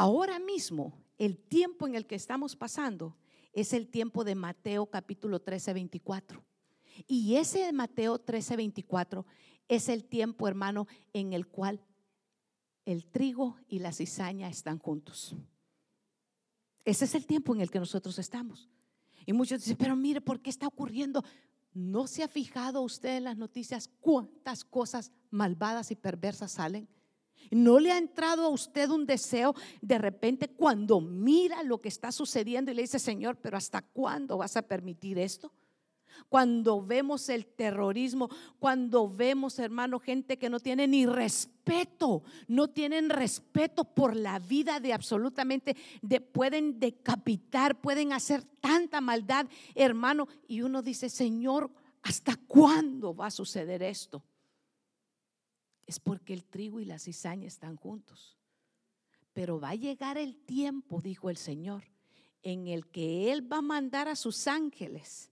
Ahora 0.00 0.38
mismo, 0.38 0.92
el 1.18 1.36
tiempo 1.36 1.84
en 1.84 1.96
el 1.96 2.06
que 2.06 2.14
estamos 2.14 2.54
pasando 2.54 3.16
es 3.52 3.72
el 3.72 3.88
tiempo 3.88 4.22
de 4.22 4.36
Mateo 4.36 4.86
capítulo 4.86 5.40
13, 5.40 5.72
24. 5.72 6.40
Y 7.08 7.34
ese 7.34 7.64
de 7.64 7.72
Mateo 7.72 8.20
13, 8.20 8.56
24 8.58 9.26
es 9.66 9.88
el 9.88 10.04
tiempo, 10.04 10.46
hermano, 10.46 10.86
en 11.12 11.32
el 11.32 11.48
cual 11.48 11.80
el 12.84 13.06
trigo 13.06 13.56
y 13.66 13.80
la 13.80 13.92
cizaña 13.92 14.48
están 14.48 14.78
juntos. 14.78 15.34
Ese 16.84 17.04
es 17.04 17.16
el 17.16 17.26
tiempo 17.26 17.52
en 17.52 17.60
el 17.60 17.68
que 17.68 17.80
nosotros 17.80 18.20
estamos. 18.20 18.70
Y 19.26 19.32
muchos 19.32 19.62
dicen, 19.62 19.78
pero 19.78 19.96
mire, 19.96 20.20
¿por 20.20 20.38
qué 20.38 20.50
está 20.50 20.68
ocurriendo? 20.68 21.24
¿No 21.74 22.06
se 22.06 22.22
ha 22.22 22.28
fijado 22.28 22.82
usted 22.82 23.16
en 23.16 23.24
las 23.24 23.36
noticias 23.36 23.90
cuántas 23.98 24.64
cosas 24.64 25.10
malvadas 25.28 25.90
y 25.90 25.96
perversas 25.96 26.52
salen? 26.52 26.88
¿No 27.50 27.80
le 27.80 27.92
ha 27.92 27.98
entrado 27.98 28.44
a 28.44 28.48
usted 28.48 28.90
un 28.90 29.06
deseo 29.06 29.54
de 29.80 29.98
repente 29.98 30.48
cuando 30.48 31.00
mira 31.00 31.62
lo 31.62 31.80
que 31.80 31.88
está 31.88 32.12
sucediendo 32.12 32.70
y 32.70 32.74
le 32.74 32.82
dice, 32.82 32.98
Señor, 32.98 33.36
pero 33.36 33.56
¿hasta 33.56 33.82
cuándo 33.82 34.36
vas 34.38 34.56
a 34.56 34.62
permitir 34.62 35.18
esto? 35.18 35.52
cuando 36.28 36.82
vemos 36.82 37.28
el 37.28 37.46
terrorismo, 37.46 38.28
cuando 38.58 39.08
vemos, 39.08 39.58
hermano, 39.58 39.98
gente 39.98 40.38
que 40.38 40.50
no 40.50 40.60
tiene 40.60 40.86
ni 40.86 41.06
respeto, 41.06 42.22
no 42.46 42.68
tienen 42.68 43.10
respeto 43.10 43.84
por 43.84 44.16
la 44.16 44.38
vida 44.38 44.80
de 44.80 44.92
absolutamente, 44.92 45.76
de, 46.02 46.20
pueden 46.20 46.78
decapitar, 46.80 47.80
pueden 47.80 48.12
hacer 48.12 48.42
tanta 48.60 49.00
maldad, 49.00 49.46
hermano, 49.74 50.28
y 50.46 50.62
uno 50.62 50.82
dice, 50.82 51.08
Señor, 51.08 51.70
¿hasta 52.02 52.36
cuándo 52.36 53.14
va 53.14 53.26
a 53.26 53.30
suceder 53.30 53.82
esto? 53.82 54.22
Es 55.88 55.98
porque 55.98 56.34
el 56.34 56.44
trigo 56.44 56.80
y 56.80 56.84
la 56.84 56.98
cizaña 56.98 57.46
están 57.46 57.76
juntos. 57.76 58.36
Pero 59.32 59.58
va 59.58 59.70
a 59.70 59.74
llegar 59.74 60.18
el 60.18 60.36
tiempo, 60.36 61.00
dijo 61.00 61.30
el 61.30 61.38
Señor, 61.38 61.84
en 62.42 62.68
el 62.68 62.86
que 62.88 63.32
Él 63.32 63.50
va 63.50 63.56
a 63.56 63.62
mandar 63.62 64.06
a 64.06 64.14
sus 64.14 64.46
ángeles 64.46 65.30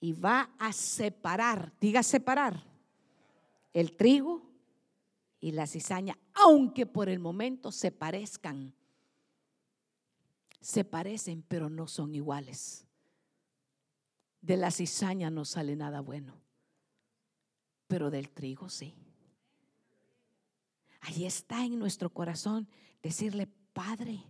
y 0.00 0.12
va 0.12 0.50
a 0.58 0.72
separar, 0.72 1.72
diga 1.80 2.02
separar, 2.02 2.66
el 3.72 3.96
trigo 3.96 4.42
y 5.38 5.52
la 5.52 5.68
cizaña, 5.68 6.18
aunque 6.34 6.84
por 6.84 7.08
el 7.08 7.20
momento 7.20 7.70
se 7.70 7.92
parezcan. 7.92 8.74
Se 10.60 10.82
parecen, 10.82 11.44
pero 11.46 11.70
no 11.70 11.86
son 11.86 12.12
iguales. 12.16 12.88
De 14.40 14.56
la 14.56 14.72
cizaña 14.72 15.30
no 15.30 15.44
sale 15.44 15.76
nada 15.76 16.00
bueno, 16.00 16.40
pero 17.86 18.10
del 18.10 18.30
trigo 18.30 18.68
sí. 18.68 18.96
Ahí 21.02 21.24
está 21.24 21.64
en 21.64 21.78
nuestro 21.78 22.10
corazón 22.10 22.68
decirle, 23.02 23.48
Padre, 23.72 24.24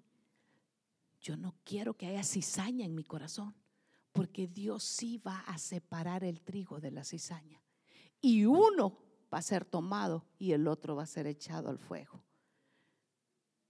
yo 1.21 1.37
no 1.37 1.55
quiero 1.65 1.95
que 1.95 2.07
haya 2.07 2.25
cizaña 2.25 2.87
en 2.87 2.95
mi 2.95 3.05
corazón, 3.05 3.55
porque 4.13 4.49
Dios 4.49 4.83
sí 4.83 5.19
va 5.19 5.41
a 5.41 5.59
separar 5.59 6.25
el 6.25 6.41
trigo 6.41 6.81
de 6.81 6.91
la 6.91 7.05
cizaña. 7.05 7.63
Y 8.21 8.47
uno 8.47 8.99
va 9.33 9.39
a 9.39 9.43
ser 9.43 9.65
tomado 9.65 10.27
y 10.39 10.53
el 10.53 10.67
otro 10.67 10.97
va 10.97 11.03
a 11.03 11.07
ser 11.07 11.27
echado 11.27 11.69
al 11.69 11.79
fuego. 11.79 12.25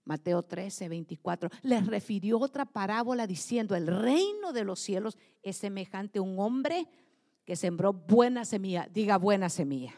Mateo 0.05 0.43
13, 0.43 0.89
24, 0.89 1.49
les 1.61 1.85
refirió 1.87 2.39
otra 2.39 2.65
parábola 2.65 3.27
diciendo, 3.27 3.75
el 3.75 3.87
reino 3.87 4.53
de 4.53 4.63
los 4.63 4.79
cielos 4.79 5.17
es 5.41 5.57
semejante 5.57 6.19
a 6.19 6.21
un 6.21 6.39
hombre 6.39 6.87
que 7.45 7.55
sembró 7.55 7.93
buena 7.93 8.45
semilla, 8.45 8.87
diga 8.93 9.17
buena 9.17 9.49
semilla, 9.49 9.93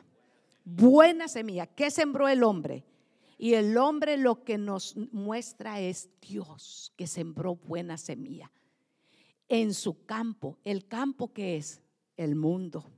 buena 0.63 1.27
semilla. 1.27 1.67
¿Qué 1.67 1.89
sembró 1.89 2.27
el 2.27 2.43
hombre? 2.43 2.83
Y 3.37 3.53
el 3.53 3.77
hombre 3.77 4.17
lo 4.17 4.43
que 4.43 4.57
nos 4.57 4.95
muestra 5.11 5.79
es 5.81 6.09
Dios 6.21 6.93
que 6.95 7.07
sembró 7.07 7.55
buena 7.55 7.97
semilla 7.97 8.51
en 9.49 9.73
su 9.73 10.05
campo. 10.05 10.57
¿El 10.63 10.87
campo 10.87 11.33
que 11.33 11.57
es? 11.57 11.81
El 12.15 12.35
mundo. 12.35 12.89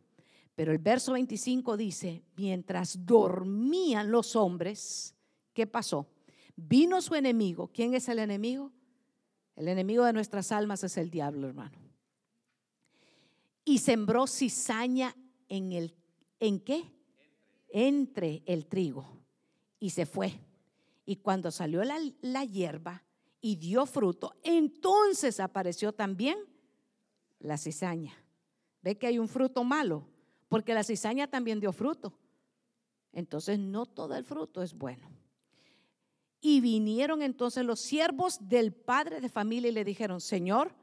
Pero 0.56 0.72
el 0.72 0.78
verso 0.78 1.14
25 1.14 1.76
dice, 1.78 2.24
mientras 2.36 3.06
dormían 3.06 4.12
los 4.12 4.36
hombres, 4.36 5.16
¿qué 5.54 5.66
pasó? 5.66 6.08
Vino 6.56 7.02
su 7.02 7.16
enemigo. 7.16 7.72
¿Quién 7.74 7.94
es 7.94 8.08
el 8.10 8.20
enemigo? 8.20 8.72
El 9.56 9.68
enemigo 9.68 10.06
de 10.06 10.14
nuestras 10.14 10.52
almas 10.52 10.84
es 10.84 10.98
el 10.98 11.10
diablo, 11.10 11.48
hermano. 11.48 11.78
Y 13.66 13.80
sembró 13.80 14.28
cizaña 14.28 15.16
en 15.50 15.72
el 15.72 15.96
¿en 16.40 16.60
qué? 16.60 16.84
Entre 17.70 18.44
el 18.46 18.68
trigo 18.68 19.16
y 19.80 19.92
se 19.92 20.06
fue. 20.06 20.40
Y 21.06 21.18
cuando 21.18 21.52
salió 21.52 21.84
la, 21.84 22.44
hierba 22.44 23.04
y 23.40 23.56
dio 23.56 23.86
fruto, 23.86 24.36
entonces 24.44 25.40
apareció 25.40 25.94
también 25.94 26.38
la 27.40 27.58
cizaña. 27.58 28.14
Ve 28.82 28.98
que 28.98 29.08
hay 29.08 29.20
un 29.20 29.28
fruto 29.28 29.64
malo, 29.64 30.08
porque 30.50 30.74
la 30.74 30.84
cizaña 30.84 31.28
también 31.28 31.60
dio 31.60 31.72
fruto. 31.72 32.18
Entonces 33.14 33.58
no 33.60 33.86
todo 33.86 34.16
el 34.16 34.26
fruto 34.26 34.62
es 34.62 34.74
bueno. 34.74 35.10
Y 36.40 36.62
vinieron 36.62 37.22
entonces 37.22 37.66
los 37.66 37.80
siervos 37.80 38.38
del 38.42 38.74
padre 38.74 39.22
de 39.22 39.30
familia 39.30 39.70
y 39.70 39.74
le 39.74 39.84
dijeron, 39.84 40.22
Señor, 40.22 40.74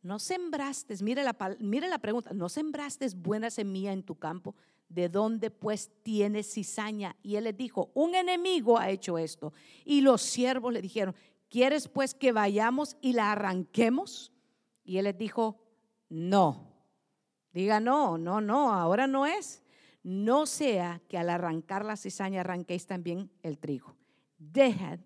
no 0.00 0.18
sembraste, 0.18 0.96
mire 1.02 1.22
la, 1.22 1.36
mire 1.60 1.88
la 1.88 1.98
pregunta, 1.98 2.32
no 2.32 2.48
sembraste 2.48 3.06
buena 3.14 3.50
semilla 3.50 3.92
en 3.92 4.02
tu 4.02 4.16
campo. 4.16 4.56
¿De 4.94 5.08
dónde 5.08 5.50
pues 5.50 5.90
tiene 6.02 6.42
cizaña? 6.42 7.16
Y 7.22 7.36
él 7.36 7.44
les 7.44 7.56
dijo, 7.56 7.90
un 7.94 8.14
enemigo 8.14 8.78
ha 8.78 8.90
hecho 8.90 9.18
esto. 9.18 9.52
Y 9.84 10.00
los 10.00 10.22
siervos 10.22 10.72
le 10.72 10.82
dijeron, 10.82 11.14
¿quieres 11.48 11.88
pues 11.88 12.14
que 12.14 12.32
vayamos 12.32 12.96
y 13.00 13.12
la 13.12 13.32
arranquemos? 13.32 14.32
Y 14.84 14.98
él 14.98 15.04
les 15.04 15.16
dijo, 15.16 15.60
no. 16.08 16.72
Diga, 17.52 17.80
no, 17.80 18.18
no, 18.18 18.40
no, 18.40 18.72
ahora 18.72 19.06
no 19.06 19.26
es. 19.26 19.62
No 20.02 20.46
sea 20.46 21.00
que 21.08 21.18
al 21.18 21.30
arrancar 21.30 21.84
la 21.84 21.96
cizaña 21.96 22.40
arranquéis 22.40 22.86
también 22.86 23.30
el 23.42 23.58
trigo. 23.58 23.96
Dejad 24.38 24.98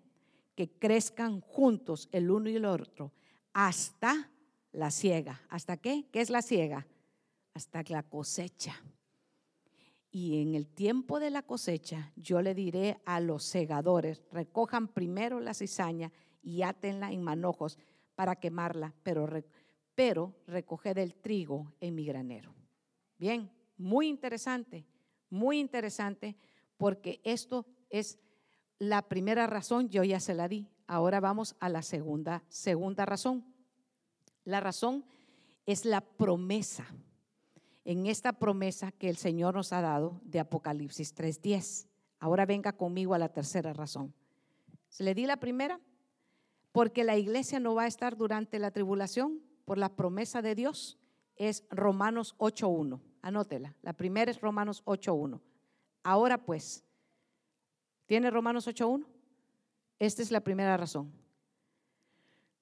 que 0.55 0.71
crezcan 0.71 1.41
juntos 1.41 2.09
el 2.11 2.31
uno 2.31 2.49
y 2.49 2.55
el 2.55 2.65
otro 2.65 3.13
hasta 3.53 4.31
la 4.71 4.91
siega. 4.91 5.41
¿Hasta 5.49 5.77
qué? 5.77 6.05
¿Qué 6.11 6.21
es 6.21 6.29
la 6.29 6.41
siega? 6.41 6.87
Hasta 7.53 7.83
la 7.89 8.03
cosecha. 8.03 8.75
Y 10.09 10.41
en 10.41 10.55
el 10.55 10.67
tiempo 10.67 11.19
de 11.19 11.29
la 11.29 11.43
cosecha, 11.43 12.11
yo 12.15 12.41
le 12.41 12.55
diré 12.55 13.01
a 13.05 13.19
los 13.19 13.43
segadores, 13.43 14.23
recojan 14.31 14.87
primero 14.87 15.39
la 15.39 15.53
cizaña 15.53 16.11
y 16.41 16.61
átenla 16.61 17.11
en 17.11 17.21
manojos 17.21 17.77
para 18.15 18.35
quemarla, 18.35 18.93
pero, 19.03 19.27
pero 19.95 20.33
recoged 20.47 20.97
el 20.97 21.15
trigo 21.15 21.73
en 21.81 21.93
mi 21.93 22.05
granero. 22.05 22.55
Bien, 23.17 23.51
muy 23.77 24.07
interesante, 24.07 24.85
muy 25.29 25.59
interesante, 25.59 26.37
porque 26.77 27.19
esto 27.23 27.65
es 27.89 28.19
la 28.79 29.07
primera 29.07 29.45
razón, 29.45 29.89
yo 29.89 30.03
ya 30.03 30.19
se 30.19 30.33
la 30.33 30.47
di. 30.47 30.67
Ahora 30.87 31.19
vamos 31.19 31.55
a 31.59 31.67
la 31.67 31.81
segunda, 31.81 32.43
segunda 32.47 33.05
razón. 33.05 33.43
La 34.45 34.61
razón 34.61 35.05
es 35.65 35.83
la 35.83 36.01
promesa 36.01 36.87
en 37.87 38.05
esta 38.05 38.33
promesa 38.33 38.91
que 38.91 39.07
el 39.07 39.15
Señor 39.15 39.55
nos 39.55 39.71
ha 39.71 39.79
dado 39.79 40.19
de 40.25 40.41
Apocalipsis 40.41 41.15
3.10. 41.15 41.87
Ahora 42.19 42.45
venga 42.45 42.73
conmigo 42.73 43.13
a 43.13 43.17
la 43.17 43.29
tercera 43.29 43.71
razón. 43.71 44.13
Se 44.89 45.05
le 45.05 45.15
di 45.15 45.25
la 45.25 45.37
primera, 45.37 45.79
porque 46.73 47.05
la 47.05 47.15
iglesia 47.15 47.61
no 47.61 47.75
va 47.75 47.83
a 47.83 47.87
estar 47.87 48.17
durante 48.17 48.59
la 48.59 48.71
tribulación 48.71 49.41
por 49.63 49.77
la 49.77 49.95
promesa 49.95 50.41
de 50.41 50.53
Dios. 50.53 50.99
Es 51.37 51.63
Romanos 51.69 52.35
8.1. 52.39 52.99
Anótela. 53.21 53.73
La 53.81 53.93
primera 53.93 54.29
es 54.29 54.41
Romanos 54.41 54.83
8.1. 54.83 55.39
Ahora 56.03 56.43
pues, 56.43 56.83
¿tiene 58.05 58.29
Romanos 58.29 58.67
8.1? 58.67 59.05
Esta 59.97 60.21
es 60.21 60.29
la 60.29 60.41
primera 60.41 60.75
razón. 60.75 61.09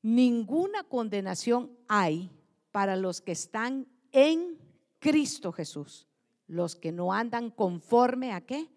Ninguna 0.03 0.84
condenación 0.84 1.71
hay 1.88 2.30
para 2.71 2.95
los 2.95 3.21
que 3.21 3.32
están 3.32 3.88
en 4.11 4.55
Cristo 5.00 5.52
Jesús. 5.52 6.08
Los 6.48 6.76
que 6.76 6.91
no 6.91 7.12
andan 7.12 7.50
conforme 7.50 8.32
a 8.32 8.41
qué? 8.41 8.70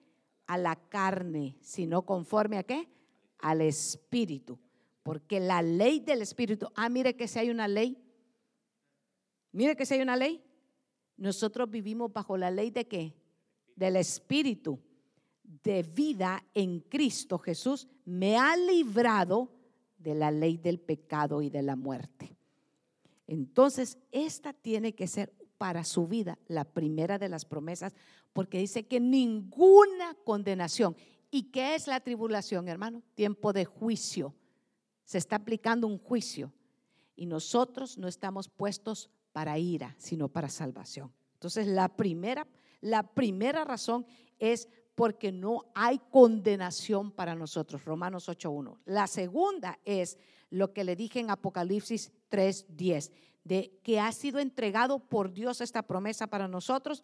A 0.46 0.56
la 0.56 0.76
carne, 0.76 1.56
sino 1.60 2.02
conforme 2.02 2.58
a 2.58 2.62
qué? 2.62 2.88
Al 3.38 3.60
Espíritu. 3.60 4.58
Porque 5.02 5.40
la 5.40 5.62
ley 5.62 6.00
del 6.00 6.22
Espíritu, 6.22 6.68
ah, 6.74 6.88
mire 6.88 7.14
que 7.16 7.28
si 7.28 7.38
hay 7.38 7.50
una 7.50 7.68
ley, 7.68 8.02
mire 9.52 9.76
que 9.76 9.84
si 9.84 9.94
hay 9.94 10.00
una 10.00 10.16
ley, 10.16 10.42
nosotros 11.16 11.70
vivimos 11.70 12.12
bajo 12.12 12.36
la 12.36 12.50
ley 12.50 12.70
de 12.70 12.86
qué? 12.86 13.14
Del 13.76 13.96
Espíritu 13.96 14.80
de 15.62 15.82
vida 15.82 16.44
en 16.54 16.80
Cristo 16.80 17.38
Jesús 17.38 17.88
me 18.04 18.36
ha 18.36 18.56
librado 18.56 19.50
de 19.96 20.14
la 20.14 20.30
ley 20.30 20.56
del 20.56 20.78
pecado 20.78 21.42
y 21.42 21.50
de 21.50 21.62
la 21.62 21.76
muerte. 21.76 22.36
Entonces, 23.26 23.98
esta 24.10 24.52
tiene 24.52 24.94
que 24.94 25.06
ser 25.06 25.34
para 25.58 25.84
su 25.84 26.06
vida, 26.06 26.38
la 26.46 26.64
primera 26.64 27.18
de 27.18 27.28
las 27.28 27.44
promesas, 27.44 27.94
porque 28.32 28.58
dice 28.58 28.86
que 28.86 29.00
ninguna 29.00 30.14
condenación. 30.24 30.96
¿Y 31.30 31.50
qué 31.50 31.74
es 31.74 31.86
la 31.86 32.00
tribulación, 32.00 32.68
hermano? 32.68 33.02
Tiempo 33.14 33.52
de 33.52 33.64
juicio. 33.64 34.34
Se 35.04 35.18
está 35.18 35.36
aplicando 35.36 35.86
un 35.86 35.98
juicio. 35.98 36.52
Y 37.16 37.26
nosotros 37.26 37.98
no 37.98 38.06
estamos 38.08 38.48
puestos 38.48 39.10
para 39.32 39.58
ira, 39.58 39.94
sino 39.98 40.28
para 40.28 40.48
salvación. 40.48 41.12
Entonces, 41.34 41.66
la 41.66 41.88
primera, 41.88 42.46
la 42.80 43.02
primera 43.02 43.64
razón 43.64 44.06
es 44.38 44.68
porque 44.94 45.30
no 45.32 45.66
hay 45.74 46.00
condenación 46.10 47.12
para 47.12 47.34
nosotros, 47.34 47.84
Romanos 47.84 48.28
8.1. 48.28 48.78
La 48.84 49.06
segunda 49.06 49.78
es 49.84 50.18
lo 50.50 50.72
que 50.72 50.84
le 50.84 50.96
dije 50.96 51.20
en 51.20 51.30
Apocalipsis 51.30 52.12
3.10 52.30 53.12
de 53.48 53.80
que 53.82 53.98
ha 53.98 54.12
sido 54.12 54.38
entregado 54.38 54.98
por 54.98 55.32
Dios 55.32 55.62
esta 55.62 55.82
promesa 55.82 56.26
para 56.26 56.46
nosotros, 56.46 57.02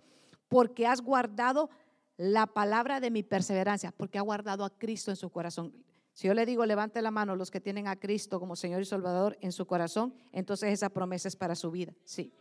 porque 0.48 0.86
has 0.86 1.00
guardado 1.00 1.70
la 2.18 2.46
palabra 2.46 3.00
de 3.00 3.10
mi 3.10 3.22
perseverancia, 3.22 3.92
porque 3.92 4.18
ha 4.18 4.22
guardado 4.22 4.64
a 4.64 4.70
Cristo 4.70 5.10
en 5.10 5.16
su 5.16 5.30
corazón. 5.30 5.72
Si 6.12 6.28
yo 6.28 6.34
le 6.34 6.46
digo, 6.46 6.64
levante 6.66 7.00
la 7.02 7.10
mano 7.10 7.34
los 7.34 7.50
que 7.50 7.60
tienen 7.60 7.88
a 7.88 7.96
Cristo 7.96 8.38
como 8.38 8.56
Señor 8.56 8.82
y 8.82 8.84
Salvador 8.84 9.38
en 9.40 9.52
su 9.52 9.66
corazón, 9.66 10.14
entonces 10.32 10.72
esa 10.72 10.90
promesa 10.90 11.28
es 11.28 11.34
para 11.34 11.56
su 11.56 11.70
vida. 11.70 11.94
Sí. 12.04 12.32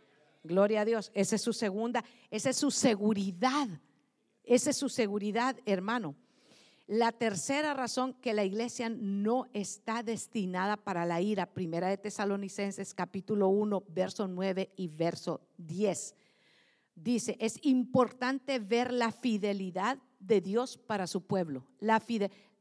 Gloria 0.43 0.81
a 0.81 0.85
Dios. 0.85 1.09
Esa 1.15 1.37
es 1.37 1.41
su 1.41 1.53
segunda, 1.53 2.03
esa 2.29 2.49
es 2.49 2.57
su 2.57 2.71
seguridad. 2.71 3.69
Esa 4.43 4.71
es 4.71 4.77
su 4.77 4.89
seguridad, 4.89 5.55
hermano. 5.65 6.15
La 6.85 7.13
tercera 7.13 7.73
razón 7.73 8.13
que 8.13 8.33
la 8.33 8.43
iglesia 8.43 8.89
no 8.89 9.47
está 9.53 10.03
destinada 10.03 10.75
para 10.75 11.05
la 11.05 11.21
ira, 11.21 11.45
primera 11.45 11.87
de 11.87 11.97
Tesalonicenses 11.97 12.93
capítulo 12.93 13.47
1, 13.47 13.85
verso 13.87 14.27
9 14.27 14.73
y 14.75 14.89
verso 14.89 15.39
10. 15.57 16.13
Dice, 16.95 17.37
es 17.39 17.57
importante 17.63 18.59
ver 18.59 18.91
la 18.91 19.13
fidelidad 19.13 19.97
de 20.19 20.41
Dios 20.41 20.77
para 20.77 21.07
su 21.07 21.25
pueblo. 21.25 21.65
La 21.79 22.01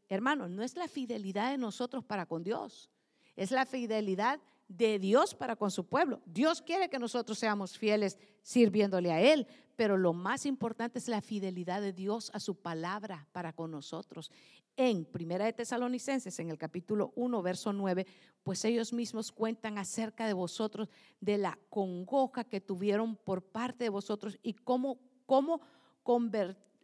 Hermano, 0.09 0.49
no 0.49 0.63
es 0.63 0.77
la 0.77 0.87
fidelidad 0.87 1.51
de 1.51 1.59
nosotros 1.59 2.05
para 2.05 2.27
con 2.27 2.45
Dios, 2.45 2.91
es 3.35 3.51
la 3.51 3.67
fidelidad 3.67 4.41
de 4.69 4.99
Dios 4.99 5.35
para 5.35 5.57
con 5.57 5.71
su 5.71 5.87
pueblo. 5.87 6.21
Dios 6.27 6.63
quiere 6.63 6.89
que 6.89 6.99
nosotros 6.99 7.39
seamos 7.39 7.77
fieles 7.77 8.19
sirviéndole 8.43 9.11
a 9.11 9.21
Él, 9.21 9.47
pero 9.83 9.97
lo 9.97 10.13
más 10.13 10.47
importante 10.47 11.01
es 11.01 11.09
la 11.09 11.21
fidelidad 11.21 11.81
de 11.83 11.93
Dios 11.93 12.31
a 12.35 12.39
su 12.39 12.55
palabra 12.55 13.27
para 13.33 13.53
con 13.53 13.73
nosotros. 13.73 14.31
En 14.77 15.05
Primera 15.05 15.45
de 15.45 15.53
Tesalonicenses, 15.53 16.39
en 16.39 16.51
el 16.51 16.57
capítulo 16.57 17.13
1, 17.17 17.43
verso 17.43 17.73
9, 17.73 18.07
pues 18.45 18.65
ellos 18.65 18.93
mismos 18.93 19.33
cuentan 19.33 19.79
acerca 19.79 20.29
de 20.29 20.35
vosotros, 20.35 20.89
de 21.21 21.37
la 21.37 21.59
congoja 21.69 22.45
que 22.45 22.61
tuvieron 22.61 23.17
por 23.17 23.43
parte 23.43 23.83
de 23.83 23.91
vosotros 23.91 24.39
y 24.41 24.53
cómo, 24.53 25.01
cómo 25.27 25.61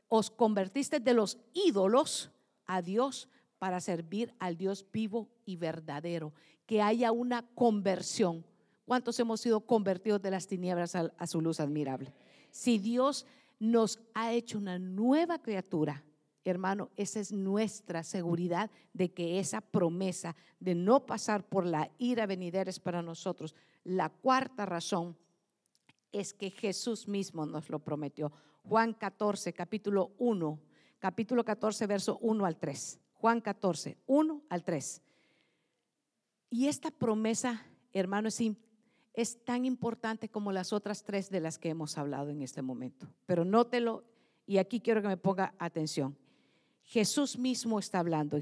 os 0.08 0.28
convertiste 0.28 0.98
de 0.98 1.14
los 1.14 1.38
ídolos 1.54 2.32
a 2.66 2.82
Dios 2.82 3.28
para 3.60 3.78
servir 3.78 4.34
al 4.40 4.56
Dios 4.56 4.84
vivo 4.92 5.28
y 5.44 5.54
verdadero, 5.54 6.32
que 6.66 6.82
haya 6.82 7.12
una 7.12 7.46
conversión. 7.54 8.44
¿Cuántos 8.84 9.20
hemos 9.20 9.40
sido 9.40 9.60
convertidos 9.60 10.20
de 10.20 10.32
las 10.32 10.48
tinieblas 10.48 10.96
a, 10.96 11.26
su 11.28 11.40
luz 11.40 11.60
admirable? 11.60 12.12
Si 12.58 12.80
Dios 12.80 13.24
nos 13.60 14.00
ha 14.14 14.32
hecho 14.32 14.58
una 14.58 14.80
nueva 14.80 15.40
criatura, 15.40 16.02
hermano, 16.42 16.90
esa 16.96 17.20
es 17.20 17.30
nuestra 17.30 18.02
seguridad 18.02 18.68
de 18.92 19.12
que 19.12 19.38
esa 19.38 19.60
promesa 19.60 20.34
de 20.58 20.74
no 20.74 21.06
pasar 21.06 21.48
por 21.48 21.64
la 21.64 21.88
ira 21.98 22.26
venidera 22.26 22.68
es 22.68 22.80
para 22.80 23.00
nosotros. 23.00 23.54
La 23.84 24.08
cuarta 24.08 24.66
razón 24.66 25.16
es 26.10 26.34
que 26.34 26.50
Jesús 26.50 27.06
mismo 27.06 27.46
nos 27.46 27.70
lo 27.70 27.78
prometió. 27.78 28.32
Juan 28.64 28.92
14, 28.92 29.52
capítulo 29.52 30.16
1, 30.18 30.58
capítulo 30.98 31.44
14, 31.44 31.86
verso 31.86 32.18
1 32.22 32.44
al 32.44 32.56
3. 32.56 32.98
Juan 33.12 33.40
14, 33.40 33.98
1 34.04 34.42
al 34.48 34.64
3. 34.64 35.02
Y 36.50 36.66
esta 36.66 36.90
promesa, 36.90 37.64
hermano, 37.92 38.26
es, 38.26 38.40
es 39.20 39.44
tan 39.44 39.64
importante 39.64 40.28
como 40.28 40.52
las 40.52 40.72
otras 40.72 41.02
tres 41.02 41.30
de 41.30 41.40
las 41.40 41.58
que 41.58 41.70
hemos 41.70 41.98
hablado 41.98 42.30
en 42.30 42.42
este 42.42 42.62
momento. 42.62 43.08
Pero 43.26 43.44
nótelo, 43.44 44.04
y 44.46 44.58
aquí 44.58 44.80
quiero 44.80 45.02
que 45.02 45.08
me 45.08 45.16
ponga 45.16 45.54
atención. 45.58 46.16
Jesús 46.84 47.36
mismo 47.36 47.78
está 47.78 47.98
hablando. 47.98 48.40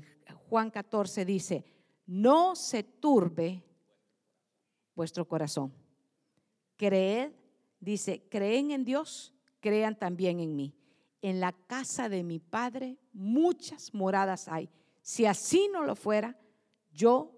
Juan 0.48 0.70
14 0.70 1.24
dice, 1.24 1.64
no 2.06 2.54
se 2.54 2.82
turbe 2.82 3.64
vuestro 4.94 5.26
corazón. 5.26 5.72
Creed, 6.76 7.32
dice, 7.80 8.22
creen 8.28 8.70
en 8.70 8.84
Dios, 8.84 9.34
crean 9.60 9.98
también 9.98 10.40
en 10.40 10.54
mí 10.54 10.74
en 11.22 11.40
la 11.40 11.50
casa 11.52 12.08
de 12.08 12.22
mi 12.22 12.38
Padre 12.38 12.98
muchas 13.12 13.92
moradas 13.92 14.46
hay. 14.46 14.70
Si 15.02 15.26
así 15.26 15.68
no 15.72 15.84
lo 15.84 15.96
fuera, 15.96 16.38
yo 16.92 17.32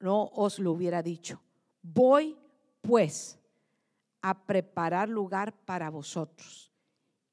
no 0.00 0.30
os 0.32 0.58
lo 0.58 0.72
hubiera 0.72 1.02
dicho. 1.02 1.42
Voy 1.82 2.34
pues 2.86 3.38
a 4.20 4.46
preparar 4.46 5.08
lugar 5.08 5.52
para 5.64 5.90
vosotros. 5.90 6.70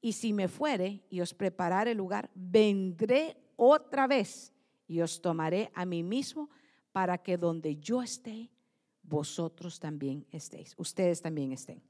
Y 0.00 0.12
si 0.12 0.32
me 0.32 0.48
fuere 0.48 1.04
y 1.10 1.20
os 1.20 1.32
preparare 1.32 1.94
lugar, 1.94 2.30
vendré 2.34 3.36
otra 3.56 4.06
vez 4.06 4.52
y 4.88 5.00
os 5.00 5.20
tomaré 5.20 5.70
a 5.74 5.84
mí 5.84 6.02
mismo 6.02 6.50
para 6.90 7.18
que 7.18 7.36
donde 7.36 7.76
yo 7.76 8.02
esté, 8.02 8.50
vosotros 9.02 9.78
también 9.78 10.26
estéis, 10.30 10.74
ustedes 10.76 11.22
también 11.22 11.52
estén. 11.52 11.82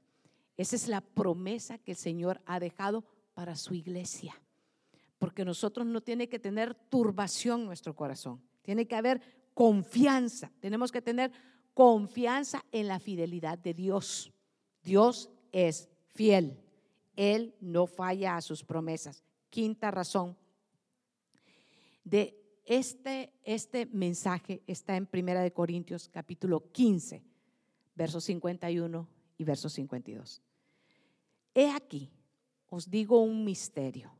Esa 0.55 0.75
es 0.75 0.87
la 0.87 1.01
promesa 1.01 1.77
que 1.79 1.91
el 1.91 1.97
Señor 1.97 2.41
ha 2.45 2.59
dejado 2.59 3.03
para 3.33 3.55
su 3.55 3.73
iglesia. 3.73 4.35
Porque 5.17 5.45
nosotros 5.45 5.87
no 5.87 6.01
tiene 6.01 6.27
que 6.27 6.37
tener 6.37 6.75
turbación 6.75 7.65
nuestro 7.65 7.95
corazón. 7.95 8.41
Tiene 8.61 8.87
que 8.87 8.95
haber 8.95 9.21
confianza. 9.53 10.51
Tenemos 10.59 10.91
que 10.91 11.01
tener 11.01 11.31
confianza 11.73 12.63
en 12.71 12.87
la 12.87 12.99
fidelidad 12.99 13.57
de 13.57 13.73
Dios. 13.73 14.31
Dios 14.83 15.29
es 15.51 15.89
fiel. 16.13 16.59
Él 17.15 17.55
no 17.59 17.87
falla 17.87 18.35
a 18.35 18.41
sus 18.41 18.63
promesas. 18.63 19.23
Quinta 19.49 19.91
razón 19.91 20.35
de 22.03 22.39
este, 22.65 23.33
este 23.43 23.85
mensaje 23.87 24.63
está 24.67 24.95
en 24.95 25.05
Primera 25.05 25.41
de 25.41 25.53
Corintios 25.53 26.09
capítulo 26.09 26.71
15, 26.71 27.23
versos 27.95 28.23
51 28.25 29.07
y 29.37 29.43
versos 29.43 29.73
52. 29.73 30.41
He 31.53 31.69
aquí, 31.71 32.09
os 32.67 32.89
digo 32.89 33.21
un 33.21 33.43
misterio. 33.43 34.11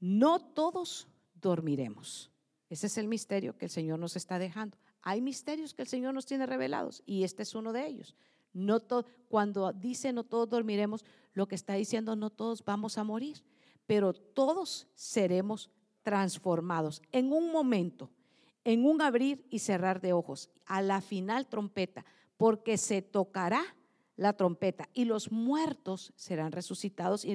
No 0.00 0.40
todos 0.40 1.08
dormiremos. 1.34 2.30
Ese 2.68 2.88
es 2.88 2.98
el 2.98 3.06
misterio 3.06 3.56
que 3.56 3.66
el 3.66 3.70
Señor 3.70 3.98
nos 3.98 4.16
está 4.16 4.38
dejando. 4.38 4.76
Hay 5.02 5.20
misterios 5.20 5.74
que 5.74 5.82
el 5.82 5.88
Señor 5.88 6.14
nos 6.14 6.26
tiene 6.26 6.46
revelados 6.46 7.02
y 7.06 7.24
este 7.24 7.42
es 7.42 7.54
uno 7.54 7.72
de 7.72 7.86
ellos. 7.86 8.16
No 8.52 8.80
cuando 9.28 9.72
dice 9.72 10.12
no 10.12 10.24
todos 10.24 10.48
dormiremos, 10.48 11.04
lo 11.34 11.46
que 11.46 11.54
está 11.54 11.74
diciendo 11.74 12.16
no 12.16 12.30
todos 12.30 12.64
vamos 12.64 12.98
a 12.98 13.04
morir, 13.04 13.44
pero 13.86 14.12
todos 14.12 14.88
seremos 14.94 15.70
transformados 16.02 17.02
en 17.12 17.32
un 17.32 17.52
momento, 17.52 18.10
en 18.64 18.84
un 18.86 19.02
abrir 19.02 19.46
y 19.50 19.58
cerrar 19.58 20.00
de 20.00 20.12
ojos, 20.12 20.50
a 20.64 20.80
la 20.82 21.00
final 21.00 21.46
trompeta, 21.46 22.04
porque 22.36 22.78
se 22.78 23.02
tocará 23.02 23.62
la 24.16 24.32
trompeta 24.32 24.88
y 24.94 25.04
los 25.04 25.30
muertos 25.30 26.12
serán 26.16 26.52
resucitados 26.52 27.26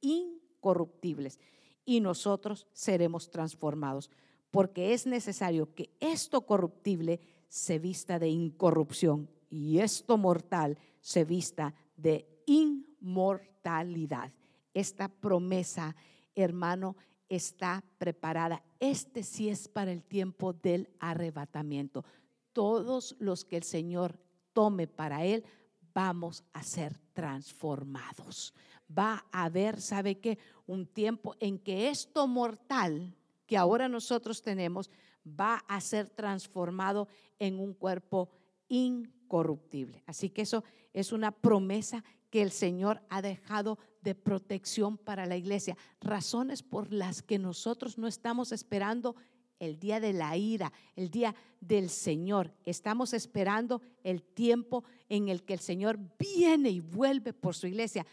incorruptibles 0.00 1.40
y 1.84 2.00
nosotros 2.00 2.66
seremos 2.72 3.30
transformados, 3.30 4.10
porque 4.50 4.94
es 4.94 5.06
necesario 5.06 5.74
que 5.74 5.90
esto 6.00 6.46
corruptible 6.46 7.20
se 7.48 7.78
vista 7.78 8.18
de 8.18 8.28
incorrupción 8.28 9.28
y 9.50 9.78
esto 9.78 10.18
mortal 10.18 10.78
se 11.00 11.24
vista 11.24 11.74
de 11.96 12.26
inmortalidad. 12.46 14.32
Esta 14.74 15.08
promesa, 15.08 15.96
hermano, 16.34 16.96
está 17.28 17.84
preparada. 17.98 18.62
Este 18.80 19.22
sí 19.22 19.48
es 19.48 19.68
para 19.68 19.92
el 19.92 20.02
tiempo 20.02 20.52
del 20.52 20.88
arrebatamiento. 21.00 22.04
Todos 22.52 23.16
los 23.18 23.44
que 23.44 23.56
el 23.56 23.62
Señor 23.62 24.18
tome 24.52 24.86
para 24.86 25.24
Él 25.24 25.44
vamos 25.94 26.44
a 26.52 26.62
ser 26.62 26.98
transformados. 27.12 28.54
Va 28.96 29.26
a 29.32 29.44
haber, 29.44 29.80
¿sabe 29.80 30.18
qué? 30.18 30.38
Un 30.66 30.86
tiempo 30.86 31.34
en 31.40 31.58
que 31.58 31.88
esto 31.88 32.26
mortal 32.26 33.17
que 33.48 33.56
ahora 33.56 33.88
nosotros 33.88 34.42
tenemos 34.42 34.90
va 35.26 35.64
a 35.66 35.80
ser 35.80 36.08
transformado 36.08 37.08
en 37.40 37.58
un 37.58 37.74
cuerpo 37.74 38.28
incorruptible. 38.68 40.04
Así 40.06 40.30
que 40.30 40.42
eso 40.42 40.62
es 40.92 41.12
una 41.12 41.32
promesa 41.32 42.04
que 42.30 42.42
el 42.42 42.52
Señor 42.52 43.00
ha 43.08 43.22
dejado 43.22 43.78
de 44.02 44.14
protección 44.14 44.98
para 44.98 45.26
la 45.26 45.36
iglesia. 45.36 45.76
Razones 46.00 46.62
por 46.62 46.92
las 46.92 47.22
que 47.22 47.38
nosotros 47.38 47.98
no 47.98 48.06
estamos 48.06 48.52
esperando 48.52 49.16
el 49.58 49.78
día 49.80 49.98
de 49.98 50.12
la 50.12 50.36
ira, 50.36 50.72
el 50.94 51.10
día 51.10 51.34
del 51.60 51.88
Señor. 51.88 52.52
Estamos 52.64 53.12
esperando 53.14 53.80
el 54.04 54.22
tiempo 54.22 54.84
en 55.08 55.28
el 55.28 55.42
que 55.42 55.54
el 55.54 55.60
Señor 55.60 55.98
viene 56.18 56.70
y 56.70 56.80
vuelve 56.80 57.32
por 57.32 57.54
su 57.54 57.66
iglesia. 57.66 58.06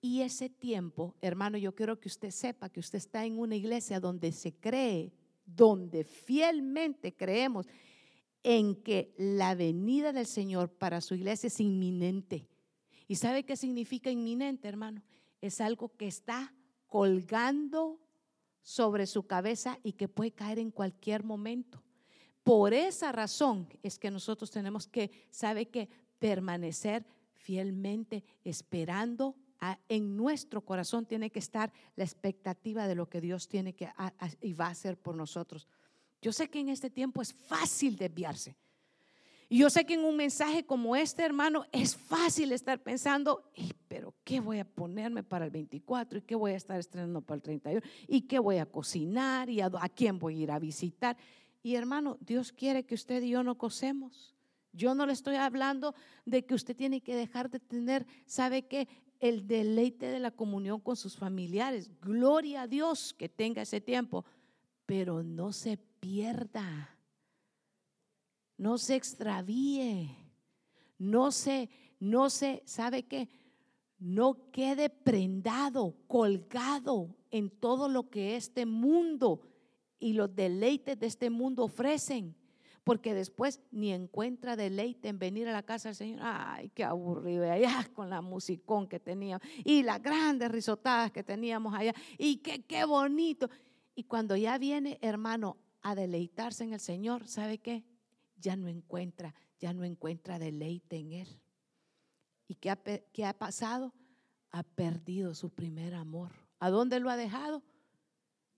Y 0.00 0.22
ese 0.22 0.48
tiempo, 0.48 1.14
hermano, 1.20 1.58
yo 1.58 1.74
quiero 1.74 2.00
que 2.00 2.08
usted 2.08 2.30
sepa 2.30 2.70
que 2.70 2.80
usted 2.80 2.98
está 2.98 3.24
en 3.24 3.38
una 3.38 3.56
iglesia 3.56 4.00
donde 4.00 4.32
se 4.32 4.54
cree, 4.54 5.12
donde 5.44 6.04
fielmente 6.04 7.14
creemos 7.14 7.66
en 8.42 8.76
que 8.76 9.14
la 9.18 9.54
venida 9.54 10.12
del 10.12 10.26
Señor 10.26 10.70
para 10.70 11.00
su 11.00 11.14
iglesia 11.14 11.48
es 11.48 11.60
inminente. 11.60 12.48
¿Y 13.06 13.16
sabe 13.16 13.44
qué 13.44 13.56
significa 13.56 14.10
inminente, 14.10 14.68
hermano? 14.68 15.02
Es 15.40 15.60
algo 15.60 15.94
que 15.96 16.06
está 16.06 16.54
colgando 16.86 18.00
sobre 18.62 19.06
su 19.06 19.26
cabeza 19.26 19.78
y 19.82 19.92
que 19.92 20.08
puede 20.08 20.32
caer 20.32 20.58
en 20.58 20.70
cualquier 20.70 21.24
momento. 21.24 21.82
Por 22.42 22.72
esa 22.72 23.12
razón 23.12 23.68
es 23.82 23.98
que 23.98 24.10
nosotros 24.10 24.50
tenemos 24.50 24.86
que, 24.86 25.10
¿sabe 25.30 25.68
que 25.68 25.88
Permanecer 26.20 27.06
fielmente 27.32 28.22
esperando 28.44 29.34
en 29.88 30.16
nuestro 30.16 30.62
corazón 30.62 31.06
tiene 31.06 31.30
que 31.30 31.38
estar 31.38 31.72
la 31.96 32.04
expectativa 32.04 32.86
de 32.86 32.94
lo 32.94 33.08
que 33.08 33.20
Dios 33.20 33.48
tiene 33.48 33.74
que 33.74 33.90
y 34.40 34.52
va 34.54 34.66
a 34.66 34.70
hacer 34.70 34.96
por 34.96 35.14
nosotros. 35.14 35.68
Yo 36.22 36.32
sé 36.32 36.48
que 36.48 36.60
en 36.60 36.68
este 36.68 36.90
tiempo 36.90 37.22
es 37.22 37.32
fácil 37.32 37.96
desviarse. 37.96 38.56
Y 39.52 39.58
yo 39.58 39.68
sé 39.68 39.84
que 39.84 39.94
en 39.94 40.04
un 40.04 40.16
mensaje 40.16 40.64
como 40.64 40.94
este, 40.94 41.24
hermano, 41.24 41.66
es 41.72 41.96
fácil 41.96 42.52
estar 42.52 42.80
pensando, 42.80 43.50
pero 43.88 44.14
¿qué 44.22 44.38
voy 44.38 44.60
a 44.60 44.64
ponerme 44.64 45.24
para 45.24 45.46
el 45.46 45.50
24? 45.50 46.20
¿Y 46.20 46.22
qué 46.22 46.36
voy 46.36 46.52
a 46.52 46.56
estar 46.56 46.78
estrenando 46.78 47.20
para 47.20 47.36
el 47.36 47.42
31? 47.42 47.82
¿Y 48.06 48.22
qué 48.22 48.38
voy 48.38 48.58
a 48.58 48.66
cocinar? 48.66 49.50
¿Y 49.50 49.60
a, 49.60 49.68
a 49.80 49.88
quién 49.88 50.20
voy 50.20 50.38
a 50.38 50.42
ir 50.44 50.50
a 50.52 50.60
visitar? 50.60 51.16
Y 51.64 51.74
hermano, 51.74 52.16
Dios 52.20 52.52
quiere 52.52 52.84
que 52.84 52.94
usted 52.94 53.22
y 53.22 53.30
yo 53.30 53.42
no 53.42 53.58
cosemos. 53.58 54.36
Yo 54.72 54.94
no 54.94 55.04
le 55.04 55.12
estoy 55.12 55.34
hablando 55.34 55.96
de 56.24 56.44
que 56.44 56.54
usted 56.54 56.76
tiene 56.76 57.00
que 57.00 57.16
dejar 57.16 57.50
de 57.50 57.58
tener, 57.58 58.06
¿sabe 58.26 58.68
qué? 58.68 58.86
El 59.20 59.46
deleite 59.46 60.06
de 60.06 60.18
la 60.18 60.32
comunión 60.32 60.80
con 60.80 60.96
sus 60.96 61.16
familiares. 61.16 61.90
Gloria 62.00 62.62
a 62.62 62.66
Dios 62.66 63.14
que 63.14 63.28
tenga 63.28 63.62
ese 63.62 63.80
tiempo, 63.80 64.24
pero 64.86 65.22
no 65.22 65.52
se 65.52 65.76
pierda 65.76 66.96
no 68.60 68.76
se 68.76 68.94
extravíe, 68.94 70.14
no 70.98 71.32
se, 71.32 71.70
no 71.98 72.28
se, 72.28 72.62
¿sabe 72.66 73.04
qué? 73.04 73.30
No 73.98 74.50
quede 74.52 74.90
prendado, 74.90 75.96
colgado 76.06 77.16
en 77.30 77.48
todo 77.48 77.88
lo 77.88 78.10
que 78.10 78.36
este 78.36 78.66
mundo 78.66 79.40
y 79.98 80.12
los 80.12 80.36
deleites 80.36 81.00
de 81.00 81.06
este 81.06 81.30
mundo 81.30 81.64
ofrecen. 81.64 82.36
Porque 82.84 83.14
después 83.14 83.60
ni 83.70 83.92
encuentra 83.92 84.56
deleite 84.56 85.08
en 85.08 85.18
venir 85.18 85.48
a 85.48 85.52
la 85.52 85.62
casa 85.62 85.90
del 85.90 85.96
Señor. 85.96 86.20
Ay, 86.22 86.70
qué 86.70 86.84
aburrido 86.84 87.50
allá 87.50 87.88
con 87.94 88.08
la 88.08 88.20
musicón 88.20 88.88
que 88.88 88.98
teníamos 88.98 89.46
y 89.64 89.82
las 89.82 90.02
grandes 90.02 90.50
risotadas 90.50 91.12
que 91.12 91.22
teníamos 91.22 91.74
allá. 91.74 91.94
Y 92.18 92.38
qué, 92.38 92.64
qué 92.64 92.84
bonito. 92.84 93.50
Y 93.94 94.04
cuando 94.04 94.34
ya 94.36 94.56
viene, 94.58 94.98
hermano, 95.02 95.58
a 95.82 95.94
deleitarse 95.94 96.64
en 96.64 96.72
el 96.72 96.80
Señor, 96.80 97.28
¿sabe 97.28 97.58
qué? 97.58 97.84
ya 98.40 98.56
no 98.56 98.68
encuentra, 98.68 99.34
ya 99.58 99.72
no 99.72 99.84
encuentra 99.84 100.38
deleite 100.38 100.96
en 100.96 101.12
Él. 101.12 101.40
¿Y 102.48 102.56
qué 102.56 102.70
ha, 102.70 102.76
qué 102.76 103.24
ha 103.24 103.38
pasado? 103.38 103.94
Ha 104.50 104.62
perdido 104.62 105.34
su 105.34 105.50
primer 105.50 105.94
amor. 105.94 106.32
¿A 106.58 106.70
dónde 106.70 106.98
lo 106.98 107.10
ha 107.10 107.16
dejado? 107.16 107.62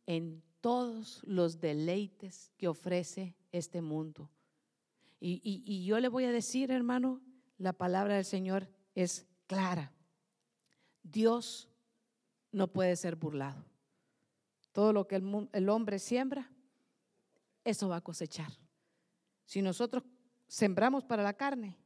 En 0.07 0.43
todos 0.63 1.21
los 1.25 1.61
deleites 1.61 2.51
que 2.57 2.69
ofrece 2.69 3.37
este 3.51 3.83
mundo. 3.83 4.31
Y, 5.21 5.85
yo 5.85 6.01
le 6.01 6.09
voy 6.09 6.25
a 6.25 6.33
decir, 6.33 6.71
hermano, 6.71 7.21
la 7.59 7.73
palabra 7.73 8.15
del 8.15 8.25
Señor 8.25 8.69
es 8.95 9.27
clara. 9.47 9.93
Dios 11.03 11.69
no 12.51 12.69
puede 12.69 12.97
ser 12.97 13.17
burlado. 13.17 13.65
Todo 14.73 14.93
lo 14.93 15.07
que 15.07 15.17
el 15.17 15.69
hombre 15.69 15.99
siembra, 15.99 16.51
eso 17.65 17.89
va 17.89 17.97
a 17.97 18.01
cosechar. 18.01 18.53
Si 19.45 19.63
nosotros 19.63 20.05
sembramos 20.49 21.05
para 21.05 21.23
la 21.23 21.35
carne, 21.35 21.77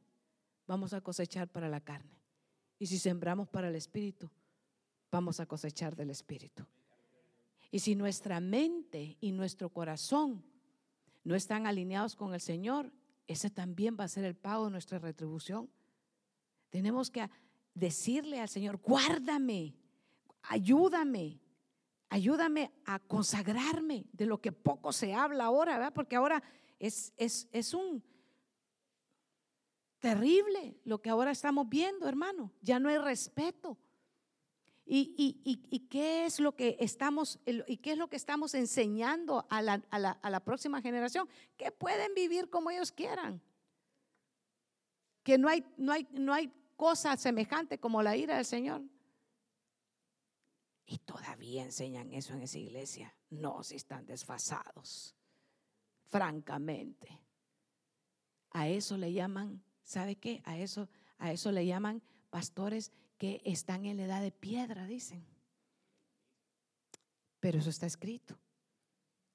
vamos 0.67 0.93
a 0.93 1.01
cosechar 1.01 1.47
para 1.47 1.67
la 1.67 1.81
carne. 1.81 2.21
Y 2.79 2.87
si 2.87 2.99
sembramos 2.99 3.49
para 3.49 3.69
el 3.69 3.75
Espíritu, 3.75 4.29
vamos 5.11 5.39
a 5.39 5.45
cosechar 5.45 5.95
del 5.95 6.11
Espíritu. 6.11 6.65
Y 7.71 7.79
si 7.79 7.95
nuestra 7.95 8.39
mente 8.39 9.17
y 9.19 9.31
nuestro 9.31 9.69
corazón 9.69 10.43
no 11.23 11.35
están 11.35 11.67
alineados 11.67 12.15
con 12.15 12.33
el 12.33 12.39
Señor, 12.39 12.91
ese 13.27 13.49
también 13.49 13.97
va 13.99 14.05
a 14.05 14.09
ser 14.09 14.23
el 14.23 14.35
pago 14.35 14.65
de 14.65 14.71
nuestra 14.71 14.99
retribución. 14.99 15.69
Tenemos 16.69 17.11
que 17.11 17.29
decirle 17.73 18.39
al 18.39 18.49
Señor, 18.49 18.77
guárdame, 18.77 19.75
ayúdame, 20.43 21.39
ayúdame 22.09 22.71
a 22.85 22.99
consagrarme 22.99 24.05
de 24.13 24.25
lo 24.25 24.39
que 24.39 24.51
poco 24.51 24.91
se 24.93 25.13
habla 25.13 25.45
ahora, 25.45 25.73
¿verdad? 25.77 25.93
Porque 25.93 26.15
ahora 26.15 26.41
es, 26.79 27.13
es, 27.17 27.73
un 27.73 28.03
terrible 29.99 30.79
lo 30.85 31.01
que 31.01 31.09
ahora 31.09 31.31
estamos 31.31 31.67
viendo, 31.67 32.07
hermano. 32.07 32.53
Ya 32.61 32.79
no 32.79 32.89
hay 32.89 32.97
respeto. 32.97 33.77
¿Y, 34.89 35.41
y, 35.43 35.79
qué 35.89 36.25
es 36.25 36.39
lo 36.39 36.55
que 36.55 36.77
estamos 36.79 37.39
y 37.45 37.77
qué 37.77 37.91
es 37.91 37.97
lo 37.97 38.07
que 38.07 38.15
estamos 38.15 38.53
enseñando 38.53 39.45
a 39.49 39.61
la, 39.61 39.83
a, 39.89 39.99
la, 39.99 40.11
a 40.11 40.29
la, 40.29 40.39
próxima 40.39 40.81
generación? 40.81 41.27
Que 41.57 41.71
pueden 41.71 42.13
vivir 42.13 42.49
como 42.49 42.71
ellos 42.71 42.93
quieran. 42.93 43.41
Que 45.23 45.37
no 45.37 45.49
hay, 45.49 45.65
no 45.75 45.91
hay, 45.91 46.07
no 46.11 46.33
hay 46.33 46.53
cosa 46.77 47.17
semejante 47.17 47.79
como 47.79 48.01
la 48.01 48.15
ira 48.15 48.37
del 48.37 48.45
Señor. 48.45 48.81
Y 50.85 50.99
todavía 50.99 51.63
enseñan 51.63 52.13
eso 52.13 52.33
en 52.33 52.43
esa 52.43 52.57
iglesia. 52.57 53.13
No, 53.29 53.63
si 53.63 53.75
están 53.75 54.05
desfasados 54.05 55.17
francamente. 56.05 57.19
A 58.51 58.69
eso 58.69 58.95
le 58.95 59.11
llaman, 59.11 59.61
¿sabe 59.83 60.15
qué? 60.15 60.41
A 60.45 60.57
eso, 60.57 60.87
a 61.17 61.33
eso 61.33 61.51
le 61.51 61.65
llaman 61.65 62.01
pastores 62.29 62.93
que 63.17 63.41
están 63.45 63.85
en 63.85 63.97
la 63.97 64.05
edad 64.05 64.21
de 64.21 64.31
piedra, 64.31 64.85
dicen. 64.85 65.25
Pero 67.39 67.59
eso 67.59 67.69
está 67.69 67.85
escrito. 67.85 68.37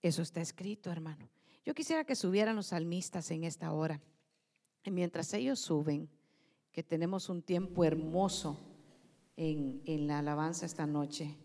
Eso 0.00 0.22
está 0.22 0.40
escrito, 0.40 0.90
hermano. 0.90 1.28
Yo 1.64 1.74
quisiera 1.74 2.04
que 2.04 2.16
subieran 2.16 2.56
los 2.56 2.68
salmistas 2.68 3.30
en 3.30 3.44
esta 3.44 3.72
hora. 3.72 4.00
Y 4.84 4.90
mientras 4.90 5.32
ellos 5.32 5.60
suben, 5.60 6.08
que 6.72 6.82
tenemos 6.82 7.28
un 7.28 7.42
tiempo 7.42 7.84
hermoso 7.84 8.58
en, 9.36 9.82
en 9.84 10.06
la 10.06 10.18
alabanza 10.18 10.66
esta 10.66 10.86
noche. 10.86 11.36